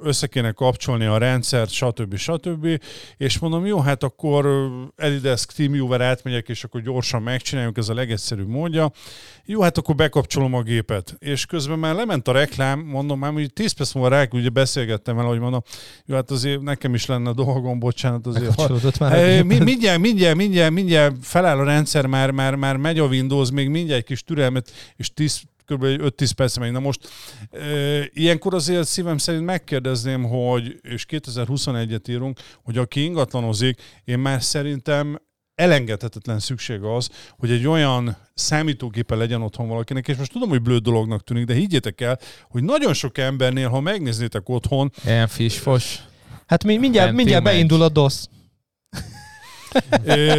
össze 0.02 0.28
kéne 0.28 0.52
kapcsolni 0.52 1.06
a 1.06 1.18
rendszert, 1.18 1.70
stb. 1.70 2.16
stb. 2.16 2.82
És 3.18 3.40
mondom, 3.40 3.66
jó, 3.66 3.80
hát 3.80 4.04
akkor 4.04 4.70
Elidesk 4.96 5.52
TeamViewer 5.52 6.02
átmegyek, 6.02 6.50
és 6.50 6.64
akkor 6.64 6.82
gyorsan 6.82 7.22
megcsináljuk, 7.22 7.78
ez 7.78 7.90
a 7.90 7.94
legegyszerűbb 7.94 8.48
módja. 8.48 8.92
Jó, 9.46 9.62
hát 9.62 9.78
akkor 9.78 9.96
bekapcsolom 9.96 10.54
a 10.54 10.62
gépet. 10.62 11.16
És 11.20 11.46
közben 11.46 11.80
már 11.80 11.96
lement 11.96 12.28
a 12.28 12.32
reklám, 12.32 12.80
mondom, 12.80 13.20
már 13.20 13.32
hogy 13.32 13.54
10 13.54 13.72
perc 13.72 13.94
múlva 13.94 14.10
rá, 14.10 14.28
ugye 14.32 14.50
beszélgettem 14.50 15.20
el, 15.20 15.26
hogy 15.26 15.40
mondom, 15.40 15.62
jó, 16.06 16.16
hát 16.16 16.32
azért 16.32 16.62
nekem 16.62 16.94
is 16.94 17.06
lenne 17.06 17.32
dolgom, 17.34 17.80
bocsánat, 17.80 18.28
azért 18.28 18.48
Megkapcsolódott 18.48 19.00
már. 19.00 19.26
gép. 19.26 19.44
mi, 19.44 19.58
mindjárt, 19.58 20.00
mindjárt, 20.00 20.36
mindjárt, 20.36 20.72
mindjárt 20.72 21.16
feláll 21.22 21.58
a 21.58 21.64
rendszer, 21.64 22.06
már, 22.06 22.32
már, 22.32 22.56
már 22.56 22.78
megy 22.78 23.00
a 23.00 23.06
Windows, 23.06 23.52
még 23.52 23.70
mindjárt 23.70 24.00
egy 24.00 24.08
kis 24.08 24.24
türelmet, 24.24 24.72
és 24.96 25.14
10, 25.14 25.42
kb. 25.66 25.84
5-10 25.84 26.32
perc 26.36 26.58
megy. 26.58 26.72
Na 26.72 26.80
most 26.80 27.10
e, 27.52 27.60
ilyenkor 28.14 28.54
azért 28.54 28.88
szívem 28.88 29.18
szerint 29.18 29.46
megkérdezném, 29.46 30.24
hogy, 30.24 30.80
és 30.82 31.06
2021-et 31.10 32.10
írunk, 32.10 32.40
hogy 32.64 32.78
aki 32.78 33.04
ingatlanozik, 33.04 33.82
én 34.04 34.20
már 34.20 34.44
szerintem 34.44 35.20
elengedhetetlen 35.56 36.40
szükség 36.40 36.82
az, 36.82 37.10
hogy 37.38 37.52
egy 37.52 37.68
olyan 37.68 38.18
számítógépe 38.34 39.16
legyen 39.16 39.42
otthon 39.42 39.68
valakinek, 39.68 40.08
és 40.08 40.16
most 40.16 40.32
tudom, 40.32 40.50
hogy 40.50 40.62
blöd 40.62 40.84
dolognak 40.84 41.24
tűnik, 41.24 41.46
de 41.46 41.54
higgyétek 41.54 42.02
el, 42.02 42.20
hogy 42.50 42.64
nagyon 42.64 42.94
sok 42.94 43.18
embernél, 43.18 43.70
ha 43.70 43.80
megnéznétek 43.80 44.50
otthon, 44.50 44.92
Ilyen 45.06 45.28
fisfos. 45.28 46.00
Hát 46.46 46.64
mi, 46.64 46.78
mindjárt, 46.78 47.14
mindjárt 47.14 47.44
beindul 47.44 47.82
a 47.82 47.90
DOS. 47.90 48.24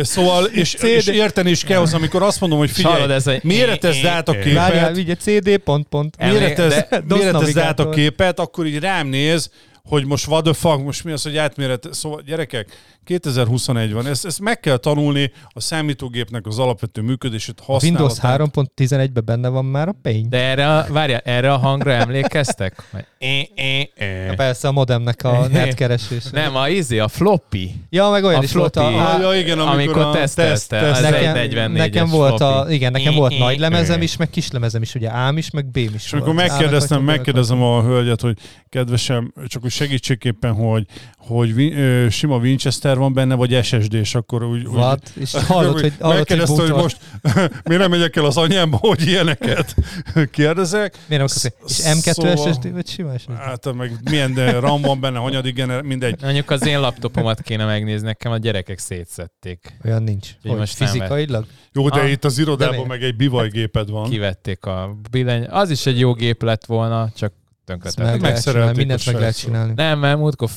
Szóval, 0.03 0.45
és, 0.45 0.75
és 0.75 1.07
érteni 1.07 1.51
is 1.51 1.65
kell 1.65 1.81
az, 1.81 1.95
amikor 1.95 2.23
azt 2.23 2.41
mondom, 2.41 2.59
hogy 2.59 2.71
figyelj, 2.71 3.13
ez 3.13 3.27
egy- 3.27 3.45
méretezd 3.45 4.05
át 4.05 4.29
a 4.29 4.33
Várjál, 4.55 4.93
képet, 4.93 4.97
ugye 4.97 5.15
CD, 5.15 5.57
pont, 5.57 5.87
pont. 5.89 6.17
Méretezd, 6.19 6.87
méretezd 7.09 7.59
át 7.59 7.81
a 7.81 7.89
képet, 7.89 8.39
akkor 8.41 8.67
így 8.67 8.79
rám 8.79 9.07
néz, 9.07 9.51
hogy 9.85 10.05
most 10.05 10.27
what 10.27 10.45
the 10.45 10.53
fuck, 10.53 10.83
most 10.85 11.05
mi 11.05 11.13
az, 11.13 11.23
hogy 11.23 11.37
átméret. 11.37 11.89
Szóval 11.93 12.23
gyerekek, 12.27 12.69
2021 13.07 13.93
van, 13.93 14.07
ezt, 14.07 14.25
ezt 14.27 14.41
meg 14.41 14.61
kell 14.61 14.77
tanulni, 14.77 15.33
a 15.49 15.61
számítógépnek 15.61 16.47
az 16.47 16.59
alapvető 16.59 17.01
működését, 17.01 17.63
A 17.67 17.79
Windows 17.83 18.19
használatát. 18.19 18.67
3.11-ben 18.77 19.25
benne 19.25 19.49
van 19.49 19.65
már 19.65 19.89
a 19.89 19.95
Paint. 20.03 20.29
De 20.29 20.39
erre, 20.39 20.77
a, 20.77 20.87
várjál, 20.89 21.21
erre 21.25 21.53
a 21.53 21.57
hangra 21.57 21.93
emlékeztek? 22.03 22.91
Ja, 23.19 24.35
Persze 24.37 24.69
a 24.69 24.73
modemnek 24.73 25.23
a 25.25 25.49
netkeresés. 25.49 26.25
Nem, 26.33 26.57
a 26.57 26.69
izé, 26.69 26.99
a 26.99 27.09
floppy. 27.09 27.75
Ja, 27.91 28.09
meg 28.09 28.25
olyan 28.25 28.41
A 28.41 28.43
is 28.43 28.53
volt 28.53 28.77
a... 28.77 28.81
floppy. 28.81 28.97
A 28.97 29.21
ja, 29.21 29.39
igen, 29.39 29.59
amikor, 29.59 29.75
Amikor 29.75 30.03
a 30.03 30.11
tesztelte, 30.11 30.81
teszt, 30.81 31.03
nekem, 31.03 31.37
44-es 31.37 31.73
nekem 31.73 32.09
volt 32.09 32.41
a, 32.41 32.53
floppy. 32.53 32.75
igen, 32.75 32.93
nekem 32.93 33.15
volt 33.15 33.39
nagy 33.39 33.59
lemezem 33.59 34.03
is, 34.03 34.17
meg 34.17 34.31
kis 34.31 34.51
lemezem 34.51 34.83
is, 34.83 34.95
ugye 34.95 35.11
ám 35.11 35.37
is, 35.37 35.51
meg 35.51 35.67
B 35.71 35.77
is 35.77 35.91
És 35.95 36.13
amikor 36.13 36.35
megkérdeztem, 36.35 37.03
megkérdezem 37.03 37.63
a 37.63 37.83
hölgyet, 37.83 38.21
hogy 38.21 38.39
kedvesem, 38.69 39.33
csak 39.47 39.63
hogy 39.63 39.71
segítségképpen, 39.71 40.53
hogy, 40.53 40.87
hogy 41.17 41.75
sima 42.11 42.37
Winchester 42.37 42.96
van 42.99 43.13
benne, 43.13 43.35
vagy 43.35 43.65
SSD, 43.65 43.95
és 43.95 44.15
akkor 44.15 44.45
úgy... 44.45 44.67
úgy 44.67 44.75
What? 44.75 45.13
És 45.21 45.35
hallott, 45.49 45.81
hogy, 45.81 45.93
hallott, 46.01 46.29
hogy 46.29 46.41
hogy 46.49 46.71
most 46.71 46.99
miért 47.65 47.83
nem 47.83 47.91
megyek 47.91 48.17
el 48.17 48.25
az 48.25 48.37
anyámba, 48.37 48.77
hogy 48.77 49.07
ilyeneket 49.07 49.75
kérdezek. 50.31 50.99
Miért 51.09 51.23
nem 51.23 51.53
akarsz? 51.55 51.71
És 51.79 51.81
M2 51.85 52.13
Szóval- 52.13 52.53
SSD, 52.53 52.73
vagy 52.73 52.89
sima 52.89 53.19
SSD? 53.19 53.31
Hát 53.33 53.75
meg 53.75 53.93
milyen 54.11 54.35
de 54.35 54.59
RAM 54.59 54.83
van 54.83 55.01
benne, 55.01 55.19
hanyadik 55.19 55.55
gener, 55.55 55.83
mindegy. 55.83 56.23
Mondjuk 56.23 56.51
az 56.51 56.67
én 56.67 56.81
laptopomat 56.81 57.43
kéne 57.43 57.65
megnézni, 57.65 58.07
nekem 58.07 58.33
a 58.33 58.37
gyerekek 58.37 58.79
szétszették. 58.79 59.77
Olyan 59.85 60.03
nincs. 60.03 60.27
Úgyhogy 60.27 60.51
Hogy 60.51 60.59
most 60.59 60.75
fizikailag? 60.75 61.47
Jó, 61.73 61.89
de 61.89 62.01
Ah, 62.01 62.11
itt 62.11 62.25
az 62.25 62.39
irodában 62.39 62.87
meg 62.87 63.03
egy 63.03 63.17
bivajgéped 63.17 63.91
van. 63.91 64.11
Kivették 64.11 64.65
a 64.65 64.97
billenty. 65.11 65.47
Az 65.51 65.71
is 65.71 65.87
egy 65.87 65.99
jó 65.99 66.13
gép 66.13 66.43
lett 66.43 66.65
volna, 66.65 67.11
csak 67.17 67.33
tönkretett. 67.67 68.05
meg 68.05 68.21
megszerelték 68.21 68.77
mindent 68.77 69.07
meg 69.07 69.15
lehet 69.15 69.39
csinálni. 69.39 69.73
Nem, 69.77 69.99
mert 69.99 70.19
múltkor 70.19 70.49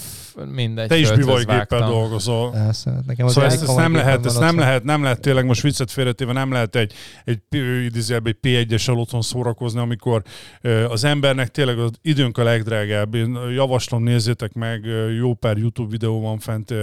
mindegy. 0.45 0.87
Te 0.87 0.97
is 0.97 1.11
bivajgéppel 1.11 1.89
dolgozol. 1.89 2.51
Persze, 2.51 3.01
nekem 3.07 3.25
az 3.25 3.33
Szóval 3.33 3.49
ezt, 3.49 3.63
ezt 3.63 3.75
nem 3.75 3.93
lehet, 3.93 4.25
ezt 4.25 4.39
nem 4.39 4.57
lehet, 4.57 4.83
nem 4.83 5.03
lehet 5.03 5.19
tényleg 5.19 5.45
most 5.45 5.61
viccet 5.61 5.91
félretéve, 5.91 6.33
nem 6.33 6.51
lehet 6.51 6.75
egy, 6.75 6.93
egy, 7.25 7.39
egy 7.49 8.37
P1-essel 8.41 8.97
otthon 8.97 9.21
szórakozni, 9.21 9.79
amikor 9.79 10.23
az 10.89 11.03
embernek 11.03 11.47
tényleg 11.47 11.79
az 11.79 11.91
időnk 12.01 12.37
a 12.37 12.43
legdrágább. 12.43 13.13
Én 13.13 13.37
javaslom, 13.53 14.03
nézzétek 14.03 14.53
meg, 14.53 14.85
jó 15.17 15.33
pár 15.33 15.57
YouTube 15.57 15.89
videó 15.89 16.21
van 16.21 16.39
fent 16.39 16.73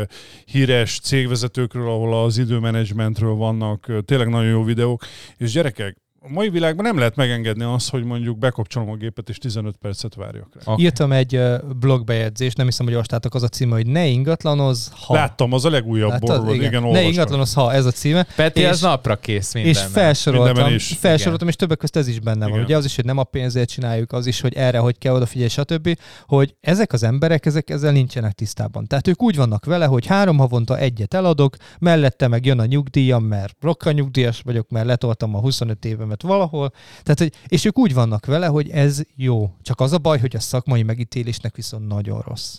híres 0.45 1.01
cégvezetőkről, 1.01 1.89
ahol 1.89 2.25
az 2.25 2.39
időmenedzsmentről 2.39 3.35
vannak, 3.35 3.93
tényleg 4.05 4.29
nagyon 4.29 4.51
jó 4.51 4.65
videók. 4.65 5.05
És 5.37 5.53
gyerekek, 5.53 5.97
a 6.29 6.33
mai 6.33 6.49
világban 6.49 6.85
nem 6.85 6.99
lehet 6.99 7.17
megengedni 7.17 7.65
azt, 7.65 7.91
hogy 7.91 8.05
mondjuk 8.05 8.39
bekapcsolom 8.39 8.91
a 8.91 8.97
gépet 8.97 9.29
és 9.29 9.39
15 9.39 9.77
percet 9.77 10.15
várjak 10.15 10.49
rá. 10.55 10.73
Okay. 10.73 10.85
Írtam 10.85 11.12
egy 11.12 11.41
blogbejegyzést, 11.79 12.57
nem 12.57 12.67
hiszem, 12.67 12.85
hogy 12.85 12.95
olvastátok 12.95 13.35
az 13.35 13.43
a 13.43 13.49
címe, 13.49 13.75
hogy 13.75 13.87
ne 13.87 14.07
ingatlanoz, 14.07 14.93
ha. 15.07 15.15
Láttam, 15.15 15.53
az 15.53 15.65
a 15.65 15.71
legújabb 15.71 16.11
Láttad? 16.11 16.37
borról, 16.37 16.55
igen, 16.55 16.67
igen 16.67 16.83
Ne 16.83 17.03
ingatlanoz, 17.03 17.55
ha, 17.55 17.73
ez 17.73 17.85
a 17.85 17.91
címe. 17.91 18.27
Peti, 18.37 18.61
és, 18.61 18.67
ez 18.67 18.81
napra 18.81 19.17
kész 19.17 19.55
mindenben. 19.55 19.83
És 19.85 19.93
felsoroltam, 19.93 20.75
is. 20.75 20.97
felsoroltam, 20.99 21.49
és 21.49 21.57
többek 21.57 21.79
között 21.79 21.97
ez 21.97 22.09
is 22.09 22.21
benne 22.21 22.47
igen. 22.47 22.51
van. 22.51 22.61
Ugye 22.61 22.77
az 22.77 22.85
is, 22.85 22.97
hogy 22.97 23.05
nem 23.05 23.19
a 23.19 23.25
pénzért 23.25 23.69
csináljuk, 23.69 24.12
az 24.12 24.27
is, 24.27 24.41
hogy 24.41 24.55
erre 24.55 24.79
hogy 24.79 24.99
kell 24.99 25.15
odafigyelni, 25.15 25.51
stb. 25.53 25.99
Hogy 26.27 26.55
ezek 26.61 26.93
az 26.93 27.03
emberek, 27.03 27.47
ezek 27.47 27.71
ezzel 27.71 27.93
nincsenek 27.93 28.33
tisztában. 28.33 28.87
Tehát 28.87 29.09
ők 29.09 29.23
úgy 29.23 29.37
vannak 29.37 29.65
vele, 29.65 29.85
hogy 29.85 30.07
három 30.07 30.39
havonta 30.39 30.79
egyet 30.79 31.15
eladok, 31.15 31.57
mellette 31.79 32.29
meg 32.29 32.47
jön 32.47 32.59
a 32.59 32.65
nyugdíjam, 32.65 33.25
mert 33.25 33.57
rokkanyugdíjas 33.61 34.41
vagyok, 34.41 34.69
mert 34.71 34.87
letoltam 34.87 35.35
a 35.35 35.39
25 35.41 35.85
évemet 35.85 36.15
valahol. 36.22 36.72
Tehát, 37.02 37.18
hogy, 37.18 37.33
és 37.48 37.64
ők 37.64 37.79
úgy 37.79 37.94
vannak 37.94 38.26
vele, 38.26 38.46
hogy 38.46 38.70
ez 38.70 39.00
jó. 39.16 39.50
Csak 39.62 39.81
az 39.81 39.92
a 39.92 39.98
baj, 39.98 40.18
hogy 40.18 40.37
a 40.37 40.40
szakmai 40.40 40.83
megítélésnek 40.83 41.57
viszont 41.57 41.87
nagyon 41.87 42.20
rossz. 42.20 42.59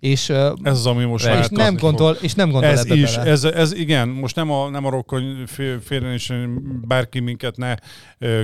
És, 0.00 0.28
ez 0.28 0.56
az, 0.62 0.86
ami 0.86 1.04
most 1.04 1.26
és 1.26 1.48
nem 1.50 1.76
gondol, 1.76 2.16
és 2.20 2.34
nem 2.34 2.50
gondol 2.50 2.70
ez 2.70 2.84
ebbe 2.84 2.94
is, 2.94 3.16
bele. 3.16 3.30
Ez, 3.30 3.44
ez, 3.44 3.72
igen, 3.72 4.08
most 4.08 4.36
nem 4.36 4.50
a, 4.50 4.68
nem 4.68 4.84
a 4.84 4.90
rokkony 4.90 5.46
félren 5.80 6.12
is 6.12 6.32
bárki 6.86 7.20
minket 7.20 7.56
ne 7.56 7.74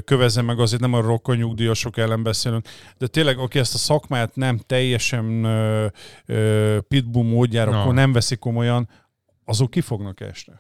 kövezze 0.00 0.42
meg, 0.42 0.61
azért 0.61 0.80
nem 0.80 0.92
a 0.92 1.00
rokkony 1.00 1.38
nyugdíjasok 1.38 1.96
ellen 1.96 2.22
beszélünk, 2.22 2.66
de 2.98 3.07
tényleg, 3.07 3.38
aki 3.38 3.59
ezt 3.59 3.74
a 3.74 3.78
szakmát 3.78 4.36
nem 4.36 4.61
teljesen 4.66 5.46
pitbull 6.88 7.24
módjára, 7.24 7.70
no. 7.70 7.80
akkor 7.80 7.94
nem 7.94 8.12
veszik 8.12 8.38
komolyan, 8.38 8.88
azok 9.44 9.70
ki 9.70 9.80
fognak 9.80 10.20
esni. 10.20 10.53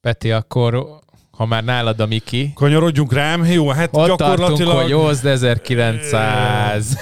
Peti, 0.00 0.32
akkor 0.32 1.00
ha 1.36 1.46
már 1.46 1.64
nálad 1.64 2.00
a 2.00 2.06
Miki. 2.06 2.50
Kanyarodjunk 2.54 3.12
rám, 3.12 3.44
jó, 3.44 3.68
hát 3.68 3.88
Ott 3.92 4.06
gyakorlatilag... 4.06 4.58
Tartunk, 4.58 4.80
hogy 4.80 4.92
hozd 4.92 5.26
1900. 5.26 6.98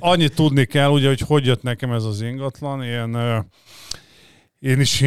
Annyit 0.00 0.34
tudni 0.34 0.64
kell, 0.64 0.88
ugye, 0.88 1.08
hogy 1.08 1.20
hogy 1.20 1.46
jött 1.46 1.62
nekem 1.62 1.92
ez 1.92 2.04
az 2.04 2.20
ingatlan, 2.20 2.84
ilyen 2.84 3.16
én 4.62 4.80
is 4.80 5.04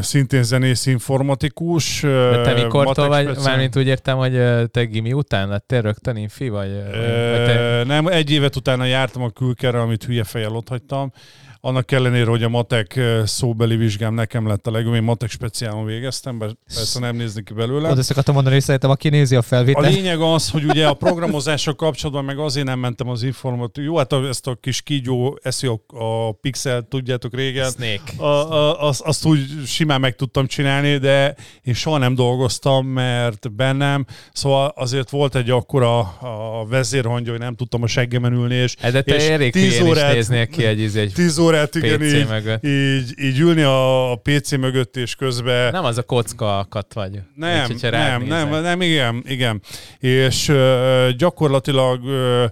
szintén 0.00 0.42
zenész 0.42 0.86
informatikus. 0.86 2.00
De 2.00 2.40
te 2.40 2.54
mikortól 2.54 3.08
vagy, 3.08 3.36
mármint 3.44 3.76
úgy 3.76 3.86
értem, 3.86 4.16
hogy 4.16 4.40
te 4.70 4.84
gimi 4.84 5.12
után 5.12 5.48
lettél 5.48 5.82
rögtön 5.82 6.16
infi, 6.16 6.48
vagy, 6.48 6.70
e, 6.70 7.36
vagy 7.36 7.46
te... 7.46 7.82
Nem, 7.84 8.06
egy 8.06 8.30
évet 8.30 8.56
utána 8.56 8.84
jártam 8.84 9.22
a 9.22 9.30
külkerre, 9.30 9.80
amit 9.80 10.04
hülye 10.04 10.24
fejjel 10.24 10.56
ott 10.56 10.68
hagytam, 10.68 11.12
annak 11.60 11.92
ellenére, 11.92 12.30
hogy 12.30 12.42
a 12.42 12.48
matek 12.48 13.00
szóbeli 13.24 13.76
vizsgám 13.76 14.14
nekem 14.14 14.46
lett 14.46 14.66
a 14.66 14.70
legjobb, 14.70 14.94
én 14.94 15.02
matek 15.02 15.30
speciálon 15.30 15.84
végeztem, 15.84 16.38
persze 16.74 17.00
nem 17.00 17.16
nézni 17.16 17.42
ki 17.42 17.52
belőle. 17.52 17.90
Oda 17.90 18.02
akartam 18.08 18.34
mondani, 18.34 18.54
hogy 18.54 18.64
szerintem 18.64 18.90
aki 18.90 19.08
nézi 19.08 19.36
a 19.36 19.42
felvételt. 19.42 19.86
A 19.86 19.88
lényeg 19.88 20.20
az, 20.20 20.50
hogy 20.50 20.64
ugye 20.64 20.86
a 20.86 20.94
programozással 20.94 21.74
kapcsolatban 21.74 22.24
meg 22.24 22.38
azért 22.38 22.66
nem 22.66 22.78
mentem 22.78 23.08
az 23.08 23.22
informat. 23.22 23.78
Jó, 23.78 23.96
hát 23.96 24.12
ezt 24.12 24.46
a 24.46 24.54
kis 24.60 24.82
kígyó 24.82 25.38
eszi 25.42 25.66
a, 25.66 25.80
a 25.88 26.32
pixel, 26.32 26.82
tudjátok 26.88 27.34
régen. 27.34 27.70
Snake. 27.70 28.22
A, 28.22 28.24
a, 28.24 28.88
azt, 28.88 29.00
azt 29.00 29.24
úgy 29.24 29.46
simán 29.66 30.00
meg 30.00 30.14
tudtam 30.16 30.46
csinálni, 30.46 30.96
de 30.96 31.34
én 31.62 31.74
soha 31.74 31.98
nem 31.98 32.14
dolgoztam, 32.14 32.86
mert 32.86 33.52
bennem, 33.52 34.06
szóval 34.32 34.72
azért 34.76 35.10
volt 35.10 35.34
egy 35.34 35.50
akkora 35.50 35.98
a 36.00 36.66
vezérhangja, 36.68 37.30
hogy 37.30 37.40
nem 37.40 37.54
tudtam 37.54 37.82
a 37.82 37.86
seggemen 37.86 38.32
ülni, 38.32 38.54
és, 38.54 38.74
hát 38.80 38.92
de 38.92 39.02
te 39.02 39.14
és 39.14 39.28
elég 39.28 39.52
tíz 39.52 39.80
órát, 39.80 40.12
néznél 40.12 40.46
ki 40.46 40.64
egy, 40.64 40.96
egy 40.96 41.12
tíz 41.12 41.38
órát 41.38 41.55
igen, 41.74 41.98
PC 41.98 42.12
így, 42.12 42.28
mögött. 42.28 42.64
Így, 42.64 43.14
így, 43.18 43.38
ülni 43.38 43.62
a 43.62 44.20
PC 44.22 44.50
mögött, 44.50 44.96
és 44.96 45.14
közben... 45.14 45.72
Nem 45.72 45.84
az 45.84 45.98
a 45.98 46.02
kocka 46.02 46.58
akadt 46.58 46.92
vagy. 46.92 47.20
Nem, 47.34 47.70
így, 47.70 47.90
nem, 47.90 48.22
nem, 48.22 48.50
nem, 48.50 48.80
igen, 48.80 49.22
igen. 49.26 49.62
És 49.98 50.48
uh, 50.48 51.08
gyakorlatilag 51.08 52.04
uh, 52.04 52.44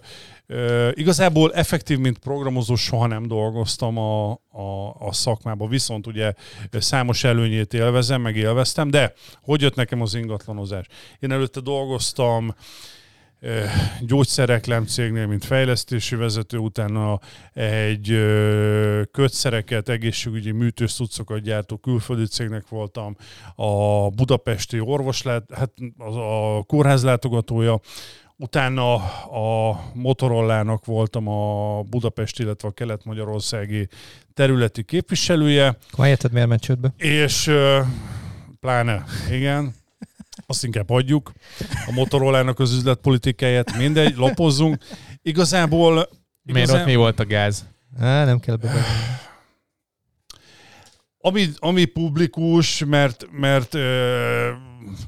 Uh, 0.49 0.91
igazából 0.93 1.53
effektív, 1.53 1.99
mint 1.99 2.19
programozó 2.19 2.75
soha 2.75 3.07
nem 3.07 3.27
dolgoztam 3.27 3.99
a, 3.99 4.31
a, 4.33 4.97
a 4.99 5.13
szakmába, 5.13 5.67
viszont 5.67 6.07
ugye 6.07 6.33
számos 6.73 7.25
előnyét 7.25 7.75
élvezem, 7.75 8.21
meg 8.21 8.37
élveztem, 8.37 8.91
de 8.91 9.13
hogy 9.43 9.61
jött 9.61 9.75
nekem 9.75 10.01
az 10.01 10.15
ingatlanozás? 10.15 10.87
Én 11.19 11.33
előtte 11.33 11.61
dolgoztam 11.61 12.55
gyógyszereklem 14.01 14.87
mint 15.13 15.45
fejlesztési 15.45 16.17
vezető, 16.17 16.57
utána 16.59 17.21
egy 17.53 18.07
kötszereket, 19.13 19.89
egészségügyi 19.89 20.51
műtős 20.51 20.95
cuccokat 20.95 21.41
gyártó 21.41 21.77
külföldi 21.77 22.27
cégnek 22.27 22.69
voltam, 22.69 23.17
a 23.55 24.09
budapesti 24.09 24.81
orvoslát, 24.81 25.45
hát 25.55 25.71
a 25.99 26.63
kórház 26.63 27.05
látogatója, 27.05 27.81
Utána 28.37 28.95
a 29.25 29.81
Motorollának 29.93 30.85
voltam 30.85 31.29
a 31.29 31.83
Budapest, 31.83 32.39
illetve 32.39 32.69
a 32.69 32.71
kelet-magyarországi 32.71 33.89
területi 34.35 34.83
képviselője. 34.83 35.77
Érted, 35.99 36.33
miért 36.33 36.49
ment? 36.49 36.93
És 36.97 37.51
pláne, 38.61 39.05
igen 39.31 39.75
azt 40.47 40.65
inkább 40.65 40.91
adjuk. 40.91 41.33
A 41.87 41.93
Motorola-nak 41.93 42.59
az 42.59 42.73
üzletpolitikáját, 42.73 43.77
mindegy, 43.77 44.17
lapozzunk. 44.17 44.85
Igazából... 45.23 46.09
Miért 46.43 46.59
igazán... 46.59 46.81
ott 46.81 46.87
mi 46.87 46.95
volt 46.95 47.21
a 47.21 47.25
gáz? 47.25 47.67
Á, 48.01 48.25
nem 48.25 48.41
kell 48.41 48.57
be. 48.57 48.73
Ami, 51.19 51.49
ami 51.57 51.85
publikus, 51.85 52.85
mert, 52.85 53.27
mert 53.31 53.75
ö, 53.75 54.51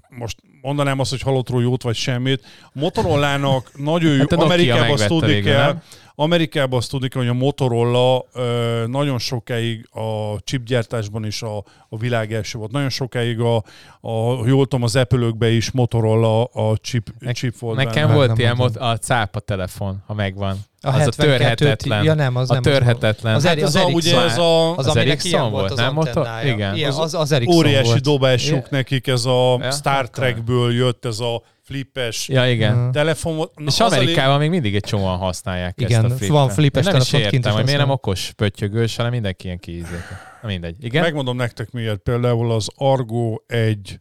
most 0.08 0.36
mondanám 0.60 0.98
azt, 0.98 1.10
hogy 1.10 1.20
halottról 1.20 1.62
jót 1.62 1.82
vagy 1.82 1.96
semmit. 1.96 2.44
A 2.62 2.70
Motorola-nak 2.72 3.78
nagyon 3.78 4.12
jó, 4.12 4.18
hát 4.18 4.32
Amerikában 4.32 4.90
azt 4.90 5.06
tudni 5.06 5.40
kell, 5.40 5.66
nem? 5.66 5.82
Amerikában 6.18 6.78
azt 6.78 6.90
tudni 6.90 7.08
hogy 7.12 7.28
a 7.28 7.32
Motorola 7.32 8.24
ö, 8.32 8.84
nagyon 8.86 9.18
sokáig 9.18 9.88
a 9.90 10.38
chipgyártásban 10.44 11.24
is 11.24 11.42
a, 11.42 11.56
a 11.88 11.96
világ 11.98 12.32
első 12.32 12.58
volt. 12.58 12.70
Nagyon 12.70 12.88
sokáig 12.88 13.40
a, 13.40 13.56
a 14.00 14.46
jól 14.46 14.62
tudom, 14.62 14.82
az 14.82 14.96
apple 14.96 15.50
is 15.50 15.70
Motorola 15.70 16.44
a 16.44 16.76
chip, 16.76 17.10
ne, 17.18 17.32
chip 17.32 17.58
volt. 17.58 17.76
Nekem 17.76 18.06
benne. 18.06 18.14
volt 18.14 18.38
ilyen 18.38 18.56
mot- 18.56 18.76
a 18.76 18.98
cápa 18.98 19.40
telefon, 19.40 20.02
ha 20.06 20.14
megvan. 20.14 20.56
A 20.80 20.88
az 20.88 21.06
a 21.06 21.10
törhetetlen. 21.10 22.04
Ja 22.04 22.14
nem, 22.14 22.36
az 22.36 22.50
a 22.50 22.52
nem 22.52 22.62
törhetetlen. 22.62 23.34
Az, 23.34 23.46
hát 23.46 23.62
az, 23.62 23.74
az, 23.74 23.84
az, 23.84 23.92
ugye 23.92 24.20
ez 24.20 24.38
a, 24.38 24.76
az, 24.76 24.86
az 24.86 24.96
Ericsson 24.96 25.50
volt, 25.50 25.70
az 25.70 25.78
nem 25.78 25.92
motor? 25.92 26.28
Igen. 26.44 26.76
Ilyen, 26.76 26.92
az, 26.92 27.14
az 27.14 27.32
Ericsson 27.32 27.56
Óriási 27.56 27.88
volt. 27.88 28.02
dobásuk 28.02 28.70
nekik, 28.70 29.06
ez 29.06 29.24
a 29.24 29.58
ja, 29.60 29.70
Star 29.70 30.10
Trekből 30.10 30.72
jött 30.72 31.04
ez 31.04 31.20
a 31.20 31.42
flippes 31.66 32.28
ja, 32.28 32.50
igen. 32.50 32.92
telefon. 32.92 33.36
Na, 33.36 33.64
és 33.66 33.80
Amerikában 33.80 34.38
még 34.38 34.50
mindig 34.50 34.74
egy 34.74 34.84
csomóan 34.84 35.16
használják 35.16 35.80
igen, 35.80 36.04
ezt 36.04 36.14
a 36.14 36.16
flip 36.16 36.30
van 36.30 36.48
flippes 36.48 36.84
nem 36.84 36.96
is 36.96 37.12
értem, 37.12 37.52
hogy 37.52 37.64
miért 37.64 37.78
nem 37.78 37.90
okos 37.90 38.32
pöttyögős, 38.36 38.96
hanem 38.96 39.12
mindenki 39.12 39.44
ilyen 39.44 39.58
kiízett. 39.58 40.06
Mindegy. 40.42 40.84
Igen? 40.84 41.02
Megmondom 41.02 41.36
nektek 41.36 41.70
miért. 41.70 41.98
Például 41.98 42.52
az 42.52 42.68
Argo 42.76 43.36
egy 43.46 44.00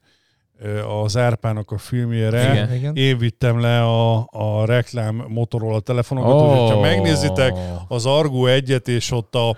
az 1.04 1.18
Árpának 1.18 1.72
a 1.72 1.78
filmjére. 1.78 2.68
Igen. 2.76 2.96
Én 2.96 3.18
vittem 3.18 3.60
le 3.60 3.84
a, 3.84 4.28
a 4.32 4.66
reklám 4.66 5.26
Motorola 5.28 5.80
telefonokat, 5.80 6.34
oh. 6.34 6.58
hogyha 6.58 6.80
megnézitek 6.80 7.54
az 7.88 8.06
Argo 8.06 8.46
egyet, 8.46 8.88
és 8.88 9.12
ott 9.12 9.36
a 9.36 9.58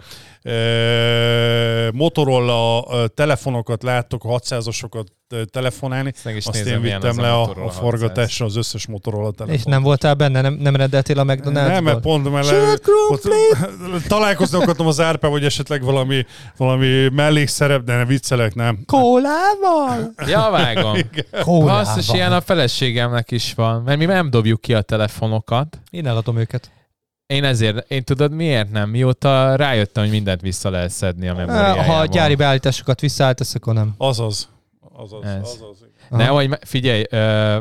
Motorola 1.93 2.83
telefonokat 3.15 3.83
láttok, 3.83 4.23
a 4.23 4.27
600-asokat 4.27 5.05
telefonálni, 5.51 6.13
azt 6.23 6.51
nézem, 6.51 6.73
én 6.73 6.81
vittem 6.81 7.19
le 7.19 7.33
a, 7.33 7.65
a 7.65 7.69
forgatásra 7.69 8.45
az 8.45 8.55
összes 8.55 8.87
Motorola 8.87 9.31
telefon. 9.31 9.57
És 9.59 9.63
nem 9.63 9.81
voltál 9.83 10.13
benne? 10.13 10.41
Nem, 10.41 10.53
nem 10.53 10.75
rendeltél 10.75 11.19
a 11.19 11.23
McDonald's-ból? 11.23 11.67
Nem, 11.67 11.83
mert 11.83 11.99
pont 11.99 12.31
mert 12.31 12.47
találkozni 14.07 14.61
akartam 14.61 14.87
az 14.87 14.99
árpával, 14.99 15.37
hogy 15.37 15.45
esetleg 15.45 15.83
valami, 15.83 16.25
valami 16.57 17.09
mellékszerep, 17.09 17.83
de 17.83 17.95
nem 17.95 18.07
viccelek, 18.07 18.55
nem. 18.55 18.79
Kólával? 18.85 20.13
Ja, 20.27 20.49
vágom. 20.51 20.97
Kólával. 21.41 21.79
Azt 21.79 21.97
is 21.97 22.09
ilyen 22.13 22.33
a 22.33 22.41
feleségemnek 22.41 23.31
is 23.31 23.53
van, 23.53 23.81
mert 23.81 23.97
mi 23.97 24.05
nem 24.05 24.29
dobjuk 24.29 24.61
ki 24.61 24.73
a 24.73 24.81
telefonokat. 24.81 25.79
Én 25.89 26.07
eladom 26.07 26.37
őket. 26.37 26.71
Én 27.27 27.43
ezért, 27.43 27.91
én 27.91 28.03
tudod 28.03 28.31
miért 28.31 28.71
nem? 28.71 28.89
Mióta 28.89 29.55
rájöttem, 29.55 30.03
hogy 30.03 30.11
mindent 30.11 30.41
vissza 30.41 30.69
lehet 30.69 30.89
szedni 30.89 31.27
a 31.27 31.33
memóriájába. 31.33 31.81
Ha 31.81 31.93
a 31.99 32.05
gyári 32.05 32.35
beállításokat 32.35 32.99
visszaállítasz, 32.99 33.55
akkor 33.55 33.73
nem. 33.73 33.93
Azaz. 33.97 34.49
Azaz, 34.93 35.23
Ez. 35.23 35.41
azaz. 35.41 35.85
Ne, 36.09 36.29
vagy 36.29 36.49
figyelj, 36.61 37.03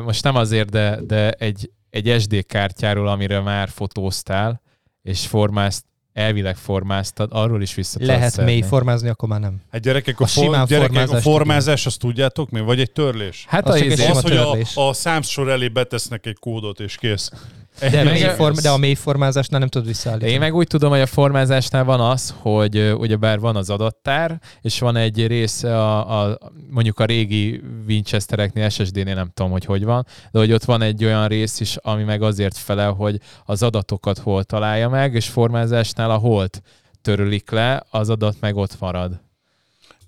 most 0.03 0.23
nem 0.23 0.35
azért, 0.35 0.69
de, 0.69 0.99
de 1.07 1.31
egy, 1.31 1.71
egy 1.89 2.21
SD 2.21 2.45
kártyáról, 2.45 3.07
amiről 3.07 3.41
már 3.41 3.69
fotóztál, 3.69 4.61
és 5.01 5.27
formázt, 5.27 5.85
elvileg 6.13 6.55
formáztad, 6.55 7.29
arról 7.33 7.61
is 7.61 7.73
vissza 7.73 7.99
Lehet 8.01 8.31
szedni. 8.31 8.51
mély 8.51 8.61
formázni, 8.61 9.09
akkor 9.09 9.29
már 9.29 9.39
nem. 9.39 9.61
Hát 9.71 9.81
gyerekek, 9.81 10.19
a, 10.19 10.23
a, 10.23 10.27
for, 10.27 10.65
gyerekek, 10.67 11.09
a 11.09 11.21
formázás, 11.21 11.85
azt 11.85 11.99
tudjátok 11.99 12.49
mi? 12.49 12.59
Vagy 12.59 12.79
egy 12.79 12.91
törlés? 12.91 13.45
Hát 13.47 13.67
az, 13.67 13.81
az, 13.81 13.99
az 13.99 14.21
hogy 14.21 14.37
a, 14.75 14.87
a 14.87 14.93
számsor 14.93 15.49
elé 15.49 15.67
betesznek 15.67 16.25
egy 16.25 16.37
kódot, 16.39 16.79
és 16.79 16.95
kész. 16.95 17.31
De, 17.79 18.03
mély 18.03 18.29
form, 18.35 18.55
de 18.61 18.69
a 18.69 18.77
mély 18.77 18.93
formázásnál 18.93 19.59
nem 19.59 19.69
tudod 19.69 19.87
visszaállítani. 19.87 20.31
Én 20.31 20.39
meg 20.39 20.55
úgy 20.55 20.67
tudom, 20.67 20.89
hogy 20.89 20.99
a 20.99 21.05
formázásnál 21.05 21.83
van 21.83 21.99
az, 21.99 22.33
hogy 22.37 22.93
ugyebár 22.97 23.39
van 23.39 23.55
az 23.55 23.69
adattár, 23.69 24.39
és 24.61 24.79
van 24.79 24.95
egy 24.95 25.27
rész 25.27 25.63
a, 25.63 26.21
a 26.21 26.37
mondjuk 26.69 26.99
a 26.99 27.05
régi 27.05 27.61
Winchestereknél, 27.87 28.69
SSD-nél 28.69 29.15
nem 29.15 29.31
tudom, 29.33 29.51
hogy 29.51 29.65
hogy 29.65 29.83
van, 29.83 30.05
de 30.31 30.39
hogy 30.39 30.51
ott 30.51 30.63
van 30.63 30.81
egy 30.81 31.05
olyan 31.05 31.27
rész 31.27 31.59
is, 31.59 31.75
ami 31.75 32.03
meg 32.03 32.21
azért 32.21 32.57
felel, 32.57 32.91
hogy 32.91 33.19
az 33.45 33.63
adatokat 33.63 34.17
hol 34.17 34.43
találja 34.43 34.89
meg, 34.89 35.13
és 35.13 35.27
formázásnál 35.27 36.11
a 36.11 36.17
holt 36.17 36.61
törlik 37.01 37.51
le, 37.51 37.83
az 37.89 38.09
adat 38.09 38.35
meg 38.39 38.55
ott 38.55 38.79
marad. 38.79 39.19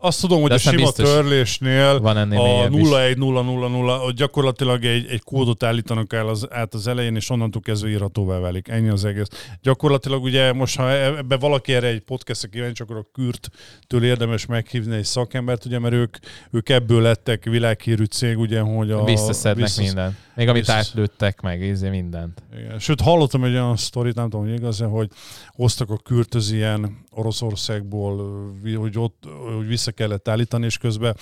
Azt 0.02 0.22
tudom, 0.22 0.42
hogy 0.42 0.50
De 0.50 0.56
a 0.56 0.58
sima 0.58 0.76
biztos, 0.76 1.10
törlésnél 1.10 2.00
van 2.00 2.18
ennél 2.18 2.40
a 2.40 2.98
01000 2.98 4.14
gyakorlatilag 4.16 4.86
egy, 4.86 5.06
egy 5.10 5.22
kódot 5.24 5.64
állítanak 5.64 6.14
el 6.14 6.28
az, 6.28 6.48
át 6.50 6.74
az 6.74 6.88
elején, 6.88 7.16
és 7.16 7.30
onnantól 7.30 7.62
kezdve 7.62 7.90
írhatóvá 7.90 8.38
válik. 8.38 8.68
Ennyi 8.68 8.90
az 8.90 9.06
egész. 9.06 9.28
Gyakorlatilag 9.62 10.24
ugye 10.24 10.54
most, 10.54 10.78
ha 10.78 10.92
ebbe 10.92 11.38
valaki 11.38 11.74
erre 11.74 11.88
egy 11.88 12.00
podcastra 12.00 12.50
kíváncsi, 12.50 12.82
akkor 12.82 12.96
a 12.96 13.08
Kürttől 13.14 14.04
érdemes 14.04 14.46
meghívni 14.46 14.96
egy 14.96 15.04
szakembert, 15.04 15.66
ugye, 15.66 15.80
mert 15.80 15.94
ők, 15.94 16.18
ők 16.52 16.70
ebből 16.70 17.02
lettek 17.02 17.44
világhírű 17.44 18.04
cég, 18.04 18.38
ugye, 18.38 18.60
hogy 18.60 18.92
a... 18.92 19.04
Visszaszednek 19.04 19.66
visszasz... 19.66 19.86
mindent. 19.86 20.16
Még 20.36 20.48
amit 20.48 20.66
visszasz... 20.66 20.88
átlőttek 20.88 21.42
meg, 21.42 21.62
ízé 21.62 21.90
mindent. 21.90 22.44
Igen. 22.58 22.80
Sőt, 22.80 23.02
hallottam 23.02 23.44
egy 23.44 23.54
olyan 23.54 23.78
sztorit, 23.78 24.16
nem 24.16 24.30
tudom, 24.30 24.46
hogy 24.46 24.56
igaz 24.56 24.80
hogy 24.80 25.10
hoztak 25.48 25.90
a 25.90 25.98
Kürtöz 25.98 26.52
ilyen 26.52 27.08
Oroszországból, 27.12 28.44
hogy 28.76 28.98
ott 28.98 29.24
hogy 29.58 29.68
vissza 29.68 29.92
kellett 29.92 30.28
állítani, 30.28 30.66
és 30.66 30.78
közben 30.78 31.16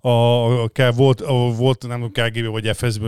a, 0.00 0.08
a, 0.08 0.62
a 0.62 0.92
volt, 0.94 1.20
a, 1.20 1.32
volt, 1.32 1.86
nem 1.86 2.10
tudom, 2.10 2.28
KGB 2.28 2.46
vagy 2.46 2.70
FSB, 2.76 3.04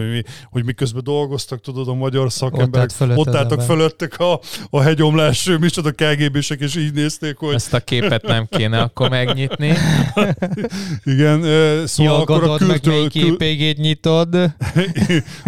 hogy 0.50 0.64
miközben 0.64 1.02
dolgoztak, 1.04 1.60
tudod, 1.60 1.88
a 1.88 1.94
magyar 1.94 2.32
szakemberek, 2.32 2.90
ott, 3.14 3.34
álltak 3.34 3.60
fölöttek 3.60 4.18
a, 4.18 4.40
a 4.70 4.80
hegyomlás, 4.80 5.50
micsoda 5.60 5.90
KGB-sek, 5.90 6.60
és 6.60 6.76
így 6.76 6.92
nézték, 6.92 7.36
hogy... 7.36 7.54
Ezt 7.54 7.74
a 7.74 7.80
képet 7.80 8.22
nem 8.22 8.46
kéne 8.50 8.80
akkor 8.80 9.10
megnyitni. 9.10 9.72
Igen, 11.04 11.42
szóval 11.86 12.20
akkor 12.20 12.44
a 12.44 12.56
kürtől... 12.56 13.36
Meg 13.38 13.76
nyitod. 13.78 14.34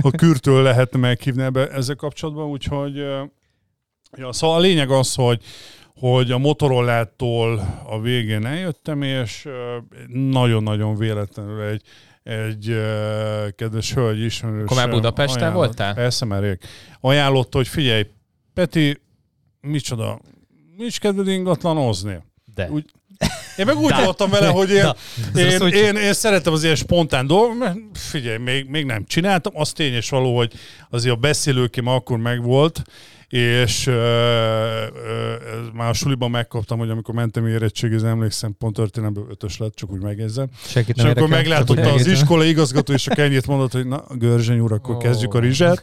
a 0.02 0.10
kürtől 0.10 0.62
lehetne 0.62 0.98
meghívni 0.98 1.42
ebbe 1.42 1.68
ezzel 1.68 1.96
kapcsolatban, 1.96 2.46
úgyhogy 2.46 2.96
ja, 4.16 4.32
szóval 4.32 4.56
a 4.56 4.60
lényeg 4.60 4.90
az, 4.90 5.14
hogy 5.14 5.42
hogy 5.98 6.30
a 6.30 6.38
Motorola-tól 6.38 7.82
a 7.86 8.00
végén 8.00 8.46
eljöttem, 8.46 9.02
és 9.02 9.48
nagyon-nagyon 10.12 10.96
véletlenül 10.96 11.62
egy, 11.62 11.82
egy 12.22 12.70
uh, 12.70 13.50
kedves 13.56 13.92
hölgy 13.92 14.20
ismerős. 14.20 14.62
Akkor 14.62 14.76
már 14.76 14.90
Budapesten 14.90 15.42
ajánlott, 15.42 15.64
voltál? 15.64 15.94
Persze, 15.94 16.24
mert 16.24 16.64
ajánlott, 17.00 17.54
hogy 17.54 17.68
figyelj, 17.68 18.06
Peti, 18.54 19.00
micsoda, 19.60 20.20
nincs 20.76 21.00
kedved 21.00 21.28
ingatlanozni? 21.28 22.18
De. 22.54 22.70
Úgy, 22.70 22.84
én 23.56 23.66
meg 23.66 23.76
úgy 23.76 23.94
voltam 24.04 24.30
vele, 24.30 24.48
hogy 24.48 24.70
én, 24.70 24.84
én, 25.34 25.60
én, 25.60 25.68
én, 25.68 25.96
én 25.96 26.12
szeretem 26.12 26.52
az 26.52 26.62
ilyen 26.64 26.76
spontán 26.76 27.26
dolgok, 27.26 27.58
mert 27.58 27.76
figyelj, 27.92 28.38
még, 28.38 28.68
még 28.68 28.84
nem 28.84 29.04
csináltam, 29.04 29.52
az 29.56 29.72
tényes 29.72 30.10
való, 30.10 30.36
hogy 30.36 30.52
azért 30.90 31.14
a 31.14 31.18
beszélőkém 31.18 31.86
akkor 31.86 32.18
megvolt, 32.18 32.82
és 33.28 33.86
uh, 33.86 33.94
uh, 33.94 34.00
már 35.72 35.88
a 35.88 35.92
suliban 35.92 36.30
megkaptam, 36.30 36.78
hogy 36.78 36.90
amikor 36.90 37.14
mentem 37.14 37.46
érettségizni, 37.46 38.08
emlékszem, 38.08 38.56
pont 38.58 38.74
történelemből 38.74 39.26
ötös 39.30 39.58
lett, 39.58 39.74
csak 39.74 39.90
úgy 39.90 40.00
megjegyzem. 40.00 40.46
Senkit 40.64 40.96
és 40.96 41.02
akkor 41.02 41.28
meglátotta 41.28 41.92
az 41.92 42.06
iskola 42.06 42.44
igazgató, 42.44 42.92
és 42.92 43.06
a 43.06 43.14
kenyét 43.14 43.46
mondott, 43.46 43.72
hogy 43.72 43.86
na, 43.86 44.04
Görzseny 44.10 44.60
úr, 44.60 44.72
akkor 44.72 44.94
oh. 44.94 45.02
kezdjük 45.02 45.34
a 45.34 45.38
rizsát. 45.38 45.80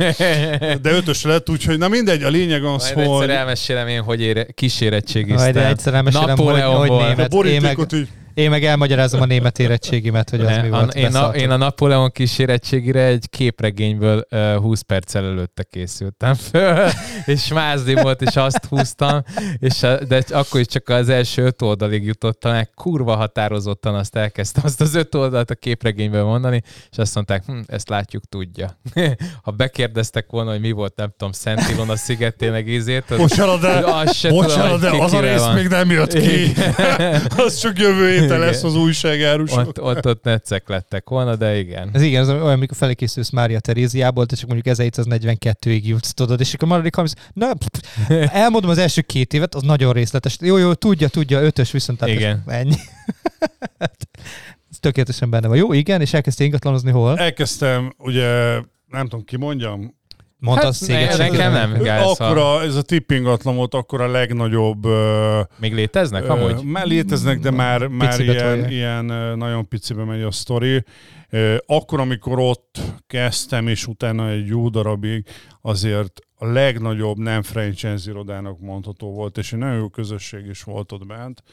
De 0.82 0.92
ötös 0.92 1.24
lett, 1.24 1.50
úgyhogy 1.50 1.78
na 1.78 1.88
mindegy, 1.88 2.24
a 2.24 2.30
lényeg 2.30 2.64
az, 2.64 2.92
Majd 2.96 3.08
hogy... 3.08 3.22
egyszer 3.22 3.38
elmesélem 3.38 3.88
én, 3.88 4.02
hogy 4.02 4.22
ére, 4.22 4.44
kísérettségiztem. 4.44 5.54
Majd 5.54 5.56
egyszer 5.56 5.94
elmesélem, 5.94 6.38
hogy, 6.38 6.62
hogy 6.62 6.90
német. 6.90 7.34
Én 7.34 7.62
meg, 7.62 7.80
így... 7.94 8.08
Én 8.36 8.50
meg 8.50 8.66
elmagyarázom 8.66 9.22
a 9.22 9.26
német 9.26 9.60
érettségimet, 9.60 10.30
hogy 10.30 10.40
az 10.42 10.48
ne, 10.48 10.62
mi 10.62 10.70
volt. 10.70 10.94
Én 10.94 11.16
a, 11.16 11.36
én 11.36 11.50
a 11.50 11.56
Napóleon 11.56 12.12
kis 12.12 12.40
érettségire 12.40 13.04
egy 13.04 13.26
képregényből 13.30 14.28
uh, 14.32 14.56
20 14.56 14.82
perccel 14.82 15.26
előtte 15.26 15.64
készültem 15.64 16.34
föl, 16.34 16.90
és 17.36 17.48
mázdi 17.48 17.94
volt, 17.94 18.22
és 18.22 18.36
azt 18.36 18.66
húztam, 18.66 19.24
és 19.60 19.84
a, 19.84 20.04
de 20.04 20.24
akkor 20.30 20.60
is 20.60 20.68
csak 20.68 20.90
az 20.90 21.10
első 21.10 21.44
öt 21.44 21.62
oldalig 21.62 22.06
jutottam, 22.06 22.52
meg 22.52 22.70
kurva 22.70 23.16
határozottan 23.16 23.96
azt 23.96 24.16
elkezdtem 24.16 24.64
azt 24.66 24.82
az 24.82 24.96
öt 24.96 25.16
oldalt 25.16 25.50
a 25.50 25.56
képregényből 25.56 26.24
mondani, 26.24 26.62
és 26.92 26.98
azt 26.98 27.16
mondták, 27.16 27.44
hm, 27.46 27.60
ezt 27.68 27.90
látjuk, 27.90 28.24
tudja. 28.30 28.80
ha 29.44 29.52
bekérdeztek 29.52 30.26
volna, 30.30 30.52
hogy 30.52 30.62
mi 30.62 30.72
volt, 30.72 30.96
nem 30.96 31.14
tudom, 31.18 31.32
Szent 31.32 31.70
Ilona 31.70 31.96
szigetének 31.96 32.68
ízét, 32.68 33.12
az, 33.12 33.18
bocsánat, 33.18 33.62
de, 33.62 33.68
az, 33.70 34.26
bocsánat, 34.30 34.80
tudom, 34.80 34.98
de 34.98 35.04
az 35.04 35.14
a 35.14 35.20
rész 35.20 35.48
még 35.54 35.68
nem 35.68 35.92
jött 35.92 36.14
ki. 36.14 36.54
az 37.46 37.58
csak 37.58 37.80
jövő 37.80 38.24
héten 38.26 38.40
lesz 38.40 38.64
az 38.64 38.76
újságárusok. 38.76 39.68
Ott, 39.68 39.82
ott, 39.82 40.06
ott 40.06 40.24
netszek 40.24 40.70
lettek 40.70 41.10
volna, 41.10 41.36
de 41.36 41.58
igen. 41.58 41.90
Ez 41.94 42.02
igen, 42.02 42.22
az 42.22 42.30
olyan, 42.30 42.48
amikor 42.48 42.78
felkészülsz 42.78 43.30
Mária 43.30 43.60
Teréziából, 43.60 44.26
te 44.26 44.36
csak 44.36 44.50
mondjuk 44.50 44.78
1742-ig 44.78 45.84
jutsz, 45.84 46.14
tudod, 46.14 46.40
és 46.40 46.54
akkor 46.54 46.68
maradék, 46.68 46.96
hogy 46.96 47.14
na, 47.34 47.52
elmondom 48.44 48.70
az 48.70 48.78
első 48.78 49.02
két 49.02 49.34
évet, 49.34 49.56
az 49.56 49.62
nagyon 49.62 49.94
részletes. 49.94 50.38
Jó, 50.42 50.58
jó, 50.58 50.74
tudja, 50.74 51.08
tudja, 51.08 51.42
ötös 51.42 51.72
viszont. 51.72 52.00
Tehát 52.00 52.16
igen. 52.16 52.44
Ennyi. 52.48 52.76
Ez 54.72 54.80
tökéletesen 54.80 55.30
benne 55.30 55.48
van. 55.48 55.58
Jó, 55.58 55.74
igen, 55.74 56.02
és 56.02 56.14
elkezdtél 56.14 56.46
ingatlanozni 56.46 56.92
hol? 56.92 57.18
Elkezdtem, 57.18 57.94
ugye, 57.98 58.28
nem 58.88 59.08
tudom, 59.08 59.24
ki 59.26 59.38
mondjam, 59.38 59.96
Mondta 60.46 60.66
hát, 60.66 60.76
ne, 60.88 61.18
nekem 61.18 61.52
nem, 61.52 61.82
gáz, 61.82 62.06
Akkora, 62.06 62.64
ez 62.64 62.76
a 62.76 62.82
tippingatlan 62.82 63.56
volt 63.56 63.74
akkor 63.74 64.02
a 64.02 64.08
legnagyobb... 64.08 64.88
Még 65.60 65.74
léteznek 65.74 66.30
amúgy? 66.30 66.64
Már 66.64 66.86
léteznek, 66.86 67.40
de 67.40 67.52
már, 67.52 67.88
már 67.88 68.20
ilyen, 68.20 68.70
ilyen 68.70 69.06
nagyon 69.38 69.68
picibe 69.68 70.04
megy 70.04 70.22
a 70.22 70.32
sztori. 70.32 70.84
Akkor, 71.66 72.00
amikor 72.00 72.40
ott 72.40 72.80
kezdtem, 73.08 73.68
és 73.68 73.88
utána 73.88 74.30
egy 74.30 74.48
jó 74.48 74.70
darabig, 74.70 75.26
azért 75.62 76.20
a 76.38 76.46
legnagyobb 76.46 77.18
nem 77.18 77.42
franchise 77.42 78.10
irodának 78.10 78.60
mondható 78.60 79.14
volt, 79.14 79.38
és 79.38 79.54
egy 79.54 79.60
nagyon 79.60 79.78
jó 79.78 79.90
közösség 79.90 80.46
is 80.46 80.64
volt 80.64 80.92
ott 80.92 81.06
bent. 81.06 81.44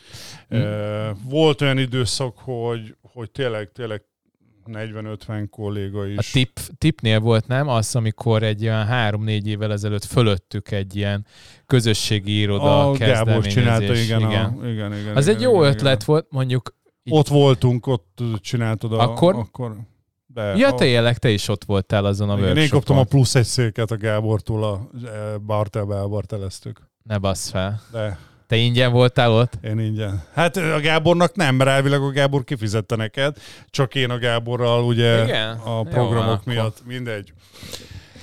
Mm. 0.55 0.59
Uh, 0.59 1.16
volt 1.28 1.61
olyan 1.61 1.78
időszak, 1.78 2.38
hogy, 2.38 2.97
hogy 3.03 3.30
tényleg, 3.30 3.70
tényleg 3.72 4.03
40-50 4.67 5.47
kolléga 5.51 6.07
is. 6.07 6.17
A 6.17 6.23
tip, 6.33 6.61
tipnél 6.79 7.21
volt, 7.21 7.47
nem? 7.47 7.69
Az, 7.69 7.97
amikor 7.97 8.43
egy 8.43 8.63
olyan 8.63 8.87
három-négy 8.87 9.49
évvel 9.49 9.73
ezelőtt 9.73 10.05
fölöttük 10.05 10.71
egy 10.71 10.97
ilyen 10.97 11.27
közösségi 11.67 12.39
iroda 12.39 12.91
a 12.91 12.93
Gábor 12.93 13.47
csinálta, 13.47 13.95
igen. 13.95 14.21
Igen. 14.21 14.45
A, 14.45 14.69
igen, 14.69 14.97
igen 14.97 15.17
az 15.17 15.27
igen, 15.27 15.37
egy 15.37 15.43
jó 15.43 15.61
igen, 15.61 15.73
ötlet 15.73 15.95
igen. 15.95 16.07
volt, 16.07 16.27
mondjuk... 16.31 16.75
Így... 17.03 17.15
Ott 17.15 17.29
voltunk, 17.29 17.87
ott 17.87 18.21
csináltad 18.41 18.93
a... 18.93 19.01
Akkor? 19.01 19.35
akkor 19.35 19.77
de 20.27 20.57
ja, 20.57 20.69
a... 20.69 20.75
tényleg, 20.75 21.19
te 21.19 21.31
is 21.31 21.49
ott 21.49 21.65
voltál 21.65 22.05
azon 22.05 22.31
a 22.31 22.33
workshopon. 22.33 22.63
Én 22.63 22.69
kaptam 22.69 22.99
a 22.99 23.05
plusz 23.05 23.35
egy 23.35 23.45
széket 23.45 23.91
a 23.91 23.97
Gábortól, 23.97 24.65
a 24.65 24.89
e, 25.07 25.39
Bartelbe 25.39 25.95
elbarteleztük. 25.95 26.81
Ne 27.03 27.19
bassz 27.19 27.51
fel. 27.51 27.81
De. 27.93 28.19
Te 28.53 28.59
ingyen 28.59 28.93
voltál 28.93 29.33
ott? 29.33 29.59
Én 29.63 29.79
ingyen. 29.79 30.23
Hát 30.35 30.57
a 30.57 30.81
Gábornak 30.81 31.35
nem, 31.35 31.55
mert 31.55 31.71
elvileg 31.71 32.01
a 32.01 32.11
Gábor 32.11 32.45
kifizette 32.45 32.97
neked, 32.97 33.37
csak 33.71 33.95
én 33.95 34.11
a 34.11 34.19
Gáborral 34.19 34.85
ugye 34.85 35.23
Igen? 35.23 35.59
a 35.65 35.83
programok 35.83 36.43
Jó, 36.45 36.53
miatt, 36.53 36.79
akkor. 36.79 36.93
mindegy. 36.93 37.33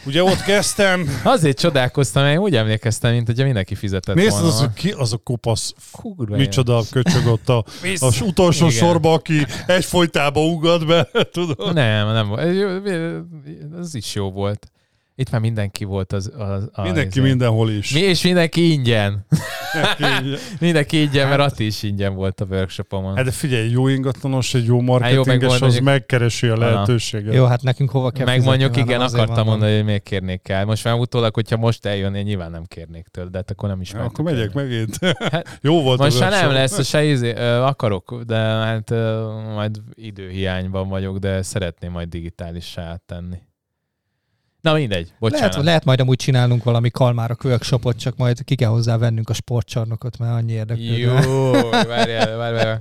Ugye 0.05 0.23
ott 0.23 0.41
kezdtem. 0.41 1.07
Azért 1.23 1.59
csodálkoztam, 1.59 2.25
én 2.25 2.37
úgy 2.37 2.55
emlékeztem, 2.55 3.13
mint 3.13 3.27
hogyha 3.27 3.43
mindenki 3.43 3.75
fizetett 3.75 4.15
Nézd 4.15 4.31
volna. 4.31 4.47
az, 4.47 4.69
ki 4.75 4.91
az 4.91 5.13
a 5.13 5.17
kopasz, 5.17 5.73
Kurva 5.91 6.35
micsoda 6.35 6.81
köcsög 6.91 7.25
ott 7.25 7.49
a, 7.49 7.65
az 7.99 8.21
utolsó 8.21 8.65
Igen. 8.65 8.77
sorba, 8.77 9.13
aki 9.13 9.45
egyfolytába 9.67 10.45
ugad 10.45 10.85
be, 10.87 11.03
tudod? 11.31 11.73
Nem, 11.73 12.11
nem, 12.11 12.33
ez 13.79 13.95
is 13.95 14.15
jó 14.15 14.31
volt. 14.31 14.71
Itt 15.19 15.31
már 15.31 15.41
mindenki 15.41 15.83
volt 15.83 16.13
az... 16.13 16.31
az, 16.37 16.69
az 16.71 16.83
mindenki 16.83 17.19
az, 17.19 17.25
mindenhol 17.25 17.69
is. 17.69 17.93
Mi, 17.93 17.99
és 17.99 18.23
mindenki 18.23 18.71
ingyen. 18.71 19.25
mindenki 20.59 21.01
ingyen, 21.01 21.27
mert 21.29 21.41
Ati 21.41 21.65
is 21.65 21.83
ingyen 21.83 22.15
volt 22.15 22.41
a 22.41 22.45
workshopomon. 22.49 23.15
Hát 23.15 23.25
de 23.25 23.31
figyelj, 23.31 23.69
jó 23.69 23.87
ingatlanos, 23.87 24.53
egy 24.53 24.65
jó 24.65 24.81
marketinges, 24.81 25.51
hát 25.51 25.59
jó, 25.59 25.67
az 25.67 25.79
megkeresi 25.79 26.47
a 26.47 26.57
lehetőséget. 26.57 27.33
Jó, 27.33 27.45
hát 27.45 27.61
nekünk 27.61 27.89
hova 27.89 28.09
kell 28.11 28.25
Meg 28.25 28.43
mondjuk 28.43 28.77
igen, 28.77 29.01
akartam 29.01 29.45
mondani, 29.45 29.75
hogy 29.75 29.85
még 29.85 30.03
kérnék 30.03 30.49
el. 30.49 30.65
Most 30.65 30.83
már 30.83 30.93
utólag, 30.93 31.33
hogyha 31.33 31.57
most 31.57 31.85
eljön, 31.85 32.15
én 32.15 32.23
nyilván 32.23 32.51
nem 32.51 32.63
kérnék 32.63 33.07
tőle, 33.07 33.29
de 33.29 33.37
hát 33.37 33.51
akkor 33.51 33.69
nem 33.69 33.81
is 33.81 33.91
ja, 33.91 34.03
Akkor 34.03 34.25
megyek 34.25 34.53
megint. 34.53 34.97
Hát, 35.31 35.57
jó 35.61 35.81
volt 35.81 35.99
Most 35.99 36.19
már 36.19 36.31
nem 36.31 36.51
lesz, 36.51 36.87
se 36.87 37.03
izé, 37.03 37.33
akarok, 37.57 38.21
de 38.25 38.37
hát 38.37 38.89
majd 39.53 39.81
időhiányban 39.93 40.89
vagyok, 40.89 41.17
de 41.17 41.41
szeretném 41.41 41.91
majd 41.91 42.09
digitálissá 42.09 43.01
tenni. 43.05 43.47
Na 44.61 44.73
mindegy, 44.73 45.13
bocsánat. 45.19 45.49
Lehet, 45.49 45.65
lehet 45.65 45.85
majd 45.85 45.99
amúgy 45.99 46.17
csinálnunk 46.17 46.63
valami 46.63 46.89
kalmára 46.89 47.35
workshopot, 47.43 47.97
csak 47.97 48.17
majd 48.17 48.43
ki 48.43 48.55
kell 48.55 48.69
hozzá 48.69 48.97
vennünk 48.97 49.29
a 49.29 49.33
sportcsarnokot, 49.33 50.17
mert 50.17 50.33
annyi 50.33 50.51
érdeklődő. 50.51 50.97
Jó, 50.97 51.51
várjál, 51.69 52.37
várjál. 52.37 52.79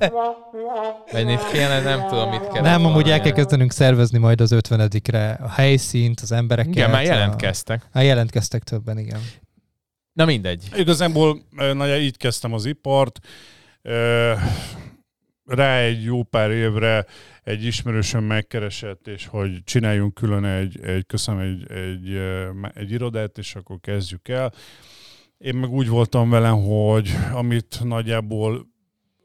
Mennyit 1.12 1.51
kéne, 1.53 1.81
nem 1.81 2.07
tudom, 2.09 2.31
mit 2.31 2.49
kell. 2.49 2.62
Nem, 2.62 2.85
amúgy 2.85 3.11
el 3.11 3.20
kell 3.20 3.33
kezdenünk 3.33 3.72
szervezni 3.72 4.18
majd 4.18 4.41
az 4.41 4.53
50-re 4.55 5.39
a 5.43 5.49
helyszínt, 5.49 6.20
az 6.20 6.33
embereket. 6.33 6.74
Igen, 6.74 6.91
már 6.91 7.05
jelentkeztek. 7.05 7.83
A... 7.85 7.89
Már 7.93 8.05
jelentkeztek 8.05 8.62
többen, 8.62 8.99
igen. 8.99 9.20
Na 10.12 10.24
mindegy. 10.24 10.68
Igazából 10.76 11.39
nagyon 11.51 12.01
így 12.01 12.16
kezdtem 12.16 12.53
az 12.53 12.64
ipart. 12.64 13.18
Rá 15.49 15.79
egy 15.79 16.05
jó 16.05 16.23
pár 16.23 16.51
évre 16.51 17.07
egy 17.43 17.65
ismerősöm 17.65 18.25
megkeresett, 18.25 19.07
és 19.07 19.27
hogy 19.27 19.65
csináljunk 19.65 20.15
külön 20.15 20.45
egy, 20.45 20.81
egy 20.83 21.07
köszönöm, 21.07 21.41
egy, 21.41 21.73
egy, 21.77 22.19
egy 22.75 22.91
irodát, 22.91 23.39
és 23.39 23.55
akkor 23.55 23.79
kezdjük 23.81 24.29
el. 24.29 24.53
Én 25.39 25.55
meg 25.55 25.71
úgy 25.71 25.89
voltam 25.89 26.31
velem, 26.31 26.57
hogy 26.63 27.11
amit 27.33 27.81
nagyjából 27.85 28.67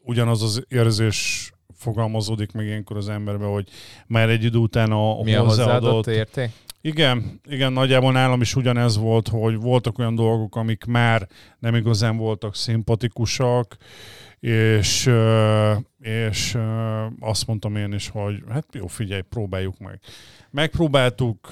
ugyanaz 0.03 0.43
az 0.43 0.65
érzés 0.67 1.51
fogalmazódik 1.77 2.51
meg 2.51 2.65
ilyenkor 2.65 2.97
az 2.97 3.09
emberbe, 3.09 3.45
hogy 3.45 3.69
már 4.07 4.29
egy 4.29 4.43
idő 4.43 4.57
után 4.57 4.91
a, 4.91 5.21
Mi 5.21 5.35
a 5.35 5.43
hozzáadott 5.43 6.07
érték? 6.07 6.49
Igen, 6.81 7.41
igen, 7.49 7.73
nagyjából 7.73 8.11
nálam 8.11 8.41
is 8.41 8.55
ugyanez 8.55 8.97
volt, 8.97 9.27
hogy 9.27 9.55
voltak 9.55 9.99
olyan 9.99 10.15
dolgok, 10.15 10.55
amik 10.55 10.85
már 10.85 11.27
nem 11.59 11.75
igazán 11.75 12.17
voltak 12.17 12.55
szimpatikusak, 12.55 13.77
és, 14.49 15.11
és 15.99 16.57
azt 17.19 17.47
mondtam 17.47 17.75
én 17.75 17.93
is, 17.93 18.09
hogy 18.09 18.43
hát 18.49 18.65
jó, 18.71 18.87
figyelj, 18.87 19.21
próbáljuk 19.21 19.79
meg. 19.79 19.99
Megpróbáltuk, 20.51 21.49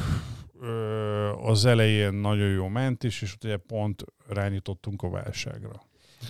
az 1.44 1.66
elején 1.66 2.14
nagyon 2.14 2.50
jó 2.50 2.68
ment 2.68 3.04
is, 3.04 3.22
és 3.22 3.36
ugye 3.44 3.58
pont 3.58 4.04
rányítottunk 4.28 5.02
a 5.02 5.10
válságra. 5.10 5.86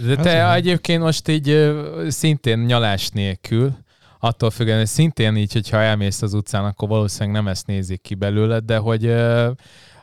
De 0.06 0.16
te 0.16 0.30
hát, 0.30 0.56
egyébként 0.56 1.02
most 1.02 1.28
így 1.28 1.74
szintén 2.08 2.60
nyalás 2.60 3.10
nélkül, 3.10 3.74
attól 4.20 4.50
függően, 4.50 4.78
hogy 4.78 4.88
szintén 4.88 5.36
így, 5.36 5.54
hogyha 5.54 5.78
elmész 5.78 6.22
az 6.22 6.34
utcán, 6.34 6.66
akkor 6.66 6.88
valószínűleg 6.88 7.34
nem 7.34 7.48
ezt 7.48 7.68
nézik 7.68 8.02
ki 8.02 8.16
belőled, 8.16 8.64
de 8.64 8.78
hogy 8.78 9.14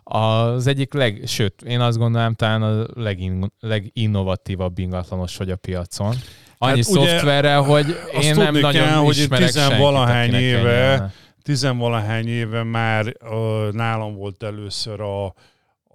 az 0.02 0.66
egyik 0.66 0.92
leg, 0.92 1.22
sőt, 1.26 1.62
én 1.62 1.80
azt 1.80 1.98
gondolom, 1.98 2.34
talán 2.34 2.62
a 2.62 2.86
legin, 2.94 3.52
leginnovatívabb 3.60 4.78
ingatlanos 4.78 5.36
vagy 5.36 5.50
a 5.50 5.56
piacon. 5.56 6.14
Annyi 6.58 6.74
hát 6.74 6.82
szoftverrel, 6.82 7.62
hogy 7.62 7.86
én 8.20 8.34
nem 8.34 8.54
nagyon 8.54 8.72
kell, 8.72 8.96
hogy 8.96 9.16
ismerek 9.16 9.46
tizenvalahány 9.46 10.34
éve, 10.34 11.12
tizenvalahány 11.42 12.28
éve 12.28 12.62
már 12.62 13.14
uh, 13.22 13.72
nálam 13.72 14.14
volt 14.14 14.42
először 14.42 15.00
a, 15.00 15.34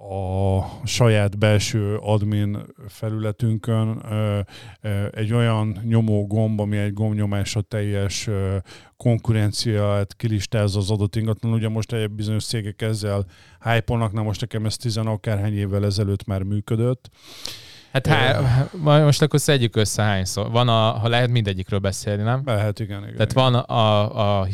a 0.04 0.64
saját 0.84 1.38
belső 1.38 1.96
admin 1.96 2.58
felületünkön 2.88 4.02
egy 5.12 5.34
olyan 5.34 5.82
nyomó 5.84 6.28
gomb, 6.28 6.60
ami 6.60 6.78
egy 6.78 6.94
gombnyomás 6.94 7.56
a 7.56 7.62
teljes 7.62 8.30
konkurenciát 8.98 10.16
kilistáz 10.16 10.76
az 10.76 10.92
adott 10.92 11.16
ingatlan. 11.16 11.54
Ugye 11.54 11.70
most 11.70 11.94
egy 11.94 12.12
bizonyos 12.12 12.46
cégek 12.46 12.82
ezzel 12.82 13.26
hype 13.64 14.10
na 14.12 14.22
most 14.24 14.42
nekem 14.42 14.66
ez 14.66 14.78
tizen 14.78 15.08
akárhány 15.08 15.58
évvel 15.58 15.86
ezelőtt 15.86 16.26
már 16.26 16.42
működött. 16.42 17.10
Hát 17.94 18.08
há, 18.08 18.42
most 19.04 19.22
akkor 19.22 19.40
szedjük 19.40 19.76
össze 19.76 20.02
hányszor. 20.02 20.52
Van 20.52 20.68
a, 20.68 20.92
ha 20.92 21.08
lehet 21.08 21.30
mindegyikről 21.30 21.80
beszélni, 21.80 22.24
nem? 22.24 22.42
Lehet, 22.46 22.80
igen. 22.80 22.98
igen 22.98 23.16
Tehát 23.16 23.32
igen. 23.32 23.44
van 23.44 23.56
a, 23.56 24.40
a 24.40 24.48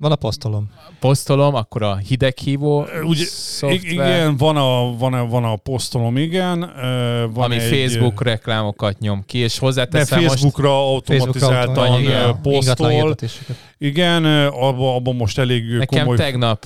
van 0.00 0.12
a 0.12 0.16
posztolom. 0.16 0.70
Posztolom, 1.00 1.54
akkor 1.54 1.82
a 1.82 1.96
hideghívó 1.96 2.86
Ugye, 3.02 3.24
szoftver. 3.24 3.90
Igen, 3.92 4.36
van 4.36 4.56
a, 4.56 4.96
van, 4.96 5.14
a, 5.14 5.26
van 5.26 5.44
a 5.44 5.56
posztolom, 5.56 6.16
igen. 6.16 6.58
Van 7.32 7.44
Ami 7.44 7.54
egy, 7.54 7.88
Facebook 7.88 8.22
reklámokat 8.22 8.98
nyom 8.98 9.22
ki, 9.26 9.38
és 9.38 9.58
hozzáteszem 9.58 10.20
De 10.20 10.28
Facebookra 10.28 10.68
most... 10.68 11.10
automatizáltan 11.10 12.04
Facebook 12.04 12.42
posztol. 12.42 13.16
Igen, 13.78 14.24
abban 14.46 14.94
abba 14.94 15.12
most 15.12 15.38
elég 15.38 15.76
Nekem 15.76 16.00
komoly... 16.00 16.16
tegnap 16.16 16.64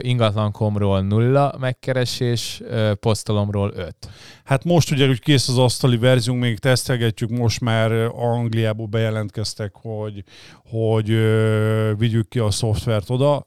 ingatlankomról 0.00 1.00
nulla 1.00 1.54
megkeresés, 1.58 2.62
posztolomról 3.00 3.72
öt. 3.76 3.96
Hát 4.44 4.64
most 4.64 4.90
ugye, 4.90 5.06
hogy 5.06 5.20
kész 5.20 5.48
az 5.48 5.58
asztali 5.58 5.96
verziónk, 5.96 6.40
még 6.40 6.58
tesztelgetjük, 6.58 7.30
most 7.30 7.60
már 7.60 7.92
Angliából 8.14 8.86
bejelentkeztek, 8.86 9.72
hogy, 9.74 10.24
hogy 10.70 11.06
vigyük 11.98 12.28
ki 12.28 12.38
a 12.38 12.50
szoftvert 12.50 13.10
oda. 13.10 13.46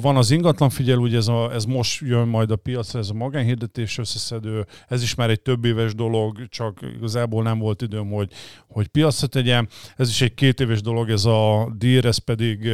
Van 0.00 0.16
az 0.16 0.30
ingatlan 0.30 0.70
figyel, 0.70 0.98
ugye 0.98 1.16
ez, 1.16 1.28
a, 1.28 1.52
ez 1.52 1.64
most 1.64 2.00
jön 2.00 2.28
majd 2.28 2.50
a 2.50 2.56
piacra, 2.56 2.98
ez 2.98 3.10
a 3.10 3.14
magánhirdetés 3.14 3.98
összeszedő, 3.98 4.66
ez 4.88 5.02
is 5.02 5.14
már 5.14 5.30
egy 5.30 5.40
több 5.40 5.64
éves 5.64 5.94
dolog, 5.94 6.48
csak 6.48 6.78
igazából 6.96 7.42
nem 7.42 7.58
volt 7.58 7.82
időm, 7.82 8.10
hogy, 8.10 8.32
hogy 8.68 8.86
piacra 8.86 9.26
tegyem. 9.26 9.68
Ez 9.96 10.08
is 10.08 10.20
egy 10.20 10.34
két 10.34 10.60
éves 10.60 10.80
dolog, 10.80 11.10
ez 11.10 11.24
a 11.24 11.72
dír, 11.78 12.04
ez 12.04 12.18
pedig 12.18 12.70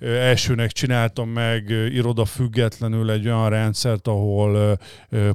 elsőnek 0.00 0.72
csináltam 0.72 1.28
meg 1.28 1.68
iroda 1.68 2.24
függetlenül 2.24 3.10
egy 3.10 3.26
olyan 3.26 3.48
rendszert, 3.48 4.08
ahol 4.08 4.78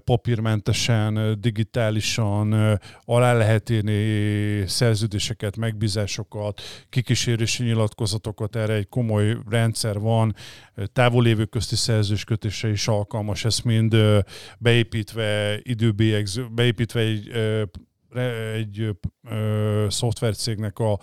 papírmentesen, 0.04 1.38
digitálisan 1.40 2.80
alá 3.04 3.34
lehet 3.34 3.70
írni 3.70 4.68
szerződéseket, 4.68 5.58
megbízásokat, 5.58 6.62
kikísérési 6.90 7.64
nyilatkozatokat, 7.64 8.56
erre 8.56 8.74
egy 8.74 8.90
komoly 8.90 9.38
rendszer 9.50 10.00
van, 10.00 10.36
távolévő 10.94 11.46
közti 11.46 11.76
szerzőskötésre 11.76 12.70
is 12.70 12.88
alkalmas, 12.88 13.46
ezt 13.46 13.64
mind 13.64 13.96
beépítve 14.58 15.60
időbélyegző, 15.62 16.48
beépítve 16.52 17.00
egy, 17.00 17.32
egy 18.56 18.90
szoftvercégnek 19.88 20.80
a 20.80 21.00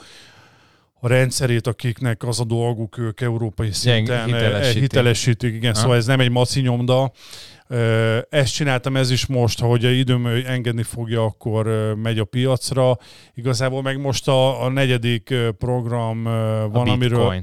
a 1.01 1.09
rendszerét, 1.09 1.67
akiknek 1.67 2.23
az 2.25 2.41
a 2.41 2.45
dolguk, 2.45 2.99
ők 2.99 3.21
európai 3.21 3.73
szinten 3.73 4.25
hitelesítik. 4.25 4.81
hitelesítik 4.81 5.55
igen, 5.55 5.75
ha. 5.75 5.81
szóval 5.81 5.97
ez 5.97 6.07
nem 6.07 6.21
egy 6.21 6.31
maci 6.31 6.61
nyomda. 6.61 7.13
Ezt 8.29 8.55
csináltam, 8.55 8.97
ez 8.97 9.11
is 9.11 9.27
most, 9.27 9.61
hogy 9.61 9.85
a 9.85 9.91
időm 9.91 10.27
engedni 10.27 10.83
fogja, 10.83 11.25
akkor 11.25 11.67
megy 12.03 12.19
a 12.19 12.25
piacra. 12.25 12.99
Igazából 13.35 13.83
meg 13.83 14.01
most 14.01 14.29
a, 14.29 14.65
a 14.65 14.69
negyedik 14.69 15.35
program 15.59 16.23
van, 16.73 16.89
a 16.89 16.93
amiről 16.93 17.43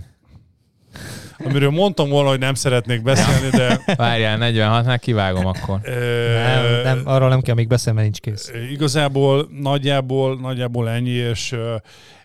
amiről 1.37 1.69
mondtam 1.69 2.09
volna, 2.09 2.29
hogy 2.29 2.39
nem 2.39 2.53
szeretnék 2.53 3.01
beszélni, 3.01 3.49
de... 3.49 3.81
Várjál, 3.95 4.37
46-nál 4.41 4.97
kivágom 5.01 5.45
akkor. 5.45 5.79
nem, 5.81 6.81
nem, 6.83 7.01
arról 7.05 7.29
nem 7.29 7.41
kell 7.41 7.55
még 7.55 7.67
beszélni, 7.67 7.99
mert 7.99 8.11
nincs 8.11 8.37
kész. 8.37 8.51
Igazából 8.71 9.49
nagyjából, 9.61 10.39
nagyjából 10.39 10.89
ennyi, 10.89 11.09
és 11.09 11.55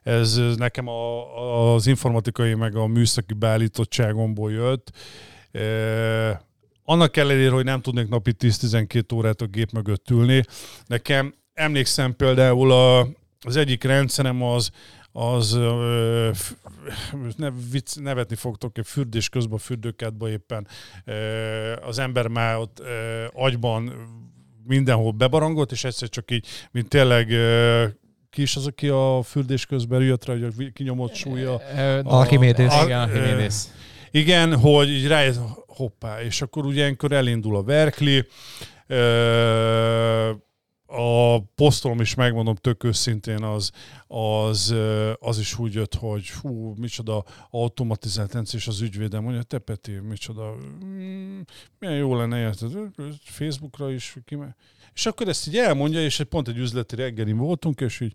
ez 0.02 0.40
nekem 0.56 0.88
a, 0.88 1.74
az 1.74 1.86
informatikai 1.86 2.54
meg 2.54 2.76
a 2.76 2.86
műszaki 2.86 3.34
beállítottságomból 3.34 4.52
jött. 4.52 4.90
Annak 6.84 7.16
ellenére, 7.16 7.50
hogy 7.50 7.64
nem 7.64 7.80
tudnék 7.80 8.08
napi 8.08 8.34
10-12 8.38 9.14
órát 9.14 9.40
a 9.40 9.46
gép 9.46 9.70
mögött 9.72 10.10
ülni. 10.10 10.42
Nekem 10.86 11.34
emlékszem 11.54 12.16
például 12.16 12.72
a, 12.72 13.00
az 13.40 13.56
egyik 13.56 13.84
rendszerem 13.84 14.42
az, 14.42 14.70
az 15.12 15.58
ne, 17.36 17.50
vicc, 17.70 17.96
nevetni 17.96 18.36
fogtok, 18.36 18.74
hogy 18.74 18.86
fürdés 18.86 19.28
közben 19.28 19.54
a 19.54 19.58
fürdőkádba 19.58 20.30
éppen 20.30 20.66
az 21.82 21.98
ember 21.98 22.26
már 22.26 22.56
ott 22.56 22.82
agyban 23.32 23.92
mindenhol 24.66 25.12
bebarangolt, 25.12 25.72
és 25.72 25.84
egyszer 25.84 26.08
csak 26.08 26.30
így, 26.30 26.46
mint 26.70 26.88
tényleg 26.88 27.26
ki 28.30 28.42
is 28.42 28.56
az, 28.56 28.66
aki 28.66 28.88
a 28.88 29.22
fürdés 29.24 29.66
közben 29.66 30.02
jött 30.02 30.24
rá, 30.24 30.32
hogy 30.32 30.44
a 30.44 30.70
kinyomott 30.72 31.14
súlya. 31.14 31.60
Archimedes. 32.04 32.84
Igen. 32.84 33.50
Igen, 34.10 34.58
hogy 34.58 34.88
így 34.88 35.06
rájött, 35.06 35.38
hoppá, 35.66 36.22
és 36.22 36.42
akkor 36.42 36.66
ugye 36.66 36.80
ilyenkor 36.80 37.12
elindul 37.12 37.56
a 37.56 37.62
Verkli, 37.62 38.26
a 40.90 41.38
posztolom 41.54 42.00
is 42.00 42.14
megmondom 42.14 42.54
tök 42.54 42.84
őszintén, 42.84 43.42
az, 43.42 43.70
az, 44.06 44.74
az 45.18 45.38
is 45.38 45.58
úgy 45.58 45.74
jött, 45.74 45.94
hogy 45.94 46.30
hú, 46.30 46.74
micsoda 46.78 47.24
automatizált 47.50 48.32
rendszer, 48.32 48.58
és 48.58 48.66
az 48.66 48.80
ügyvédem 48.80 49.22
mondja, 49.22 49.42
te 49.42 49.58
Peti, 49.58 49.92
micsoda, 49.92 50.54
mm, 50.84 51.40
milyen 51.78 51.96
jó 51.96 52.16
lenne, 52.16 52.38
érted, 52.38 52.72
Facebookra 53.22 53.90
is, 53.90 54.16
kime. 54.24 54.56
És 54.94 55.06
akkor 55.06 55.28
ezt 55.28 55.46
így 55.46 55.56
elmondja, 55.56 56.04
és 56.04 56.22
pont 56.28 56.48
egy 56.48 56.58
üzleti 56.58 56.96
reggelin 56.96 57.36
voltunk, 57.36 57.80
és 57.80 58.00
így 58.00 58.14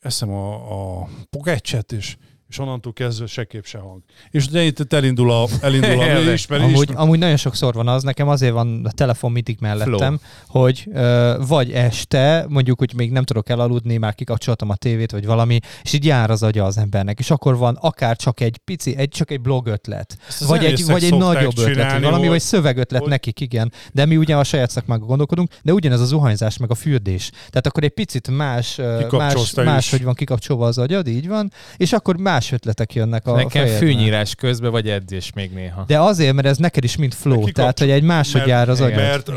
eszem 0.00 0.30
a, 0.30 1.00
a 1.00 1.08
pogácsát, 1.30 1.92
és, 1.92 2.16
és 2.56 2.62
onnantól 2.62 2.92
kezdve 2.92 3.26
se 3.26 3.44
kép, 3.44 3.66
se 3.66 3.78
hang. 3.78 4.02
És 4.30 4.46
ugye 4.46 4.62
itt 4.62 4.92
elindul 4.92 5.30
a, 5.30 5.46
elindul 5.60 6.00
a 6.00 6.32
ismer, 6.32 6.60
amúgy, 6.60 6.90
amúgy 6.94 7.18
nagyon 7.18 7.36
sokszor 7.36 7.74
van 7.74 7.88
az, 7.88 8.02
nekem 8.02 8.28
azért 8.28 8.52
van 8.52 8.84
a 8.84 8.90
telefon 8.90 9.32
mindig 9.32 9.56
mellettem, 9.60 10.18
Flow. 10.50 10.62
hogy 10.62 10.84
uh, 10.86 11.46
vagy 11.48 11.72
este, 11.72 12.46
mondjuk, 12.48 12.78
hogy 12.78 12.92
még 12.96 13.12
nem 13.12 13.24
tudok 13.24 13.48
elaludni, 13.48 13.96
már 13.96 14.14
kikapcsoltam 14.14 14.70
a 14.70 14.74
tévét, 14.74 15.10
vagy 15.10 15.26
valami, 15.26 15.58
és 15.82 15.92
így 15.92 16.04
jár 16.04 16.30
az 16.30 16.42
agya 16.42 16.64
az 16.64 16.78
embernek, 16.78 17.18
és 17.18 17.30
akkor 17.30 17.56
van 17.56 17.78
akár 17.80 18.16
csak 18.16 18.40
egy 18.40 18.56
pici, 18.56 18.96
egy, 18.96 19.08
csak 19.08 19.30
egy 19.30 19.40
blog 19.40 19.66
ötlet, 19.66 20.18
vagy 20.46 20.64
egy, 20.64 20.84
vagy 20.84 21.04
egy 21.04 21.16
nagyobb 21.16 21.58
ötlet, 21.58 21.92
vagy 21.92 22.02
valami, 22.02 22.28
vagy 22.28 22.40
szövegötlet 22.40 23.00
hogy... 23.00 23.10
nekik, 23.10 23.40
igen. 23.40 23.72
De 23.92 24.06
mi 24.06 24.16
ugye 24.16 24.36
a 24.36 24.44
saját 24.44 24.70
szakmánkon 24.70 25.08
gondolkodunk, 25.08 25.50
de 25.62 25.72
ugyanez 25.72 26.00
a 26.00 26.04
zuhanyzás, 26.04 26.56
meg 26.56 26.70
a 26.70 26.74
fürdés. 26.74 27.30
Tehát 27.30 27.66
akkor 27.66 27.84
egy 27.84 27.94
picit 27.94 28.30
más, 28.30 28.80
más, 29.10 29.54
más 29.54 29.90
hogy 29.90 30.04
van 30.04 30.14
kikapcsolva 30.14 30.66
az 30.66 30.78
agyad, 30.78 31.06
így 31.06 31.28
van, 31.28 31.52
és 31.76 31.92
akkor 31.92 32.16
más 32.16 32.45
ötletek 32.52 32.94
jönnek 32.94 33.26
a 33.26 33.34
Nekem 33.34 33.66
fűnyírás 33.66 34.34
közben, 34.34 34.70
vagy 34.70 34.88
edzés 34.88 35.32
még 35.32 35.50
néha. 35.50 35.84
De 35.86 36.00
azért, 36.00 36.34
mert 36.34 36.46
ez 36.46 36.56
neked 36.56 36.84
is 36.84 36.96
mint 36.96 37.14
flow, 37.14 37.50
tehát 37.50 37.78
hogy 37.78 37.90
egy 37.90 38.02
máshogy 38.02 38.46
jár 38.46 38.68
az 38.68 38.80
agyad. 38.80 38.98
Mert 38.98 39.28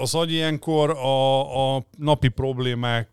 az 0.00 0.14
agy 0.14 0.32
ilyenkor 0.32 0.90
a, 0.90 1.76
a 1.76 1.84
napi 1.96 2.28
problémák 2.28 3.08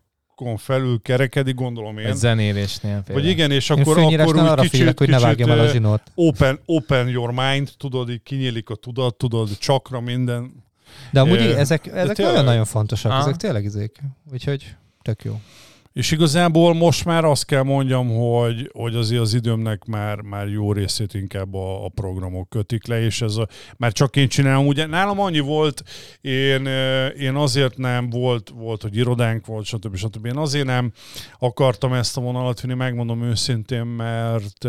felül 0.56 1.00
kerekedik, 1.02 1.54
gondolom 1.54 1.98
én. 1.98 2.06
Egy 2.06 2.14
zenélésnél. 2.14 3.02
Vagy 3.12 3.26
igen, 3.26 3.50
és 3.50 3.70
akkor, 3.70 3.98
akkor 3.98 4.36
úgy 4.36 4.46
arra 4.46 4.62
kicsit, 4.62 4.78
félek, 4.78 4.98
hogy 4.98 5.08
ne 5.08 5.18
vágjam 5.18 5.50
el 5.50 5.58
a 5.58 5.66
zsinót. 5.66 6.02
Open, 6.14 6.60
open 6.64 7.08
your 7.08 7.32
mind, 7.32 7.70
tudod, 7.76 8.10
így 8.10 8.22
kinyílik 8.22 8.70
a 8.70 8.74
tudat, 8.74 9.14
tudod, 9.14 9.58
csakra 9.58 10.00
minden. 10.00 10.64
De 11.10 11.20
amúgy 11.20 11.40
é, 11.40 11.54
ezek, 11.54 11.86
ezek 11.86 12.16
nagyon, 12.16 12.44
nagyon 12.44 12.64
fontosak, 12.64 13.12
ah. 13.12 13.18
ezek 13.18 13.36
tényleg 13.36 13.64
izék. 13.64 13.98
Úgyhogy 14.32 14.74
tök 15.02 15.24
jó. 15.24 15.40
És 15.98 16.10
igazából 16.10 16.74
most 16.74 17.04
már 17.04 17.24
azt 17.24 17.44
kell 17.44 17.62
mondjam, 17.62 18.08
hogy, 18.08 18.70
hogy 18.72 18.94
azért 18.94 19.20
az 19.20 19.34
időmnek 19.34 19.84
már, 19.84 20.20
már 20.20 20.48
jó 20.48 20.72
részét 20.72 21.14
inkább 21.14 21.54
a, 21.54 21.84
a 21.84 21.88
programok 21.88 22.48
kötik 22.48 22.86
le, 22.86 23.00
és 23.00 23.22
ez 23.22 23.36
a, 23.36 23.48
már 23.76 23.92
csak 23.92 24.16
én 24.16 24.28
csinálom. 24.28 24.66
Ugye 24.66 24.86
nálam 24.86 25.20
annyi 25.20 25.38
volt, 25.38 25.82
én, 26.20 26.66
én 27.18 27.34
azért 27.34 27.76
nem 27.76 28.10
volt, 28.10 28.52
volt, 28.54 28.82
hogy 28.82 28.96
irodánk 28.96 29.46
volt, 29.46 29.64
stb. 29.64 29.96
stb. 29.96 30.26
Én 30.26 30.36
azért 30.36 30.66
nem 30.66 30.92
akartam 31.38 31.92
ezt 31.92 32.16
a 32.16 32.20
vonalat 32.20 32.60
vinni, 32.60 32.74
megmondom 32.74 33.22
őszintén, 33.22 33.84
mert 33.84 34.66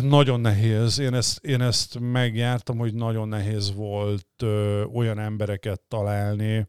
nagyon 0.00 0.40
nehéz. 0.40 0.98
Én 0.98 1.14
ezt, 1.14 1.44
én 1.44 1.60
ezt 1.60 1.98
megjártam, 2.00 2.78
hogy 2.78 2.94
nagyon 2.94 3.28
nehéz 3.28 3.74
volt 3.74 4.26
ö, 4.38 4.82
olyan 4.82 5.18
embereket 5.18 5.80
találni, 5.88 6.66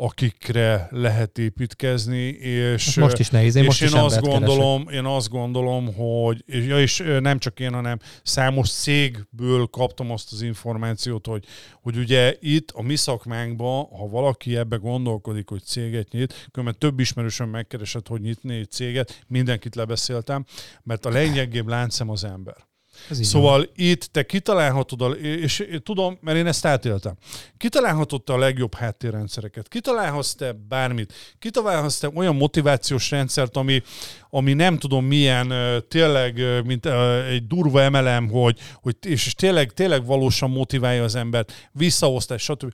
akikre 0.00 0.88
lehet 0.90 1.38
építkezni, 1.38 2.26
és, 2.28 2.94
most 2.94 3.18
is 3.18 3.30
nehéz, 3.30 3.54
én 3.54 3.62
és 3.62 3.68
most 3.68 3.82
én 3.82 3.88
is 3.88 3.94
azt 3.94 4.20
gondolom, 4.20 4.84
keresek. 4.84 5.04
én 5.04 5.10
azt 5.10 5.28
gondolom, 5.28 5.94
hogy, 5.94 6.42
ja, 6.46 6.80
és 6.80 7.04
nem 7.20 7.38
csak 7.38 7.60
én, 7.60 7.72
hanem 7.72 7.98
számos 8.22 8.70
cégből 8.70 9.66
kaptam 9.66 10.10
azt 10.10 10.32
az 10.32 10.42
információt, 10.42 11.26
hogy, 11.26 11.44
hogy 11.82 11.96
ugye 11.96 12.36
itt 12.40 12.70
a 12.70 12.82
mi 12.82 12.96
szakmánkban, 12.96 13.84
ha 13.84 14.08
valaki 14.08 14.56
ebbe 14.56 14.76
gondolkodik, 14.76 15.48
hogy 15.48 15.62
céget 15.62 16.10
nyit, 16.10 16.48
mert 16.62 16.78
több 16.78 17.00
ismerősöm 17.00 17.48
megkeresett, 17.48 18.08
hogy 18.08 18.20
nyitni 18.20 18.56
egy 18.56 18.70
céget, 18.70 19.24
mindenkit 19.26 19.74
lebeszéltem, 19.74 20.44
mert 20.82 21.06
a 21.06 21.10
lényegébb 21.10 21.68
láncem 21.68 22.10
az 22.10 22.24
ember. 22.24 22.67
Szóval 23.10 23.58
van. 23.58 23.68
itt 23.74 24.04
te 24.04 24.22
kitalálhatod, 24.22 25.02
a, 25.02 25.08
és 25.10 25.68
tudom, 25.82 26.18
mert 26.20 26.38
én 26.38 26.46
ezt 26.46 26.64
átéltem, 26.64 27.14
kitalálhatod 27.56 28.22
te 28.22 28.32
a 28.32 28.38
legjobb 28.38 28.74
háttérrendszereket, 28.74 29.68
kitalálhatsz 29.68 30.34
te 30.34 30.52
bármit, 30.52 31.12
kitalálhatsz 31.38 31.98
te 31.98 32.10
olyan 32.14 32.36
motivációs 32.36 33.10
rendszert, 33.10 33.56
ami, 33.56 33.82
ami 34.30 34.52
nem 34.52 34.78
tudom 34.78 35.04
milyen, 35.04 35.52
tényleg, 35.88 36.42
mint 36.64 36.86
egy 37.28 37.46
durva 37.46 37.80
emelem, 37.80 38.28
hogy, 38.28 38.58
hogy 38.74 38.96
és 39.06 39.34
tényleg, 39.34 39.72
tényleg 39.72 40.06
valósan 40.06 40.50
motiválja 40.50 41.04
az 41.04 41.14
embert, 41.14 41.68
visszaosztás, 41.72 42.42
stb. 42.42 42.72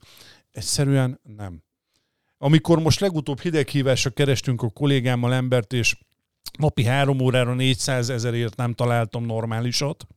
Egyszerűen 0.51 1.19
nem. 1.37 1.63
Amikor 2.37 2.79
most 2.79 2.99
legutóbb 2.99 3.39
hideghívásra 3.39 4.09
kerestünk 4.09 4.61
a 4.61 4.69
kollégámmal 4.69 5.33
embert, 5.33 5.73
és 5.73 5.95
napi 6.59 6.83
három 6.83 7.19
órára 7.19 7.53
400 7.53 8.09
ezerért 8.09 8.55
nem 8.55 8.73
találtam 8.73 9.25
normálisat, 9.25 10.07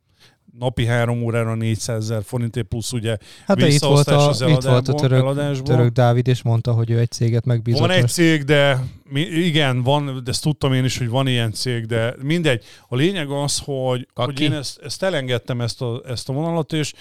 napi 0.58 0.86
három 0.86 1.22
órára 1.22 1.54
400 1.54 2.02
ezer 2.02 2.22
forintért 2.24 2.66
plusz 2.66 2.92
ugye 2.92 3.16
hát 3.46 3.60
itt 3.60 3.82
volt 3.82 4.08
a, 4.08 4.28
az 4.28 4.40
itt 4.40 4.62
volt 4.62 4.88
a 4.88 4.94
török, 4.94 5.62
török 5.62 5.92
Dávid, 5.92 6.28
és 6.28 6.42
mondta, 6.42 6.72
hogy 6.72 6.90
ő 6.90 6.98
egy 6.98 7.10
céget 7.10 7.44
megbízott. 7.44 7.80
Van 7.80 7.90
egy 7.90 8.08
cég, 8.08 8.42
de 8.42 8.84
mi, 9.04 9.20
igen, 9.20 9.82
van, 9.82 10.20
de 10.24 10.30
ezt 10.30 10.42
tudtam 10.42 10.72
én 10.72 10.84
is, 10.84 10.98
hogy 10.98 11.08
van 11.08 11.26
ilyen 11.26 11.52
cég, 11.52 11.86
de 11.86 12.14
mindegy. 12.22 12.64
A 12.88 12.96
lényeg 12.96 13.30
az, 13.30 13.62
hogy, 13.64 14.08
hogy 14.14 14.40
én 14.40 14.52
ezt, 14.52 14.78
ezt 14.82 15.02
elengedtem, 15.02 15.60
ezt 15.60 15.82
a, 15.82 16.02
ezt 16.06 16.28
a 16.28 16.32
vonalat, 16.32 16.72
és 16.72 16.92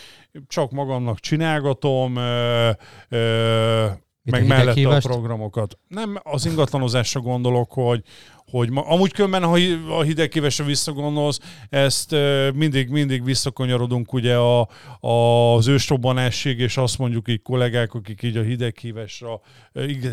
csak 0.48 0.72
magamnak 0.72 1.20
csinálgatom, 1.20 2.16
ö, 2.16 2.70
ö, 3.10 3.86
meg 4.24 4.48
mellette 4.48 4.88
a 4.90 4.98
programokat. 4.98 5.78
Nem 5.88 6.20
az 6.24 6.46
ingatlanozásra 6.46 7.20
gondolok, 7.20 7.72
hogy, 7.72 8.04
hogy 8.52 8.70
ma, 8.70 8.82
amúgy 8.82 9.12
különben, 9.12 9.44
ha 9.44 9.58
a 9.90 10.02
hidegkívesre 10.02 10.64
visszagondolsz, 10.64 11.40
ezt 11.70 12.16
mindig, 12.54 12.90
mindig 12.90 13.24
visszakanyarodunk 13.24 14.14
ugye 14.14 14.36
a, 14.36 14.70
a, 15.00 15.56
az 15.56 15.68
ősrobbanásség, 15.68 16.60
és 16.60 16.78
azt 16.78 16.98
mondjuk 16.98 17.28
így 17.28 17.42
kollégák, 17.42 17.94
akik 17.94 18.24
így 18.24 18.38
a 18.38 18.42
hidegkívesra 18.42 19.42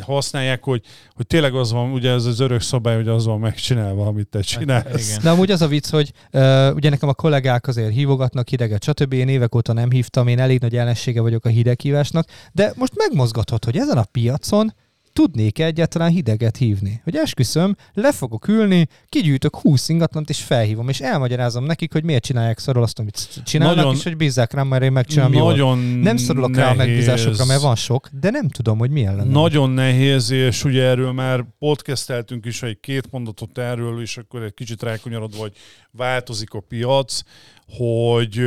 használják, 0.01 0.64
hogy, 0.64 0.82
hogy 1.14 1.26
tényleg 1.26 1.55
az 1.55 1.72
van, 1.72 1.93
ugye 1.93 2.11
ez 2.11 2.24
az 2.24 2.41
örök 2.41 2.61
szabály, 2.61 2.97
hogy 2.97 3.09
az 3.09 3.26
van 3.26 3.41
megcsinálva, 3.41 4.07
amit 4.07 4.28
te 4.28 4.41
csinálsz. 4.41 5.09
Igen. 5.09 5.22
De 5.22 5.30
amúgy 5.30 5.51
az 5.51 5.62
a 5.62 5.68
vicc, 5.68 5.91
hogy 5.91 6.12
uh, 6.32 6.74
ugye 6.74 6.91
nekem 6.91 7.09
a 7.09 7.14
kollégák 7.14 7.66
azért 7.66 7.93
hívogatnak 7.93 8.49
hideget, 8.49 8.82
stb. 8.85 9.12
Én 9.12 9.28
évek 9.28 9.55
óta 9.55 9.72
nem 9.72 9.91
hívtam, 9.91 10.28
én 10.28 10.39
elég 10.39 10.61
nagy 10.61 10.76
ellensége 10.76 11.20
vagyok 11.20 11.45
a 11.45 11.49
hidegkívásnak, 11.49 12.28
de 12.53 12.72
most 12.76 12.93
megmozgathat, 12.97 13.64
hogy 13.64 13.76
ezen 13.76 13.99
a 13.99 14.05
piacon 14.05 14.72
tudnék 15.15 15.59
egyáltalán 15.59 16.11
hideget 16.11 16.57
hívni. 16.57 17.01
Hogy 17.05 17.17
esküszöm, 17.17 17.77
le 17.93 18.12
fogok 18.12 18.49
ülni, 18.49 18.87
kigyűjtök 19.09 19.57
20 19.57 19.89
ingatlant 19.89 20.29
és 20.29 20.43
felhívom, 20.43 20.89
és 20.89 21.01
elmagyarázom 21.01 21.65
nekik, 21.65 21.93
hogy 21.93 22.05
miért 22.05 22.25
csinálják 22.25 22.59
szarul 22.59 22.83
azt, 22.83 22.99
amit 22.99 23.29
csinálnak, 23.45 23.77
nagyon, 23.77 23.95
és 23.95 24.03
hogy 24.03 24.17
bízzák 24.17 24.53
rám, 24.53 24.67
mert 24.67 24.83
én 24.83 24.93
megcsinálom 24.93 25.33
nagyon 25.33 25.57
jól. 25.57 25.77
Nem 26.01 26.17
szorulok 26.17 26.51
nehéz. 26.51 26.65
rá 26.65 26.71
a 26.71 26.75
megbízásokra, 26.75 27.45
mert 27.45 27.61
van 27.61 27.75
sok, 27.75 28.09
de 28.21 28.31
nem 28.31 28.49
tudom, 28.49 28.79
hogy 28.79 28.91
milyen 28.91 29.17
lenne. 29.17 29.31
Nagyon 29.31 29.71
nehéz, 29.71 30.31
és 30.31 30.65
ugye 30.65 30.83
erről 30.83 31.12
már 31.12 31.45
podcasteltünk 31.59 32.47
is, 32.47 32.62
egy 32.62 32.81
két 32.81 33.11
mondatot 33.11 33.59
erről, 33.59 34.01
és 34.01 34.17
akkor 34.17 34.43
egy 34.43 34.55
kicsit 34.55 34.83
rákonyarodva, 34.83 35.39
hogy 35.39 35.53
változik 35.91 36.53
a 36.53 36.61
piac 36.61 37.21
hogy, 37.69 38.41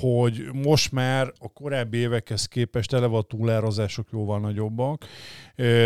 hogy 0.00 0.48
most 0.52 0.92
már 0.92 1.32
a 1.38 1.48
korábbi 1.48 1.96
évekhez 1.96 2.46
képest 2.46 2.92
eleve 2.92 3.16
a 3.16 3.22
túlárazások 3.22 4.08
jóval 4.12 4.40
nagyobbak. 4.40 5.06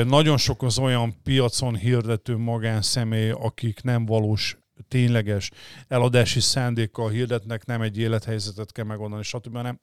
Nagyon 0.07 0.37
sok 0.37 0.62
az 0.62 0.78
olyan 0.78 1.14
piacon 1.22 1.76
hirdető 1.76 2.37
magánszemély, 2.37 3.31
akik 3.31 3.83
nem 3.83 4.07
valós 4.07 4.59
tényleges 4.89 5.51
eladási 5.89 6.41
szándékkal 6.41 7.09
hirdetnek, 7.09 7.66
nem 7.66 7.83
egy 7.83 7.99
élethelyzetet 7.99 8.72
kell 8.72 8.85
megoldani, 8.85 9.22
stb. 9.22 9.57
hanem 9.57 9.78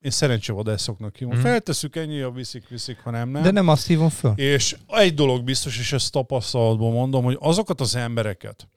én 0.00 0.10
szerencsevadászoknak 0.10 1.16
hívom. 1.16 1.36
Mm. 1.36 1.40
Feltesszük 1.40 1.96
ennyi, 1.96 2.20
a 2.20 2.30
viszik-viszik, 2.30 2.98
ha 3.00 3.10
nem, 3.10 3.28
nem. 3.28 3.42
De 3.42 3.50
nem 3.50 3.68
azt 3.68 3.86
hívom 3.86 4.08
föl. 4.08 4.32
És 4.36 4.76
egy 4.86 5.14
dolog 5.14 5.44
biztos, 5.44 5.78
és 5.78 5.92
ezt 5.92 6.12
tapasztalatból 6.12 6.92
mondom, 6.92 7.24
hogy 7.24 7.36
azokat 7.40 7.80
az 7.80 7.94
embereket, 7.94 8.68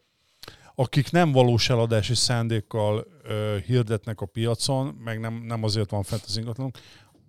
akik 0.76 1.11
nem 1.11 1.32
valós 1.32 1.69
eladási 1.69 2.15
szándékkal 2.15 3.07
ö, 3.24 3.57
hirdetnek 3.65 4.22
a 4.22 4.26
piacon, 4.26 4.88
meg 4.88 5.19
nem, 5.19 5.34
nem 5.34 5.63
azért 5.63 5.89
van 5.89 6.03
fent 6.03 6.24
az 6.26 6.38
ingatlanok, 6.38 6.78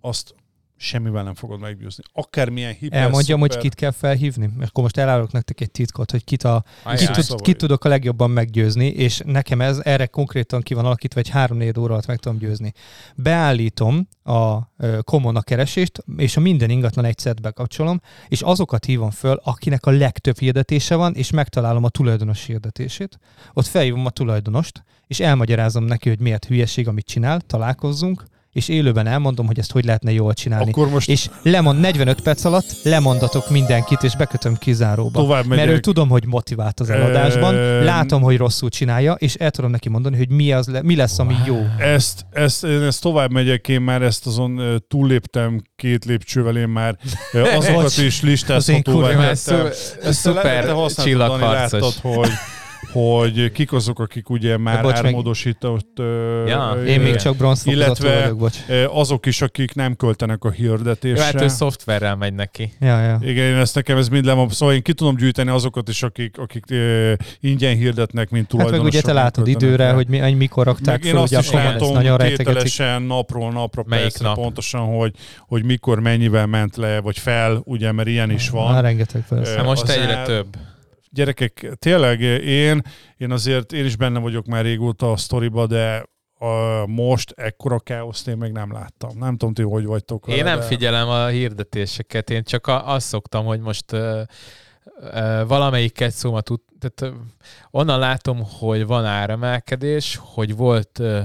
azt 0.01 0.35
semmivel 0.77 1.23
nem 1.23 1.33
fogod 1.33 1.59
meggyőzni. 1.59 2.03
Akármilyen 2.13 2.73
hiper, 2.73 2.99
Elmondjam, 2.99 3.39
szuper... 3.39 3.55
hogy 3.55 3.63
kit 3.63 3.75
kell 3.75 3.91
felhívni? 3.91 4.49
Mert 4.57 4.69
akkor 4.69 4.83
most 4.83 4.97
elárulok 4.97 5.31
nektek 5.31 5.61
egy 5.61 5.71
titkot, 5.71 6.11
hogy 6.11 6.23
kit, 6.23 6.43
a, 6.43 6.63
kit, 6.95 7.11
tud, 7.11 7.23
szóval 7.23 7.43
kit 7.43 7.57
tudok 7.57 7.85
a 7.85 7.89
legjobban 7.89 8.31
meggyőzni, 8.31 8.87
és 8.87 9.21
nekem 9.25 9.61
ez 9.61 9.79
erre 9.83 10.05
konkrétan 10.05 10.61
ki 10.61 10.73
van 10.73 10.85
alakítva, 10.85 11.19
egy 11.19 11.31
3-4 11.33 11.79
óra 11.79 11.93
alatt 11.93 12.05
meg 12.05 12.17
tudom 12.17 12.37
győzni. 12.37 12.73
Beállítom 13.15 14.07
a 14.23 14.59
Common 15.03 15.35
a 15.35 15.41
keresést, 15.41 16.03
és 16.17 16.37
a 16.37 16.39
minden 16.39 16.69
ingatlan 16.69 17.05
egy 17.05 17.17
szedbe 17.17 17.51
kapcsolom, 17.51 18.01
és 18.27 18.41
azokat 18.41 18.85
hívom 18.85 19.11
föl, 19.11 19.39
akinek 19.43 19.85
a 19.85 19.91
legtöbb 19.91 20.37
hirdetése 20.37 20.95
van, 20.95 21.13
és 21.13 21.31
megtalálom 21.31 21.83
a 21.83 21.89
tulajdonos 21.89 22.45
hirdetését. 22.45 23.19
Ott 23.53 23.65
felhívom 23.65 24.05
a 24.05 24.09
tulajdonost, 24.09 24.83
és 25.07 25.19
elmagyarázom 25.19 25.83
neki, 25.83 26.09
hogy 26.09 26.19
miért 26.19 26.45
hülyeség, 26.45 26.87
amit 26.87 27.05
csinál, 27.05 27.41
találkozzunk, 27.41 28.23
és 28.53 28.67
élőben 28.67 29.07
elmondom, 29.07 29.45
hogy 29.45 29.59
ezt 29.59 29.71
hogy 29.71 29.85
lehetne 29.85 30.11
jól 30.11 30.33
csinálni. 30.33 30.69
Akkor 30.69 30.89
most... 30.89 31.09
És 31.09 31.29
lemond 31.41 31.79
45 31.79 32.21
perc 32.21 32.43
alatt 32.43 32.65
lemondatok 32.83 33.49
mindenkit, 33.49 34.03
és 34.03 34.15
bekötöm 34.15 34.57
kizáróba. 34.57 35.19
Tovább 35.19 35.45
Mert 35.45 35.69
ő 35.69 35.79
tudom, 35.79 36.09
hogy 36.09 36.25
motivált 36.25 36.79
az 36.79 36.89
eladásban, 36.89 37.55
e... 37.55 37.83
látom, 37.83 38.21
hogy 38.21 38.37
rosszul 38.37 38.69
csinálja, 38.69 39.13
és 39.13 39.35
el 39.35 39.51
tudom 39.51 39.71
neki 39.71 39.89
mondani, 39.89 40.17
hogy 40.17 40.29
mi, 40.29 40.51
az 40.51 40.67
le, 40.67 40.81
mi 40.81 40.95
lesz, 40.95 41.19
ami 41.19 41.35
jó. 41.45 41.65
Ezt, 41.77 42.25
ezt, 42.31 42.63
én 42.63 42.81
ezt 42.81 43.01
tovább 43.01 43.31
megyek, 43.31 43.67
én 43.67 43.81
már 43.81 44.01
ezt 44.01 44.27
azon 44.27 44.83
túlléptem 44.87 45.61
két 45.75 46.05
lépcsővel, 46.05 46.57
én 46.57 46.69
már 46.69 46.97
azokat 47.57 47.97
is 47.97 48.21
listázhatóvá 48.21 49.09
tettem. 49.09 49.67
Szuper 50.11 50.75
csillagharcos. 50.95 51.95
hogy 52.01 52.29
hogy 52.93 53.51
kik 53.51 53.73
azok, 53.73 53.99
akik 53.99 54.29
ugye 54.29 54.57
már 54.57 54.81
bocs, 54.81 54.95
ármódosított... 54.95 56.01
Ja, 56.47 56.77
én 56.87 57.01
még 57.01 57.15
csak 57.15 57.35
bronz 57.35 57.65
illetve 57.65 58.19
vagyok, 58.19 58.37
bocs. 58.37 58.57
azok 58.89 59.25
is, 59.25 59.41
akik 59.41 59.73
nem 59.75 59.95
költenek 59.95 60.43
a 60.43 60.51
hirdetésre. 60.51 61.17
Jó, 61.17 61.23
hát 61.23 61.41
ő 61.41 61.47
szoftverrel 61.47 62.15
megy 62.15 62.33
neki. 62.33 62.73
Ja, 62.79 63.01
ja. 63.01 63.19
Igen, 63.21 63.45
én 63.45 63.55
ezt 63.55 63.75
nekem 63.75 63.97
ez 63.97 64.07
mind 64.07 64.25
le 64.25 64.45
Szóval 64.49 64.75
én 64.75 64.81
ki 64.81 64.93
tudom 64.93 65.15
gyűjteni 65.15 65.49
azokat 65.49 65.89
is, 65.89 66.03
akik, 66.03 66.37
akik 66.37 66.63
ingyen 67.39 67.75
hirdetnek, 67.75 68.29
mint 68.29 68.47
tulajdonosok. 68.47 68.85
Hát 68.85 68.93
meg 68.93 69.03
ugye 69.03 69.13
te 69.13 69.21
látod 69.21 69.47
időre, 69.47 69.91
hogy 69.91 70.07
mi, 70.07 70.33
mikor 70.33 70.65
rakták 70.65 71.03
meg 71.03 71.11
fel, 71.11 71.11
én 71.11 71.15
azt 71.15 71.37
is 71.39 71.51
látom, 71.51 71.93
nagyon 71.93 72.17
tételesen 72.17 73.01
napról 73.01 73.51
napra 73.51 73.83
Melyik 73.87 74.03
persze 74.03 74.23
nap? 74.23 74.35
pontosan, 74.35 74.95
hogy, 74.95 75.13
hogy 75.47 75.63
mikor 75.63 75.99
mennyivel 75.99 76.45
ment 76.45 76.75
le, 76.75 77.01
vagy 77.01 77.17
fel, 77.17 77.61
ugye, 77.63 77.91
mert 77.91 78.07
ilyen 78.07 78.31
is 78.31 78.49
van. 78.49 78.71
Már 78.71 78.83
rengeteg 78.83 79.25
persze. 79.29 79.55
Hát 79.55 79.65
most 79.65 79.89
egyre 79.89 80.17
el... 80.17 80.25
több 80.25 80.47
gyerekek, 81.13 81.73
tényleg 81.79 82.21
én, 82.45 82.81
én 83.17 83.31
azért, 83.31 83.71
én 83.71 83.85
is 83.85 83.95
benne 83.95 84.19
vagyok 84.19 84.45
már 84.45 84.63
régóta 84.63 85.11
a 85.11 85.17
sztoriba, 85.17 85.67
de 85.67 86.03
a, 86.43 86.85
most 86.87 87.31
ekkora 87.35 87.79
káoszt 87.79 88.27
én 88.27 88.37
még 88.37 88.51
nem 88.51 88.71
láttam. 88.71 89.17
Nem 89.17 89.37
tudom, 89.37 89.53
ti 89.53 89.61
hogy 89.61 89.85
vagytok 89.85 90.25
vele, 90.25 90.37
Én 90.37 90.43
nem 90.43 90.59
de... 90.59 90.65
figyelem 90.65 91.09
a 91.09 91.25
hirdetéseket, 91.25 92.29
én 92.29 92.43
csak 92.43 92.67
azt 92.67 93.07
szoktam, 93.07 93.45
hogy 93.45 93.59
most 93.59 93.91
uh, 93.91 94.21
uh, 94.99 95.47
valamelyik 95.47 96.05
szóma 96.09 96.41
tud, 96.41 96.59
tehát 96.79 97.15
uh, 97.15 97.21
onnan 97.71 97.99
látom, 97.99 98.43
hogy 98.59 98.85
van 98.85 99.05
áremelkedés, 99.05 100.19
hogy 100.21 100.55
volt 100.55 100.99
uh, 100.99 101.21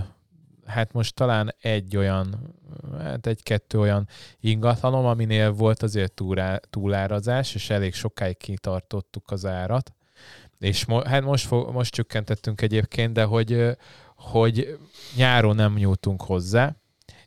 hát 0.69 0.93
most 0.93 1.15
talán 1.15 1.55
egy 1.61 1.97
olyan, 1.97 2.55
hát 2.99 3.27
egy-kettő 3.27 3.79
olyan 3.79 4.09
ingatlanom, 4.41 5.05
aminél 5.05 5.53
volt 5.53 5.83
azért 5.83 6.13
túrá, 6.13 6.61
túlárazás, 6.71 7.55
és 7.55 7.71
elég 7.71 7.95
sokáig 7.95 8.37
kitartottuk 8.37 9.31
az 9.31 9.47
árat. 9.47 9.93
És 10.59 10.85
mo, 10.85 11.01
hát 11.01 11.23
most, 11.23 11.47
fog, 11.47 11.73
most 11.73 11.95
csökkentettünk 11.95 12.61
egyébként, 12.61 13.13
de 13.13 13.25
hogy, 13.25 13.77
hogy 14.17 14.79
nyáron 15.17 15.55
nem 15.55 15.75
nyújtunk 15.75 16.23
hozzá, 16.23 16.77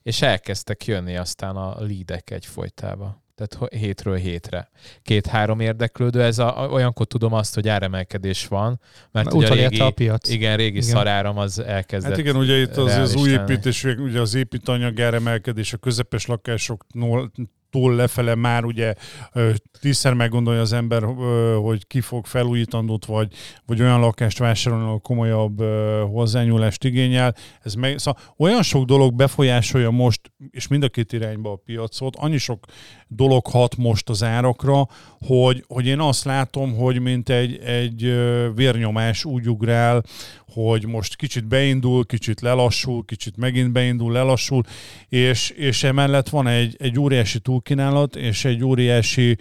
és 0.02 0.22
elkezdtek 0.22 0.86
jönni 0.86 1.18
aztán 1.18 1.56
a 1.56 1.82
leadek 1.82 2.30
egyfolytában 2.30 3.22
tehát 3.48 3.74
hétről 3.74 4.16
hétre. 4.16 4.70
Két-három 5.02 5.60
érdeklődő, 5.60 6.24
ez 6.24 6.39
a, 6.39 6.68
olyankor 6.72 7.06
tudom 7.06 7.34
azt, 7.34 7.54
hogy 7.54 7.68
áremelkedés 7.68 8.48
van, 8.48 8.80
mert 9.12 9.34
ugye 9.34 9.50
a 9.50 9.54
régi, 9.54 9.80
a 9.80 9.92
piac. 9.92 10.30
Igen, 10.30 10.58
régi 10.58 10.78
igen. 10.78 10.89
szaráram 10.89 11.38
az 11.38 11.60
elkezdett. 11.60 12.12
Hát 12.12 12.20
igen, 12.20 12.36
ugye 12.36 12.58
itt 12.58 12.78
az, 12.78 12.96
az 12.96 13.16
új 13.16 13.30
építés, 13.30 13.84
ugye 13.84 14.20
az 14.20 14.34
építanyag 14.34 15.02
áremelkedés, 15.02 15.74
a 15.74 15.78
közepes 15.78 16.26
lakások 16.26 16.86
túl 17.72 17.96
lefele 17.96 18.36
már 18.36 18.66
ugye 18.66 18.94
tízszer 19.80 20.14
meggondolja 20.14 20.62
az 20.62 20.74
ember, 20.74 21.04
hogy 21.62 21.88
ki 21.88 22.02
fog 22.02 22.26
felújítandót, 22.26 23.06
vagy, 23.06 23.34
vagy 23.66 23.82
olyan 23.82 24.00
lakást 24.00 24.38
vásárolni, 24.38 24.86
ahol 24.86 25.00
komolyabb 25.00 25.62
hozzányúlást 26.12 26.84
igényel. 26.84 27.36
Ez 27.62 27.74
meg, 27.74 27.98
szóval 27.98 28.22
olyan 28.38 28.64
sok 28.64 28.86
dolog 28.86 29.14
befolyásolja 29.14 29.90
most, 29.90 30.32
és 30.50 30.68
mind 30.68 30.84
a 30.84 30.90
két 30.90 31.14
irányba 31.14 31.52
a 31.52 31.62
piacot, 31.66 32.16
annyi 32.16 32.38
sok 32.38 32.66
dolog 33.08 33.48
hat 33.48 33.78
most 33.78 34.10
az 34.10 34.24
árakra, 34.24 34.88
hogy, 35.20 35.64
hogy 35.68 35.86
én 35.86 36.00
azt 36.00 36.26
látom, 36.26 36.76
hogy 36.76 37.00
mint 37.00 37.30
egy, 37.30 37.58
egy 37.58 38.02
vérnyomás 38.56 39.26
úgy 39.26 39.50
ugrál, 39.50 40.04
hogy 40.54 40.86
most 40.86 41.16
kicsit 41.16 41.48
beindul, 41.48 42.06
kicsit 42.06 42.42
lelassul, 42.42 43.06
kicsit 43.06 43.38
megint 43.38 43.72
beindul, 43.72 44.12
lelassul, 44.12 44.64
és, 45.10 45.50
és 45.50 45.84
emellett 45.84 46.30
van 46.30 46.48
egy, 46.48 46.76
egy 46.80 47.00
óriási 47.00 47.40
túlkínálat, 47.62 48.16
és 48.16 48.45
egy 48.45 48.64
óriási 48.64 49.38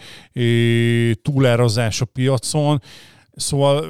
túlárazás 1.22 2.00
a 2.00 2.04
piacon, 2.04 2.80
Szóval 3.34 3.84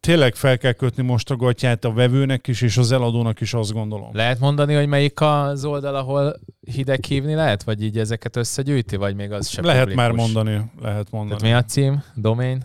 tényleg 0.00 0.34
fel 0.34 0.58
kell 0.58 0.72
kötni 0.72 1.02
most 1.02 1.30
a 1.30 1.36
gatyát 1.36 1.84
a 1.84 1.92
vevőnek 1.92 2.46
is, 2.46 2.62
és 2.62 2.76
az 2.76 2.92
eladónak 2.92 3.40
is 3.40 3.54
azt 3.54 3.72
gondolom. 3.72 4.10
Lehet 4.12 4.38
mondani, 4.38 4.74
hogy 4.74 4.86
melyik 4.86 5.20
az 5.20 5.64
oldal, 5.64 5.94
ahol 5.94 6.40
hideg 6.60 7.04
hívni 7.04 7.34
lehet? 7.34 7.62
Vagy 7.62 7.82
így 7.82 7.98
ezeket 7.98 8.36
összegyűjti, 8.36 8.96
vagy 8.96 9.14
még 9.14 9.32
az 9.32 9.48
sem 9.48 9.64
Lehet 9.64 9.80
publikus? 9.82 10.06
már 10.06 10.16
mondani, 10.16 10.70
lehet 10.80 11.10
mondani. 11.10 11.40
Tehát 11.40 11.54
mi 11.54 11.64
a 11.64 11.70
cím, 11.70 12.02
domain? 12.14 12.64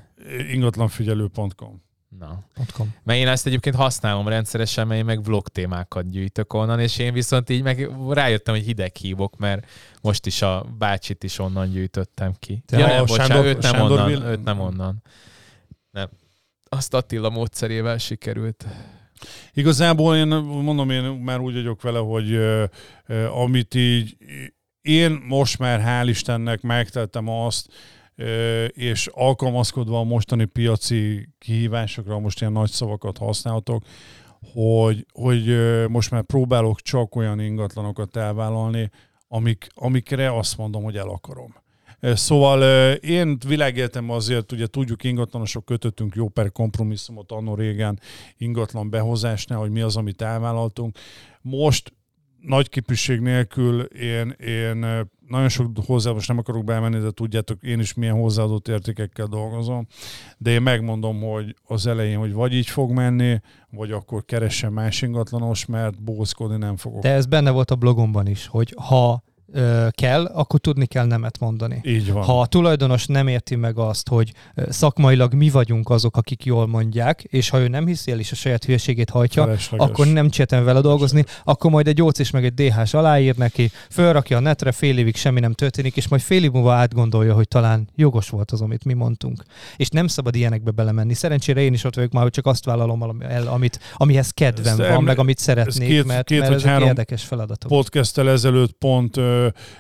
Ingatlanfigyelő.com 0.52 1.82
Na. 2.20 2.44
.com. 2.74 2.96
Mert 3.04 3.20
én 3.20 3.28
ezt 3.28 3.46
egyébként 3.46 3.76
használom 3.76 4.28
rendszeresen, 4.28 4.88
mert 4.88 5.00
én 5.00 5.06
meg 5.06 5.24
vlog 5.24 5.48
témákat 5.48 6.10
gyűjtök 6.10 6.54
onnan, 6.54 6.80
és 6.80 6.98
én 6.98 7.14
viszont 7.14 7.50
így 7.50 7.64
meg 7.64 7.90
rájöttem, 8.10 8.54
hogy 8.54 8.64
hideg 8.64 8.96
hívok, 8.96 9.38
mert 9.38 9.70
most 10.02 10.26
is 10.26 10.42
a 10.42 10.66
bácsit 10.78 11.24
is 11.24 11.40
onnan 11.40 11.70
gyűjtöttem 11.70 12.34
ki. 12.40 12.64
ja, 12.68 12.88
nem, 12.88 13.06
bocsánat, 13.06 13.28
Sándor, 13.28 13.46
őt 13.46 13.62
nem 13.62 13.74
Sándor 13.74 14.00
onnan, 14.00 14.26
őt 14.26 14.44
nem 14.44 14.60
onnan. 14.60 15.02
Nem. 15.92 16.10
Azt 16.70 16.94
Attila 16.94 17.30
módszerével 17.30 17.98
sikerült. 17.98 18.66
Igazából 19.54 20.16
én 20.16 20.28
mondom, 20.38 20.90
én 20.90 21.04
már 21.04 21.40
úgy 21.40 21.54
vagyok 21.54 21.82
vele, 21.82 22.00
hogy 22.00 22.34
uh, 22.34 22.64
uh, 23.08 23.38
amit 23.38 23.76
így 23.76 24.18
én 24.82 25.24
most 25.28 25.60
már 25.60 25.82
hál' 25.86 26.10
Istennek 26.10 26.62
megtettem 26.62 27.30
azt, 27.30 27.70
és 28.68 29.08
alkalmazkodva 29.14 30.00
a 30.00 30.04
mostani 30.04 30.46
piaci 30.46 31.30
kihívásokra, 31.40 32.20
most 32.20 32.42
ilyen 32.42 32.54
nagy 32.54 32.70
szavakat 32.70 33.18
használhatok, 33.18 33.84
hogy, 34.54 35.06
hogy 35.14 35.56
most 35.88 36.12
már 36.12 36.24
próbálok 36.24 36.82
csak 36.82 37.16
olyan 37.16 37.40
ingatlanokat 37.40 38.16
elvállalni, 38.16 38.90
amik, 39.28 39.68
amikre 39.74 40.38
azt 40.38 40.58
mondom, 40.58 40.84
hogy 40.84 40.98
el 40.98 41.10
akarom. 41.10 41.56
Szóval 42.02 42.94
én 42.94 43.38
világéltem 43.48 44.10
azért, 44.10 44.52
ugye 44.52 44.68
tudjuk, 44.68 45.04
ingatlanosok 45.04 45.66
kötöttünk 45.66 46.16
jó 46.16 46.30
per 46.30 46.52
kompromisszumot 46.52 47.32
annó 47.32 47.56
régen 47.56 48.00
ingatlan 48.38 48.90
behozásnál, 48.90 49.60
hogy 49.60 49.72
mi 49.72 49.82
az, 49.82 49.96
amit 49.96 50.22
elvállaltunk. 50.22 50.98
Most 51.42 51.94
nagy 52.42 52.70
képűség 52.70 53.20
nélkül 53.20 53.82
én, 53.82 54.30
én 54.30 54.86
nagyon 55.28 55.50
sok 55.50 55.72
hozzá 55.86 56.12
most 56.12 56.28
nem 56.28 56.38
akarok 56.38 56.64
bemenni, 56.64 57.00
de 57.00 57.12
tudjátok, 57.12 57.64
én 57.64 57.80
is 57.80 57.94
milyen 57.94 58.16
hozzáadott 58.16 58.68
értékekkel 58.68 59.26
dolgozom, 59.26 59.88
de 60.38 60.52
én 60.52 60.62
megmondom, 60.62 61.22
hogy 61.22 61.56
az 61.64 61.88
elején, 61.88 62.18
hogy 62.18 62.34
vagy 62.34 62.54
így 62.54 62.68
fog 62.68 62.92
menni, 62.92 63.40
vagy 63.70 63.92
akkor 63.92 64.26
keressen 64.26 64.74
más 64.74 65.02
ingatlanos, 65.02 65.66
mert 65.66 66.04
bózkodni 66.04 66.58
nem 66.58 66.78
fogok. 66.78 67.02
De 67.02 67.12
ez 67.12 67.26
benne 67.26 67.52
volt 67.52 67.72
a 67.72 67.76
blogomban 67.76 68.28
is, 68.28 68.48
hogy 68.48 68.76
ha 68.78 69.24
kell, 69.90 70.26
akkor 70.26 70.60
tudni 70.60 70.86
kell 70.86 71.06
nemet 71.06 71.40
mondani. 71.40 71.82
Így 71.86 72.12
van. 72.12 72.24
Ha 72.24 72.42
a 72.42 72.46
tulajdonos 72.46 73.06
nem 73.06 73.28
érti 73.28 73.56
meg 73.56 73.78
azt, 73.78 74.10
hogy 74.10 74.34
szakmailag 74.70 75.34
mi 75.34 75.50
vagyunk 75.50 75.90
azok, 75.90 76.18
akik 76.18 76.46
jól 76.46 76.68
mondják, 76.68 77.24
és 77.24 77.50
ha 77.50 77.60
ő 77.60 77.68
nem 77.68 77.86
hiszi 77.86 78.12
el 78.12 78.20
és 78.20 78.32
a 78.32 78.36
saját 78.36 78.66
hülyeségét 78.66 79.10
hajtja, 79.10 79.44
Felesleges. 79.44 79.88
akkor 79.88 80.08
nem 80.08 80.30
csetem 80.30 80.64
vele 80.64 80.82
dolgozni, 80.82 81.26
akkor 81.44 81.72
majd 81.72 81.88
egy 81.88 81.96
gyóc 81.96 82.20
és 82.20 82.32
meg 82.32 82.46
egy 82.46 82.54
DH-s 82.54 82.94
aláír 82.94 83.36
neki, 83.36 83.72
fölrakja 83.90 84.38
a 84.38 84.40
netre, 84.40 84.72
fél 84.72 84.98
évig 84.98 85.16
semmi 85.16 85.40
nem 85.40 85.54
történik, 85.54 85.98
és 85.98 86.08
majd 86.08 86.22
fél 86.22 86.44
év 86.44 86.52
múlva 86.52 86.74
átgondolja, 86.74 87.34
hogy 87.34 87.48
talán 87.48 87.90
jogos 87.96 88.30
volt 88.30 88.52
az, 88.52 88.62
amit 88.62 88.86
mi 88.86 88.94
mondtunk. 88.94 89.44
És 89.76 89.90
nem 89.90 90.08
szabad 90.08 90.36
ilyenekbe 90.36 90.72
belemenni. 90.72 91.14
Szerencsére 91.14 91.62
én 91.62 91.74
is 91.74 91.84
ott 91.84 91.96
vagyok 91.96 92.12
már, 92.12 92.24
hogy 92.24 92.32
csak 92.32 92.46
azt 92.46 92.66
vállalom 92.66 93.22
el, 93.22 93.48
amit, 93.48 93.80
amihez 93.94 94.30
kedvem 94.30 94.80
ez 94.80 94.88
van, 94.88 95.04
meg 95.04 95.20
amit 95.20 95.38
szeretnék, 95.38 95.88
két, 95.88 96.06
mert, 96.06 96.28
két 96.28 96.40
mert 96.40 96.54
ezek 96.54 96.82
érdekes 96.82 97.24
feladatok. 97.24 97.70
Podcasttel 97.70 98.30
ezelőtt 98.30 98.72
pont 98.72 99.18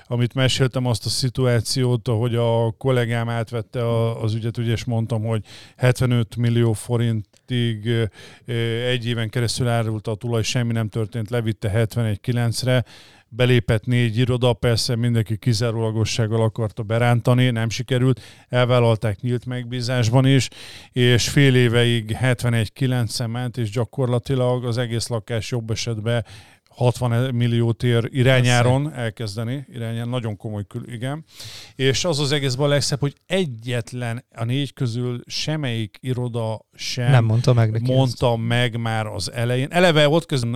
amit 0.05 0.33
meséltem, 0.33 0.85
azt 0.85 1.05
a 1.05 1.09
szituációt, 1.09 2.07
hogy 2.07 2.35
a 2.35 2.71
kollégám 2.77 3.29
átvette 3.29 4.11
az 4.21 4.33
ügyet, 4.33 4.57
ugye, 4.57 4.71
és 4.71 4.83
mondtam, 4.83 5.23
hogy 5.23 5.43
75 5.77 6.35
millió 6.35 6.73
forintig 6.73 7.89
egy 8.85 9.07
éven 9.07 9.29
keresztül 9.29 9.67
árult 9.67 10.07
a 10.07 10.15
tulaj, 10.15 10.43
semmi 10.43 10.71
nem 10.71 10.89
történt, 10.89 11.29
levitte 11.29 11.71
71-9-re, 11.73 12.83
belépett 13.33 13.85
négy 13.85 14.17
iroda, 14.17 14.53
persze 14.53 14.95
mindenki 14.95 15.37
kizárólagossággal 15.37 16.41
akarta 16.41 16.83
berántani, 16.83 17.49
nem 17.49 17.69
sikerült, 17.69 18.21
elvállalták 18.49 19.21
nyílt 19.21 19.45
megbízásban 19.45 20.25
is, 20.25 20.47
és 20.91 21.29
fél 21.29 21.55
éveig 21.55 22.17
71-9 22.21 23.31
ment, 23.31 23.57
és 23.57 23.69
gyakorlatilag 23.69 24.65
az 24.65 24.77
egész 24.77 25.07
lakás 25.07 25.51
jobb 25.51 25.71
esetben 25.71 26.25
60 26.75 27.35
milliót 27.35 27.83
ér 27.83 28.09
irányáron 28.11 28.93
elkezdeni, 28.93 29.65
irányán 29.73 30.09
nagyon 30.09 30.37
komoly 30.37 30.63
kül, 30.67 30.83
igen. 30.91 31.23
És 31.75 32.05
az 32.05 32.19
az 32.19 32.31
egészben 32.31 32.65
a 32.65 32.69
legszebb, 32.69 32.99
hogy 32.99 33.15
egyetlen 33.25 34.25
a 34.35 34.43
négy 34.43 34.73
közül 34.73 35.21
semmelyik 35.25 35.97
iroda 36.01 36.65
sem 36.73 37.11
nem 37.11 37.25
mondta 37.25 37.53
meg, 37.53 37.71
neki 37.71 37.93
mondta 37.93 38.31
ezt. 38.31 38.47
meg 38.47 38.77
már 38.77 39.05
az 39.05 39.31
elején. 39.31 39.67
Eleve 39.71 40.09
ott 40.09 40.25
közben 40.25 40.53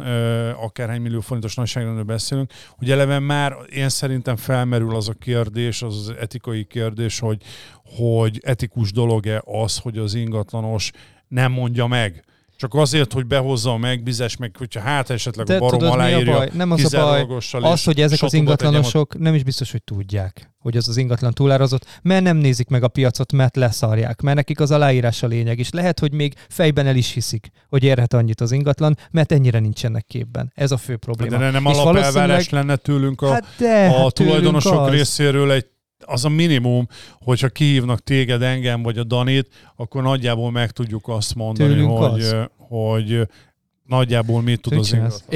akárhány 0.54 1.02
millió 1.02 1.20
forintos 1.20 1.56
nagyságrendről 1.56 2.04
beszélünk, 2.04 2.52
hogy 2.78 2.92
eleve 2.92 3.20
már 3.20 3.56
én 3.74 3.90
szerintem 3.90 4.36
felmerül 4.36 4.96
az 4.96 5.10
a 5.10 5.14
kérdés, 5.14 5.82
az 5.82 5.96
az 5.96 6.14
etikai 6.20 6.64
kérdés, 6.64 7.20
hogy, 7.20 7.42
hogy 7.84 8.40
etikus 8.44 8.92
dolog-e 8.92 9.42
az, 9.46 9.78
hogy 9.78 9.98
az 9.98 10.14
ingatlanos 10.14 10.92
nem 11.28 11.52
mondja 11.52 11.88
meg 11.88 12.24
Csak 12.58 12.74
azért, 12.74 13.14
hogy 13.14 13.26
behozza 13.26 13.72
a 13.72 13.78
megbízás, 13.78 14.38
meg 14.38 14.56
hogyha 14.58 14.80
hát 14.80 15.10
esetleg 15.10 15.46
De 15.46 15.56
a 15.56 15.60
barom 15.60 15.80
tudod, 15.80 15.94
aláírja, 15.94 16.34
a 16.34 16.38
baj? 16.38 16.50
Nem 16.54 16.72
az 16.72 16.94
a 16.94 17.00
baj, 17.00 17.26
az, 17.52 17.84
hogy 17.84 18.02
ezek 18.02 18.22
az 18.22 18.34
ingatlanosok 18.34 19.18
nem 19.18 19.34
is 19.34 19.44
biztos, 19.44 19.72
hogy 19.72 19.84
tudják, 19.84 20.54
hogy 20.60 20.78
az 20.78 20.88
az 20.88 20.98
ingatlan 20.98 21.32
túlárazott, 21.34 22.00
mert 22.02 22.24
nem 22.24 22.38
nézik 22.38 22.68
meg 22.68 22.84
a 22.84 22.88
piacot, 22.88 23.32
mert 23.32 23.56
leszarják, 23.56 24.22
mert 24.22 24.36
nekik 24.36 24.60
az 24.60 24.72
aláírás 24.72 25.24
a 25.24 25.28
lényeg, 25.28 25.60
és 25.60 25.70
lehet, 25.70 26.00
hogy 26.00 26.14
még 26.14 26.34
fejben 26.50 26.88
el 26.88 26.96
is 26.96 27.12
hiszik, 27.12 27.50
hogy 27.70 27.84
érhet 27.84 28.14
annyit 28.14 28.42
az 28.42 28.52
ingatlan, 28.52 28.98
mert 29.12 29.32
ennyire 29.32 29.60
nincsenek 29.60 30.06
képben. 30.06 30.52
Ez 30.56 30.72
a 30.72 30.78
fő 30.78 30.98
probléma. 30.98 31.38
De 31.38 31.50
nem 31.50 31.66
alapelvárás 31.66 32.14
valószínűleg... 32.14 32.48
lenne 32.52 32.76
tőlünk 32.76 33.22
a, 33.22 33.32
hát 33.32 33.46
de, 33.58 33.88
a 33.88 34.02
hát 34.02 34.14
tulajdonosok 34.14 34.80
az. 34.80 34.90
részéről 34.90 35.52
egy 35.52 35.66
az 36.06 36.26
a 36.26 36.30
minimum, 36.30 36.88
hogyha 37.20 37.50
kihívnak 37.50 38.00
téged, 38.00 38.42
engem 38.42 38.84
vagy 38.84 38.98
a 38.98 39.04
Danit, 39.04 39.48
akkor 39.76 40.04
nagyjából 40.04 40.52
meg 40.52 40.72
tudjuk 40.72 41.08
azt 41.08 41.36
mondani, 41.36 41.70
Tőlünk 41.70 41.98
hogy, 41.98 42.22
az. 42.22 42.36
hogy 42.58 43.28
nagyjából 43.88 44.42
mit 44.42 44.62
tud 44.62 44.78
az. 44.78 45.24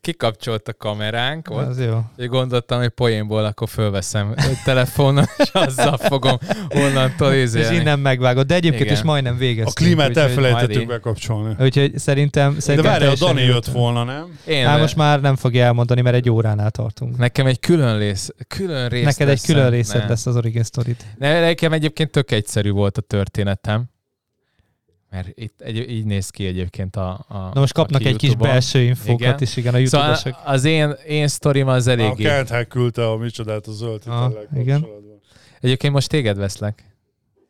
Kikapcsolt 0.00 0.68
a 0.68 0.74
kameránk 0.74 1.50
ott, 1.50 1.66
az 1.66 1.80
jó. 1.80 2.00
és 2.16 2.26
gondoltam, 2.26 2.78
hogy 2.80 2.88
poénból 2.88 3.44
akkor 3.44 3.68
fölveszem 3.68 4.34
telefonon, 4.64 5.24
és 5.38 5.48
azzal 5.52 5.96
fogom 5.96 6.38
onnantól 6.68 7.32
izélni. 7.32 7.74
És 7.74 7.80
innen 7.80 7.98
megvágod, 7.98 8.46
de 8.46 8.54
egyébként 8.54 8.82
Igen. 8.82 8.94
is 8.94 9.02
majdnem 9.02 9.36
végeztünk. 9.36 9.78
A 9.78 9.94
klímát 9.94 10.16
elfelejtettük 10.16 10.86
bekapcsolni. 10.86 11.54
Úgyhogy 11.58 11.98
szerintem... 11.98 12.58
szerintem 12.58 12.92
de 12.92 12.98
várj, 12.98 13.12
a 13.12 13.26
Dani 13.26 13.42
jött 13.42 13.66
volna, 13.66 14.04
nem? 14.04 14.38
Én 14.46 14.66
hát 14.66 14.80
most 14.80 14.96
már 14.96 15.20
nem 15.20 15.36
fogja 15.36 15.64
elmondani, 15.64 16.00
mert 16.00 16.16
egy 16.16 16.30
óránál 16.30 16.70
tartunk. 16.70 17.16
Nekem 17.16 17.46
egy 17.46 17.60
külön 17.60 17.98
rész, 17.98 18.30
külön 18.48 18.88
rész 18.88 19.04
Neked 19.04 19.28
egy 19.28 19.42
külön 19.42 19.70
részed 19.70 20.08
lesz 20.08 20.26
az 20.26 20.36
Origin 20.36 20.62
Story-t. 20.62 21.04
Nekem 21.18 21.72
egyébként 21.72 22.10
tök 22.10 22.30
egyszerű 22.30 22.70
volt 22.70 22.98
a 22.98 23.00
történetem. 23.00 23.92
Mert 25.14 25.28
itt 25.34 25.60
egy, 25.60 25.90
így 25.90 26.04
néz 26.04 26.30
ki 26.30 26.46
egyébként 26.46 26.96
a, 26.96 27.24
a 27.28 27.38
Na 27.38 27.60
most 27.60 27.72
kapnak 27.72 28.04
egy 28.04 28.16
kis 28.16 28.34
belső 28.34 28.80
infókat 28.80 29.20
igen. 29.20 29.36
is, 29.40 29.56
igen, 29.56 29.74
a 29.74 29.76
youtube 29.76 30.14
szóval 30.14 30.40
az 30.44 30.64
én, 30.64 30.94
én 31.06 31.28
sztorim 31.28 31.68
az 31.68 31.86
eléggé... 31.86 32.26
A 32.26 32.44
Kent 32.44 32.68
küldte 32.68 33.10
a 33.10 33.16
micsodát 33.16 33.66
a 33.66 33.72
zöld 33.72 34.02
ah, 34.06 34.32
igen. 34.54 34.86
Egyébként 35.60 35.92
most 35.92 36.08
téged 36.08 36.36
veszlek. 36.36 36.96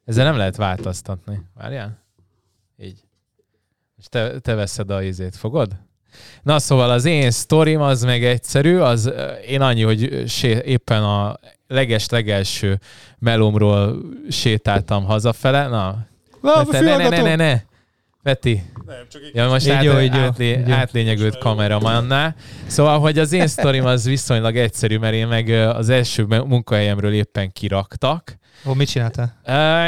Ezzel 0.05 0.25
nem 0.25 0.37
lehet 0.37 0.57
változtatni. 0.57 1.41
Várjál? 1.55 2.05
Így. 2.79 3.01
És 3.99 4.05
te, 4.09 4.41
te 4.41 4.55
veszed 4.55 4.91
a 4.91 5.03
izét, 5.03 5.37
fogod? 5.37 5.77
Na 6.43 6.59
szóval 6.59 6.91
az 6.91 7.05
én 7.05 7.31
sztorim 7.31 7.81
az 7.81 8.03
meg 8.03 8.25
egyszerű, 8.25 8.77
az 8.77 9.13
én 9.47 9.61
annyi, 9.61 9.83
hogy 9.83 10.25
sé, 10.27 10.63
éppen 10.65 11.03
a 11.03 11.39
leges-legelső 11.67 12.81
melomról 13.19 14.03
sétáltam 14.29 15.05
hazafele, 15.05 15.67
na 15.67 16.07
Na, 16.45 16.63
ne, 16.71 16.81
ne, 16.81 17.09
ne, 17.09 17.23
ne, 17.23 17.37
ne. 17.37 17.61
Peti. 18.23 18.63
Nem, 18.87 18.97
csak 19.09 19.23
egy 19.23 19.35
ja, 19.35 19.49
most 19.49 19.69
át, 19.69 19.83
jó, 19.83 19.99
így 19.99 20.17
átlé, 20.17 20.63
jó, 20.67 20.73
átlényegült 20.73 21.39
kameramannál. 21.39 22.35
Szóval, 22.67 22.99
hogy 22.99 23.19
az 23.19 23.33
én 23.33 23.47
sztorim 23.47 23.85
az 23.85 24.05
viszonylag 24.05 24.57
egyszerű, 24.57 24.99
mert 24.99 25.15
én 25.15 25.27
meg 25.27 25.49
az 25.49 25.89
első 25.89 26.25
munkahelyemről 26.25 27.13
éppen 27.13 27.53
kiraktak. 27.53 28.39
Ó, 28.67 28.73
mit 28.73 28.89
csináltál? 28.89 29.37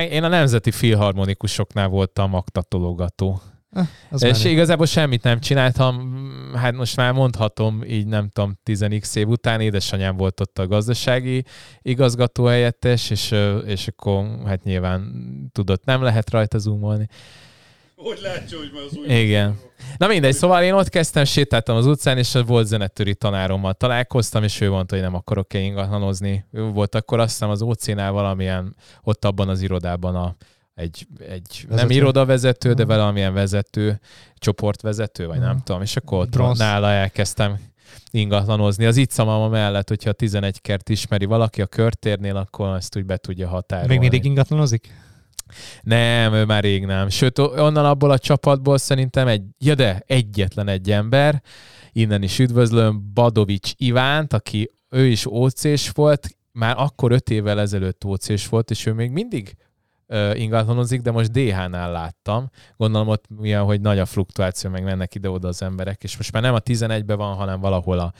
Én 0.02 0.24
a 0.24 0.28
Nemzeti 0.28 0.70
Filharmonikusoknál 0.70 1.88
voltam 1.88 2.34
aktatologató. 2.34 3.40
Az 4.10 4.22
és 4.22 4.42
menő. 4.42 4.50
igazából 4.50 4.86
semmit 4.86 5.22
nem 5.22 5.40
csináltam, 5.40 6.14
hát 6.54 6.74
most 6.74 6.96
már 6.96 7.12
mondhatom, 7.12 7.82
így 7.82 8.06
nem 8.06 8.28
tudom, 8.28 8.58
10 8.62 8.86
év 9.14 9.28
után 9.28 9.60
édesanyám 9.60 10.16
volt 10.16 10.40
ott 10.40 10.58
a 10.58 10.66
gazdasági 10.66 11.44
igazgató 11.82 12.44
helyettes, 12.44 13.10
és, 13.10 13.34
és 13.66 13.88
akkor 13.88 14.26
hát 14.46 14.62
nyilván 14.62 15.12
tudott, 15.52 15.84
nem 15.84 16.02
lehet 16.02 16.30
rajta 16.30 16.58
zoomolni. 16.58 17.08
Hogy 17.96 18.18
látja, 18.22 18.58
hogy 18.58 18.70
már 18.74 18.82
az 18.82 18.96
új 18.96 19.18
Igen. 19.18 19.58
Na 19.96 20.06
mindegy, 20.06 20.34
szóval 20.34 20.62
én 20.62 20.72
ott 20.72 20.88
kezdtem, 20.88 21.24
sétáltam 21.24 21.76
az 21.76 21.86
utcán, 21.86 22.18
és 22.18 22.38
volt 22.46 22.66
zenetőri 22.66 23.14
tanárommal 23.14 23.74
találkoztam, 23.74 24.42
és 24.42 24.60
ő 24.60 24.70
mondta, 24.70 24.94
hogy 24.94 25.04
nem 25.04 25.14
akarok-e 25.14 25.58
ingatlanozni. 25.58 26.44
Ő 26.52 26.62
volt 26.62 26.94
akkor 26.94 27.20
azt 27.20 27.30
hiszem 27.30 27.50
az 27.50 27.62
OC-nál 27.62 28.12
valamilyen, 28.12 28.76
ott 29.02 29.24
abban 29.24 29.48
az 29.48 29.62
irodában 29.62 30.14
a 30.14 30.36
egy, 30.76 31.06
egy 31.18 31.64
vezető. 31.68 31.74
nem 31.74 31.90
irodavezető, 31.90 32.72
de 32.72 32.84
valamilyen 32.84 33.34
vezető, 33.34 34.00
csoportvezető, 34.34 35.26
vagy 35.26 35.38
nem 35.38 35.62
tudom, 35.64 35.82
és 35.82 35.96
akkor 35.96 36.18
ott 36.18 36.56
nála 36.56 36.90
elkezdtem 36.90 37.58
ingatlanozni. 38.10 38.84
Az 38.84 38.96
itt 38.96 39.10
szamama 39.10 39.48
mellett, 39.48 39.88
hogyha 39.88 40.10
a 40.10 40.12
11 40.12 40.60
kert 40.60 40.88
ismeri 40.88 41.24
valaki 41.24 41.62
a 41.62 41.66
körtérnél, 41.66 42.36
akkor 42.36 42.76
ezt 42.76 42.96
úgy 42.96 43.04
be 43.04 43.16
tudja 43.16 43.48
határolni. 43.48 43.92
Még 43.92 44.00
mindig 44.00 44.24
ingatlanozik? 44.24 44.94
Nem, 45.82 46.32
ő 46.32 46.44
már 46.44 46.62
rég 46.62 46.84
nem. 46.84 47.08
Sőt, 47.08 47.38
onnan 47.38 47.84
abból 47.84 48.10
a 48.10 48.18
csapatból 48.18 48.78
szerintem 48.78 49.28
egy, 49.28 49.42
ja 49.58 49.74
de, 49.74 50.02
egyetlen 50.06 50.68
egy 50.68 50.90
ember, 50.90 51.42
innen 51.92 52.22
is 52.22 52.38
üdvözlöm, 52.38 53.10
Badovics 53.14 53.72
Ivánt, 53.76 54.32
aki 54.32 54.70
ő 54.88 55.06
is 55.06 55.26
ócés 55.26 55.90
volt, 55.90 56.36
már 56.52 56.74
akkor 56.78 57.12
öt 57.12 57.30
évvel 57.30 57.60
ezelőtt 57.60 58.04
ócés 58.04 58.48
volt, 58.48 58.70
és 58.70 58.86
ő 58.86 58.92
még 58.92 59.10
mindig 59.10 59.56
ingatlanozik, 60.34 61.00
de 61.00 61.10
most 61.10 61.30
DH-nál 61.30 61.92
láttam. 61.92 62.50
Gondolom 62.76 63.08
ott 63.08 63.24
milyen, 63.28 63.62
hogy 63.62 63.80
nagy 63.80 63.98
a 63.98 64.06
fluktuáció, 64.06 64.70
meg 64.70 64.84
mennek 64.84 65.14
ide-oda 65.14 65.48
az 65.48 65.62
emberek, 65.62 66.02
és 66.02 66.16
most 66.16 66.32
már 66.32 66.42
nem 66.42 66.54
a 66.54 66.60
11-ben 66.60 67.16
van, 67.16 67.34
hanem 67.34 67.60
valahol 67.60 67.98
a 67.98 68.12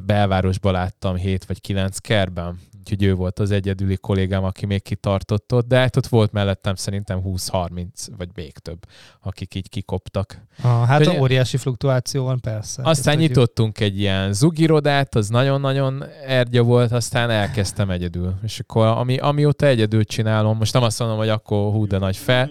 belvárosban 0.00 0.72
láttam 0.72 1.16
7 1.16 1.44
vagy 1.44 1.60
9 1.60 1.98
kerben 1.98 2.58
úgyhogy 2.80 3.02
ő 3.02 3.14
volt 3.14 3.38
az 3.38 3.50
egyedüli 3.50 3.96
kollégám, 3.96 4.44
aki 4.44 4.66
még 4.66 4.82
kitartott 4.82 5.52
ott, 5.52 5.68
de 5.68 5.78
hát 5.78 5.96
ott 5.96 6.06
volt 6.06 6.32
mellettem 6.32 6.74
szerintem 6.74 7.20
20-30, 7.24 7.86
vagy 8.16 8.28
még 8.34 8.52
több, 8.52 8.78
akik 9.20 9.54
így 9.54 9.68
kikoptak. 9.68 10.46
Ah, 10.62 10.86
hát 10.86 11.04
de, 11.04 11.20
óriási 11.20 11.56
fluktuáció 11.56 12.24
van, 12.24 12.40
persze. 12.40 12.82
Aztán 12.84 13.14
Itt 13.14 13.28
nyitottunk 13.28 13.72
tudjuk. 13.72 13.92
egy 13.92 13.98
ilyen 13.98 14.32
zugirodát, 14.32 15.14
az 15.14 15.28
nagyon-nagyon 15.28 16.04
ergya 16.26 16.62
volt, 16.62 16.92
aztán 16.92 17.30
elkezdtem 17.30 17.90
egyedül. 17.90 18.34
És 18.42 18.60
akkor 18.60 18.86
ami, 18.86 19.18
amióta 19.18 19.66
egyedül 19.66 20.04
csinálom, 20.04 20.56
most 20.56 20.72
nem 20.72 20.82
azt 20.82 20.98
mondom, 20.98 21.18
hogy 21.18 21.28
akkor 21.28 21.72
hú, 21.72 21.86
de 21.86 21.98
nagy 21.98 22.16
fel. 22.16 22.50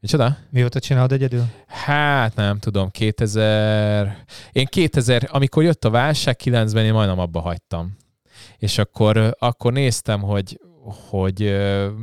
Micsoda? 0.00 0.36
Mióta 0.50 0.80
csinálod 0.80 1.12
egyedül? 1.12 1.44
Hát 1.66 2.34
nem 2.34 2.58
tudom, 2.58 2.90
2000... 2.90 4.16
Én 4.52 4.66
2000, 4.66 5.28
amikor 5.32 5.62
jött 5.62 5.84
a 5.84 5.90
válság 5.90 6.40
9-ben, 6.44 6.84
én 6.84 6.92
majdnem 6.92 7.18
abba 7.18 7.40
hagytam 7.40 7.96
és 8.64 8.78
akkor, 8.78 9.36
akkor 9.38 9.72
néztem, 9.72 10.20
hogy, 10.20 10.60
hogy 11.08 11.56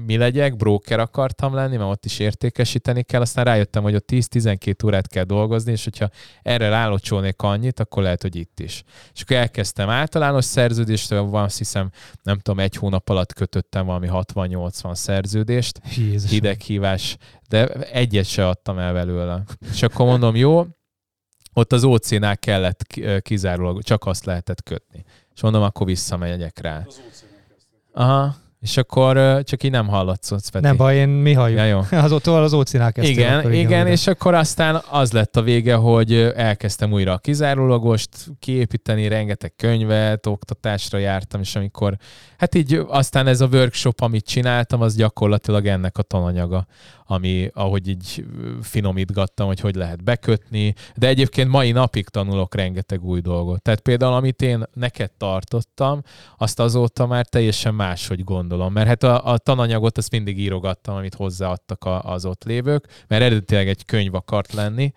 mi 0.06 0.18
legyek, 0.18 0.56
broker 0.56 1.00
akartam 1.00 1.54
lenni, 1.54 1.78
mert 1.78 1.90
ott 1.90 2.06
is 2.06 2.20
értékesíteni 2.20 3.04
kell, 3.04 3.22
aztán 3.22 3.46
rájöttem, 3.46 3.84
hogy 3.84 3.96
ott 3.96 4.10
10-12 4.12 4.86
órát 4.86 5.08
kell 5.08 5.24
dolgozni, 5.24 5.72
és 5.72 5.84
hogyha 5.84 6.10
erre 6.42 6.70
rálocsolnék 6.70 7.42
annyit, 7.42 7.80
akkor 7.80 8.04
lehet, 8.04 8.22
hogy 8.22 8.36
itt 8.36 8.60
is. 8.60 8.84
És 9.14 9.22
akkor 9.22 9.36
elkezdtem 9.36 9.90
általános 9.90 10.46
szerződést, 10.46 11.10
van 11.10 11.44
azt 11.44 11.58
hiszem, 11.58 11.90
nem 12.24 12.40
tudom, 12.40 12.60
egy 12.60 12.76
hónap 12.76 13.10
alatt 13.10 13.34
kötöttem 13.34 13.86
valami 13.86 14.08
60-80 14.12 14.94
szerződést, 14.94 15.82
Jézus. 15.98 16.30
hideghívás, 16.30 17.18
de 17.50 17.68
egyet 17.68 18.26
se 18.26 18.48
adtam 18.48 18.78
el 18.78 18.94
belőle. 18.94 19.44
És 19.72 19.84
akkor 19.84 20.06
mondom, 20.06 20.36
jó, 20.36 20.66
ott 21.54 21.74
az 21.74 21.84
OC-nál 21.84 22.38
kellett 22.38 22.84
kizárólag, 23.22 23.84
csak 23.84 24.06
azt 24.06 24.26
lehetett 24.26 24.64
kötni. 24.64 25.04
És 25.36 25.42
mondom, 25.42 25.62
akkor 25.62 25.86
visszamegyek 25.86 26.60
rá. 26.60 26.86
Aha. 27.94 28.36
És 28.62 28.78
akkor 28.78 29.44
csak 29.44 29.64
így 29.64 29.72
nem 29.72 29.88
hallatszott, 29.88 30.50
Peti. 30.52 30.66
Nem 30.66 30.78
baj, 30.78 30.96
én 30.96 31.10
mi 31.10 31.34
halljuk. 31.34 31.60
Ja, 31.60 31.66
jó. 31.66 31.82
Azótól 31.92 32.44
az 32.44 32.54
ócinál 32.54 32.92
kezdtem. 32.92 33.16
Igen, 33.16 33.38
akkor, 33.38 33.52
igen, 33.52 33.66
igen, 33.66 33.88
és 33.88 34.08
akkor 34.08 34.34
aztán 34.34 34.82
az 34.90 35.12
lett 35.12 35.36
a 35.36 35.42
vége, 35.42 35.76
hogy 35.76 36.14
elkezdtem 36.36 36.92
újra 36.92 37.14
a 37.14 37.18
kizárólagost 37.18 38.10
kiépíteni, 38.40 39.08
rengeteg 39.08 39.54
könyvet, 39.56 40.26
oktatásra 40.26 40.98
jártam, 40.98 41.42
és 41.42 41.56
amikor, 41.56 41.96
hát 42.38 42.56
így 42.56 42.86
aztán 42.88 43.28
ez 43.28 43.42
a 43.42 43.48
workshop, 43.52 44.02
amit 44.02 44.26
csináltam, 44.26 44.82
az 44.82 44.96
gyakorlatilag 44.96 45.66
ennek 45.66 45.98
a 45.98 46.02
tananyaga, 46.02 46.66
ami, 47.12 47.50
ahogy 47.54 47.88
így 47.88 48.26
finomítgattam, 48.62 49.48
hogy 49.48 49.60
hogy 49.60 49.76
lehet 49.76 50.04
bekötni, 50.04 50.74
de 50.96 51.08
egyébként 51.08 51.50
mai 51.50 51.72
napig 51.72 52.10
tanulok 52.10 52.56
rengeteg 52.56 53.04
új 53.04 53.20
dolgot. 53.20 53.62
Tehát 53.62 53.80
például, 53.80 54.14
amit 54.14 54.42
én 54.42 54.64
neked 54.74 55.12
tartottam, 55.12 56.02
azt 56.38 56.60
azóta 56.60 57.08
már 57.08 57.26
teljesen 57.26 57.74
máshogy 57.74 58.24
gondolom, 58.24 58.74
mert 58.74 58.88
hát 58.88 59.04
a, 59.04 59.26
a 59.26 59.38
tananyagot 59.38 59.98
azt 59.98 60.12
mindig 60.12 60.40
írogattam, 60.40 60.96
amit 60.96 61.16
hozzáadtak 61.16 61.84
a, 61.84 62.04
az 62.04 62.26
ott 62.26 62.44
lévők, 62.44 62.88
mert 63.08 63.24
eredetileg 63.24 63.68
egy 63.68 63.86
könyv 63.86 64.16
akart 64.16 64.54
lenni, 64.54 64.94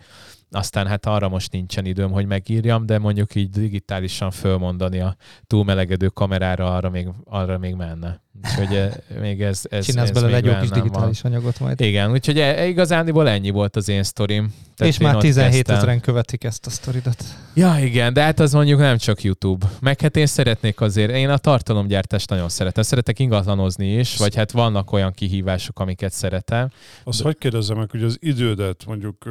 aztán 0.51 0.87
hát 0.87 1.07
arra 1.07 1.29
most 1.29 1.53
nincsen 1.53 1.85
időm, 1.85 2.11
hogy 2.11 2.27
megírjam, 2.27 2.87
de 2.87 2.99
mondjuk 2.99 3.35
így 3.35 3.51
digitálisan 3.51 4.31
fölmondani 4.31 5.01
a 5.01 5.17
túlmelegedő 5.47 6.09
kamerára, 6.09 6.75
arra 6.75 6.91
még, 6.91 7.09
arra 7.25 7.59
még 7.59 7.75
menne. 7.75 8.24
Úgyhogy 8.43 8.77
eh, 8.77 8.93
még 9.21 9.43
ez, 9.43 9.63
ez 9.71 9.85
Csinálsz 9.85 10.09
ez 10.09 10.15
belőle 10.15 10.37
egy 10.37 10.45
jó 10.45 10.53
kis 10.61 10.71
digitális 10.71 11.21
van. 11.21 11.33
anyagot 11.33 11.61
majd. 11.61 11.81
Igen, 11.81 12.11
úgyhogy 12.11 12.39
e- 12.39 12.67
igazániból 12.67 13.29
ennyi 13.29 13.51
volt 13.51 13.77
az 13.77 13.89
én 13.89 14.03
sztorim. 14.03 14.55
Tehát 14.77 14.93
és 14.93 15.01
én 15.01 15.07
már 15.07 15.17
ott 15.17 15.21
17 15.21 15.55
kezdtem. 15.55 15.77
ezeren 15.77 16.01
követik 16.01 16.45
ezt 16.45 16.67
a 16.67 16.71
sztoridat. 16.71 17.25
Ja, 17.55 17.77
igen, 17.81 18.13
de 18.13 18.23
hát 18.23 18.41
az 18.41 18.53
mondjuk 18.53 18.79
nem 18.79 18.97
csak 18.97 19.23
YouTube. 19.23 19.67
Meg 19.81 20.01
hát 20.01 20.17
én 20.17 20.27
szeretnék 20.27 20.81
azért, 20.81 21.11
én 21.11 21.29
a 21.29 21.39
tartalomgyártást 21.39 22.31
nagyon 22.31 22.49
szeretem. 22.49 22.83
Szeretek 22.83 23.19
ingatlanozni 23.19 23.95
is, 23.95 24.17
vagy 24.17 24.35
hát 24.35 24.51
vannak 24.51 24.93
olyan 24.93 25.13
kihívások, 25.13 25.79
amiket 25.79 26.13
szeretem. 26.13 26.71
Azt 27.05 27.23
hogy 27.23 27.39
kérdezzem 27.39 27.77
meg, 27.77 27.91
hogy 27.91 28.03
az 28.03 28.17
idődet, 28.21 28.85
mondjuk 28.87 29.25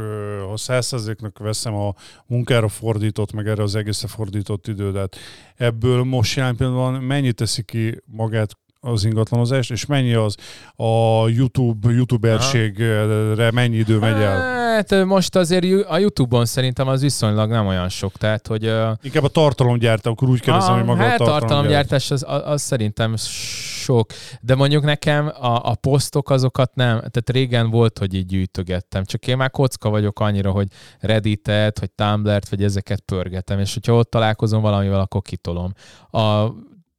ha 0.50 0.58
százszerzéknak 0.58 1.38
veszem 1.40 1.76
a 1.76 1.96
munkára 2.26 2.68
fordított, 2.68 3.34
meg 3.34 3.48
erre 3.48 3.64
az 3.64 3.76
egészre 3.76 4.08
fordított 4.08 4.68
idődet, 4.68 5.18
ebből 5.56 6.04
most 6.04 6.36
jelen 6.36 6.56
pillanatban 6.56 7.04
mennyi 7.04 7.34
teszi 7.34 7.64
ki 7.64 8.02
magát 8.06 8.58
az 8.86 9.06
ingatlanozást, 9.06 9.72
és 9.72 9.86
mennyi 9.86 10.14
az 10.14 10.36
a 10.76 11.28
YouTube, 11.28 11.92
youtuberségre 11.92 13.52
mennyi 13.52 13.76
idő 13.76 14.00
megy 14.00 14.22
el? 14.22 14.62
Hát 14.74 15.06
most 15.06 15.36
azért 15.36 15.66
a 15.88 15.98
YouTube-on 15.98 16.46
szerintem 16.46 16.88
az 16.88 17.02
viszonylag 17.02 17.50
nem 17.50 17.68
olyan 17.68 17.90
sok, 17.90 18.12
tehát 18.18 18.48
hogy... 18.48 18.64
Inkább 19.02 19.24
a 19.24 19.28
tartalomgyártó, 19.28 20.12
akkor 20.12 20.30
úgy 20.30 20.40
kérdezem, 20.40 20.74
hogy 20.74 20.84
maga 20.84 21.02
hát 21.02 21.22
a 21.22 21.26
tartalomgyártás 21.26 22.12
az, 22.12 22.26
az, 22.28 22.42
az 22.46 22.62
szerintem 22.62 23.16
sok, 23.18 24.12
de 24.42 24.56
mondjuk 24.56 24.84
nekem 24.84 25.28
a, 25.28 25.70
a 25.70 25.76
posztok 25.76 26.30
azokat 26.30 26.76
nem, 26.76 26.98
tehát 26.98 27.30
régen 27.30 27.70
volt, 27.70 27.98
hogy 27.98 28.14
így 28.14 28.26
gyűjtögettem, 28.26 29.04
csak 29.04 29.28
én 29.28 29.38
már 29.38 29.52
kocka 29.52 29.90
vagyok 29.90 30.20
annyira, 30.20 30.52
hogy 30.52 30.68
Redditet, 31.00 31.80
vagy 31.80 31.92
Tumblr-t, 31.92 32.50
vagy 32.50 32.64
ezeket 32.64 33.00
pörgetem, 33.00 33.60
és 33.60 33.74
hogyha 33.74 33.94
ott 33.94 34.10
találkozom 34.10 34.62
valamivel, 34.62 35.00
akkor 35.00 35.22
kitolom. 35.22 35.74
A 36.12 36.48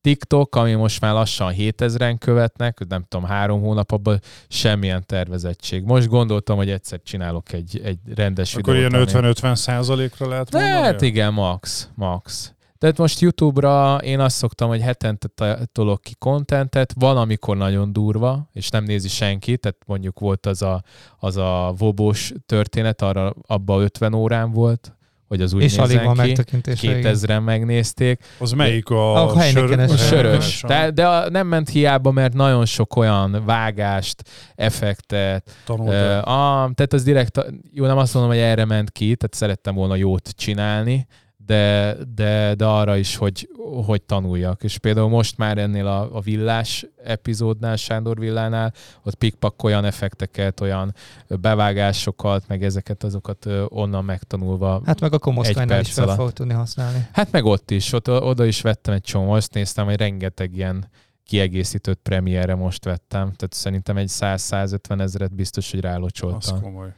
TikTok, 0.04 0.56
ami 0.56 0.72
most 0.74 1.00
már 1.00 1.12
lassan 1.12 1.54
7000-en 1.58 2.16
követnek, 2.18 2.78
nem 2.88 3.04
tudom, 3.08 3.26
három 3.26 3.60
hónap, 3.60 3.92
abban 3.92 4.20
semmilyen 4.48 5.06
tervezettség. 5.06 5.82
Most 5.82 6.08
gondoltam, 6.08 6.56
hogy 6.56 6.70
egyszer 6.70 7.00
csinálok 7.04 7.52
egy, 7.52 7.80
egy 7.84 7.98
rendes 8.14 8.54
Akkor 8.54 8.74
videót. 8.74 9.10
ilyen 9.10 9.22
ami- 9.24 9.32
50-50 9.34 9.54
százalékra 9.54 10.28
lehet 10.28 10.52
mondani? 10.52 10.74
Hát 10.74 11.00
igen, 11.02 11.32
max, 11.32 11.88
max. 11.94 12.52
Tehát 12.78 12.98
most 12.98 13.20
YouTube-ra 13.20 13.98
én 14.02 14.20
azt 14.20 14.36
szoktam, 14.36 14.68
hogy 14.68 14.80
hetente 14.80 15.28
tolok 15.72 16.02
ki 16.02 16.14
kontentet, 16.18 16.92
van, 16.98 17.16
amikor 17.16 17.56
nagyon 17.56 17.92
durva, 17.92 18.48
és 18.52 18.68
nem 18.68 18.84
nézi 18.84 19.08
senki, 19.08 19.56
tehát 19.56 19.78
mondjuk 19.86 20.18
volt 20.18 20.46
az 20.46 20.62
a, 20.62 20.82
az 21.18 21.36
a 21.36 21.74
vobos 21.78 22.32
történet, 22.46 23.02
arra 23.02 23.34
abba 23.46 23.82
50 23.82 24.14
órán 24.14 24.50
volt, 24.52 24.96
hogy 25.28 25.40
az 25.40 25.52
úgy 25.52 25.62
és 25.62 25.78
alig 25.78 26.02
van 26.02 26.14
ki. 26.14 26.20
megtekintése. 26.20 26.98
igen. 26.98 27.14
2000-en 27.16 27.44
megnézték. 27.44 28.24
Az 28.38 28.52
melyik 28.52 28.88
a, 28.90 29.14
A 29.14 29.32
A 29.32 29.40
Sörös. 29.42 30.06
sörös. 30.06 30.64
De, 30.66 30.90
de 30.90 31.06
a, 31.06 31.28
nem 31.30 31.46
ment 31.46 31.68
hiába, 31.68 32.10
mert 32.10 32.32
nagyon 32.34 32.64
sok 32.66 32.96
olyan 32.96 33.42
vágást, 33.46 34.22
effektet, 34.54 35.50
tanultál? 35.64 36.18
Ö, 36.18 36.30
a, 36.30 36.70
tehát 36.74 36.92
az 36.92 37.02
direkt, 37.02 37.44
jó 37.72 37.86
nem 37.86 37.98
azt 37.98 38.14
mondom, 38.14 38.32
hogy 38.32 38.40
erre 38.40 38.64
ment 38.64 38.90
ki, 38.90 39.04
tehát 39.16 39.34
szerettem 39.34 39.74
volna 39.74 39.96
jót 39.96 40.28
csinálni, 40.36 41.06
de, 41.46 41.96
de, 42.14 42.54
de 42.54 42.64
arra 42.64 42.96
is, 42.96 43.16
hogy, 43.16 43.48
hogy 43.86 44.02
tanuljak. 44.02 44.62
És 44.62 44.78
például 44.78 45.08
most 45.08 45.38
már 45.38 45.58
ennél 45.58 45.86
a, 45.86 46.16
a 46.16 46.20
villás 46.20 46.86
epizódnál, 47.04 47.76
Sándor 47.76 48.18
villánál, 48.18 48.72
ott 49.02 49.14
pikpak 49.14 49.62
olyan 49.62 49.84
effekteket, 49.84 50.60
olyan 50.60 50.94
bevágásokat, 51.28 52.48
meg 52.48 52.64
ezeket 52.64 53.04
azokat 53.04 53.48
onnan 53.68 54.04
megtanulva. 54.04 54.82
Hát 54.84 55.00
meg 55.00 55.12
a 55.12 55.18
komoszkánynál 55.18 55.78
Egy 55.78 55.86
is 55.86 55.92
fel 55.92 56.14
fogod 56.14 56.32
tudni 56.32 56.52
használni. 56.52 57.06
Hát 57.12 57.32
meg 57.32 57.44
ott 57.44 57.70
is, 57.70 57.92
ott, 57.92 58.10
oda 58.10 58.44
is 58.44 58.60
vettem 58.60 58.94
egy 58.94 59.02
csomó, 59.02 59.32
azt 59.32 59.54
néztem, 59.54 59.84
hogy 59.84 59.96
rengeteg 59.96 60.56
ilyen 60.56 60.90
kiegészítőt 61.24 61.98
premierre 62.02 62.54
most 62.54 62.84
vettem, 62.84 63.22
tehát 63.22 63.52
szerintem 63.52 63.96
egy 63.96 64.10
100-150 64.10 65.00
ezeret 65.00 65.34
biztos, 65.34 65.70
hogy 65.70 65.84
Az 65.84 65.90
rálocsoltam. 65.90 66.60
komoly. 66.60 66.94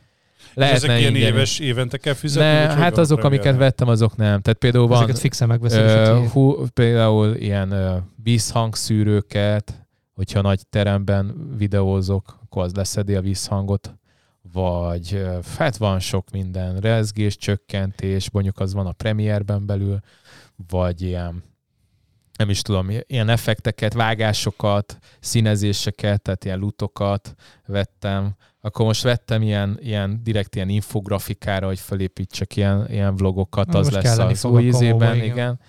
És 0.65 0.71
ezek 0.71 0.99
ilyen 0.99 1.15
ingyen- 1.15 1.33
éves, 1.33 1.59
évente 1.59 1.97
kell 1.97 2.15
fizetni? 2.15 2.49
Ne, 2.49 2.83
hát 2.83 2.99
azok, 2.99 3.19
amiket 3.19 3.43
premierre? 3.43 3.65
vettem, 3.65 3.89
azok 3.89 4.17
nem. 4.17 4.41
Tehát 4.41 4.59
például 4.59 4.87
van 4.87 4.97
Ezeket 4.97 5.19
fixen 5.19 5.61
ö, 5.73 6.15
a 6.15 6.29
hú, 6.29 6.67
például 6.75 7.35
ilyen 7.35 7.71
ö, 7.71 7.97
vízhangszűrőket, 8.23 9.87
hogyha 10.15 10.41
nagy 10.41 10.61
teremben 10.71 11.55
videózok, 11.57 12.39
akkor 12.43 12.63
az 12.63 12.75
leszedi 12.75 13.15
a 13.15 13.21
vízhangot, 13.21 13.95
vagy 14.53 15.23
hát 15.59 15.77
van 15.77 16.01
sok 16.01 16.31
minden, 16.31 16.77
rezgés, 16.77 17.37
csökkentés, 17.37 18.31
mondjuk 18.31 18.59
az 18.59 18.75
van 18.75 18.87
a 18.87 18.93
Premierben 18.93 19.67
belül, 19.67 19.99
vagy 20.69 21.03
ilyen 21.03 21.45
nem 22.37 22.51
is 22.51 22.63
tudom, 22.63 22.89
ilyen 23.07 23.29
effekteket, 23.29 23.93
vágásokat, 23.93 24.99
színezéseket, 25.21 26.23
tehát 26.23 26.45
ilyen 26.45 26.59
lutokat 26.59 27.35
vettem. 27.67 28.35
Akkor 28.67 28.87
most 28.87 29.03
vettem 29.03 29.43
ilyen, 29.43 29.79
ilyen 29.83 30.21
direkt 30.25 30.55
ilyen 30.55 30.69
infografikára, 30.69 31.67
hogy 31.67 31.79
felépítsek 31.79 32.57
ilyen, 32.57 32.87
ilyen 32.91 33.17
vlogokat, 33.17 33.67
Na, 33.67 33.79
az 33.79 33.91
most 33.91 34.03
lesz 34.03 34.19
az 34.19 34.45
a 34.45 34.49
új 34.49 34.63
izében, 34.65 35.15
igen. 35.15 35.27
igen. 35.27 35.61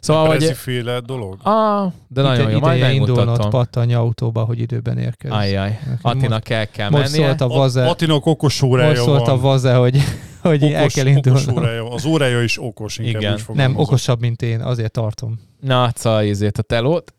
Szóval, 0.00 0.26
hogy... 0.26 0.36
Preziféle 0.36 1.00
dolog? 1.00 1.36
Ah, 1.42 1.92
de 2.08 2.20
Ide- 2.20 2.30
nagyon 2.32 2.50
jó, 2.50 2.58
majd 2.58 2.80
megmutatom. 2.80 3.50
pattanj 3.50 3.94
autóba, 3.94 4.44
hogy 4.44 4.58
időben 4.58 4.98
érkezz. 4.98 5.32
Ajjaj, 5.32 5.78
Attinak 6.02 6.48
el 6.48 6.68
kell 6.68 6.88
most 6.90 7.02
mennie. 7.12 7.26
szólt 7.26 7.40
a 7.40 7.44
A 7.44 7.48
vaze, 7.48 7.84
Patinak 7.84 8.26
okos 8.26 8.60
most 8.60 8.72
órája 8.72 8.94
szólt 8.94 9.20
a 9.28 9.30
van. 9.30 9.40
vaze, 9.40 9.74
hogy, 9.74 9.98
hogy 10.40 10.62
el 10.62 10.80
Okos, 10.80 10.94
kell 10.94 11.06
okos 11.06 11.24
indulnom. 11.24 11.56
órája. 11.62 11.90
Az 11.90 12.04
órája 12.04 12.42
is 12.42 12.62
okos, 12.62 12.98
inkább 12.98 13.20
Igen. 13.22 13.38
úgy 13.46 13.56
Nem, 13.56 13.76
okosabb, 13.76 14.20
mint 14.20 14.42
én, 14.42 14.60
azért 14.60 14.92
tartom. 14.92 15.40
Na, 15.60 15.90
szóval 15.94 16.24
izét 16.24 16.58
a 16.58 16.62
telót. 16.62 17.14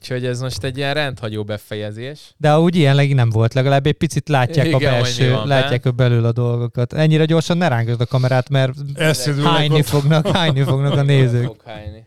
Úgyhogy 0.00 0.26
ez 0.26 0.40
most 0.40 0.64
egy 0.64 0.76
ilyen 0.76 0.94
rendhagyó 0.94 1.44
befejezés. 1.44 2.34
De 2.36 2.58
úgy 2.58 2.76
ilyenleg 2.76 3.14
nem 3.14 3.30
volt, 3.30 3.54
legalább 3.54 3.86
egy 3.86 3.92
picit 3.92 4.28
látják 4.28 4.66
Igen, 4.66 4.78
a 4.78 4.90
belső, 4.90 5.30
van 5.30 5.46
látják 5.46 5.86
a 5.86 5.90
belül 5.90 6.24
a 6.24 6.32
dolgokat. 6.32 6.92
Ennyire 6.92 7.24
gyorsan 7.24 7.56
ne 7.56 7.68
rángod 7.68 8.00
a 8.00 8.06
kamerát, 8.06 8.48
mert 8.48 8.72
Ezt 8.94 9.30
hányni 9.42 9.82
fognak, 9.82 10.28
hányni 10.28 10.62
fognak 10.62 10.92
a 10.92 11.02
nézők. 11.02 11.44
Fog 11.44 11.62
hányni. 11.64 12.06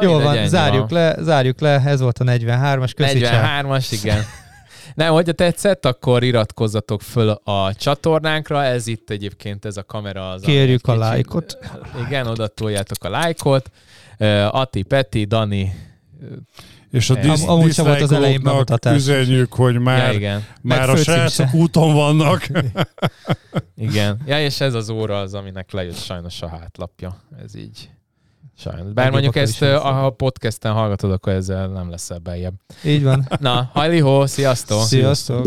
Jó 0.00 0.20
van, 0.20 0.48
zárjuk 0.48 0.90
le, 0.90 1.16
zárjuk 1.20 1.60
le, 1.60 1.80
ez 1.84 2.00
volt 2.00 2.18
a 2.18 2.24
43-as, 2.24 2.92
köszi 2.96 3.20
csá. 3.20 3.62
43-as, 3.62 3.86
igen. 3.90 4.24
Nem, 4.94 5.12
hogyha 5.12 5.32
tetszett, 5.32 5.84
akkor 5.86 6.22
iratkozzatok 6.22 7.02
föl 7.02 7.28
a 7.30 7.74
csatornánkra, 7.74 8.64
ez 8.64 8.86
itt 8.86 9.10
egyébként 9.10 9.64
ez 9.64 9.76
a 9.76 9.82
kamera 9.82 10.30
az. 10.30 10.42
Kérjük 10.42 10.86
a 10.86 10.96
lájkot. 10.96 11.58
Igen, 12.06 12.26
oda 12.26 12.46
toljátok 12.46 13.04
a 13.04 13.08
lájkot. 13.08 13.70
Uh, 14.18 14.54
Ati, 14.54 14.82
Peti, 14.82 15.24
Dani, 15.24 15.72
És 16.94 17.10
a 17.10 17.14
Am- 17.14 17.20
disz- 17.20 17.48
amúgy 17.48 17.72
sem 17.72 17.84
volt 17.84 18.00
az 18.00 18.12
elején 18.12 18.42
bemutatás. 18.42 18.96
üzenjük, 18.96 19.52
hogy 19.52 19.74
ja, 19.74 19.80
már, 19.80 20.14
igen, 20.14 20.44
már 20.60 20.90
a 20.90 20.96
srácok 20.96 21.54
úton 21.54 21.94
vannak. 21.94 22.46
igen. 23.76 24.20
Ja, 24.26 24.40
és 24.40 24.60
ez 24.60 24.74
az 24.74 24.88
óra 24.88 25.18
az, 25.18 25.34
aminek 25.34 25.72
lejött 25.72 25.98
sajnos 25.98 26.42
a 26.42 26.48
hátlapja. 26.48 27.16
Ez 27.44 27.56
így. 27.56 27.90
Sajnos. 28.58 28.92
Bár 28.92 29.10
mondjuk 29.10 29.36
ezt, 29.36 29.58
ha 29.58 30.04
a 30.06 30.10
podcasten 30.10 30.72
hallgatod, 30.72 31.10
akkor 31.10 31.32
ezzel 31.32 31.68
nem 31.68 31.90
leszel 31.90 32.18
beljebb. 32.18 32.54
Így 32.84 33.02
van. 33.02 33.28
Na, 33.40 33.70
hajlihó, 33.72 34.26
sziasztok! 34.26 34.80
Sziasztok! 34.82 35.46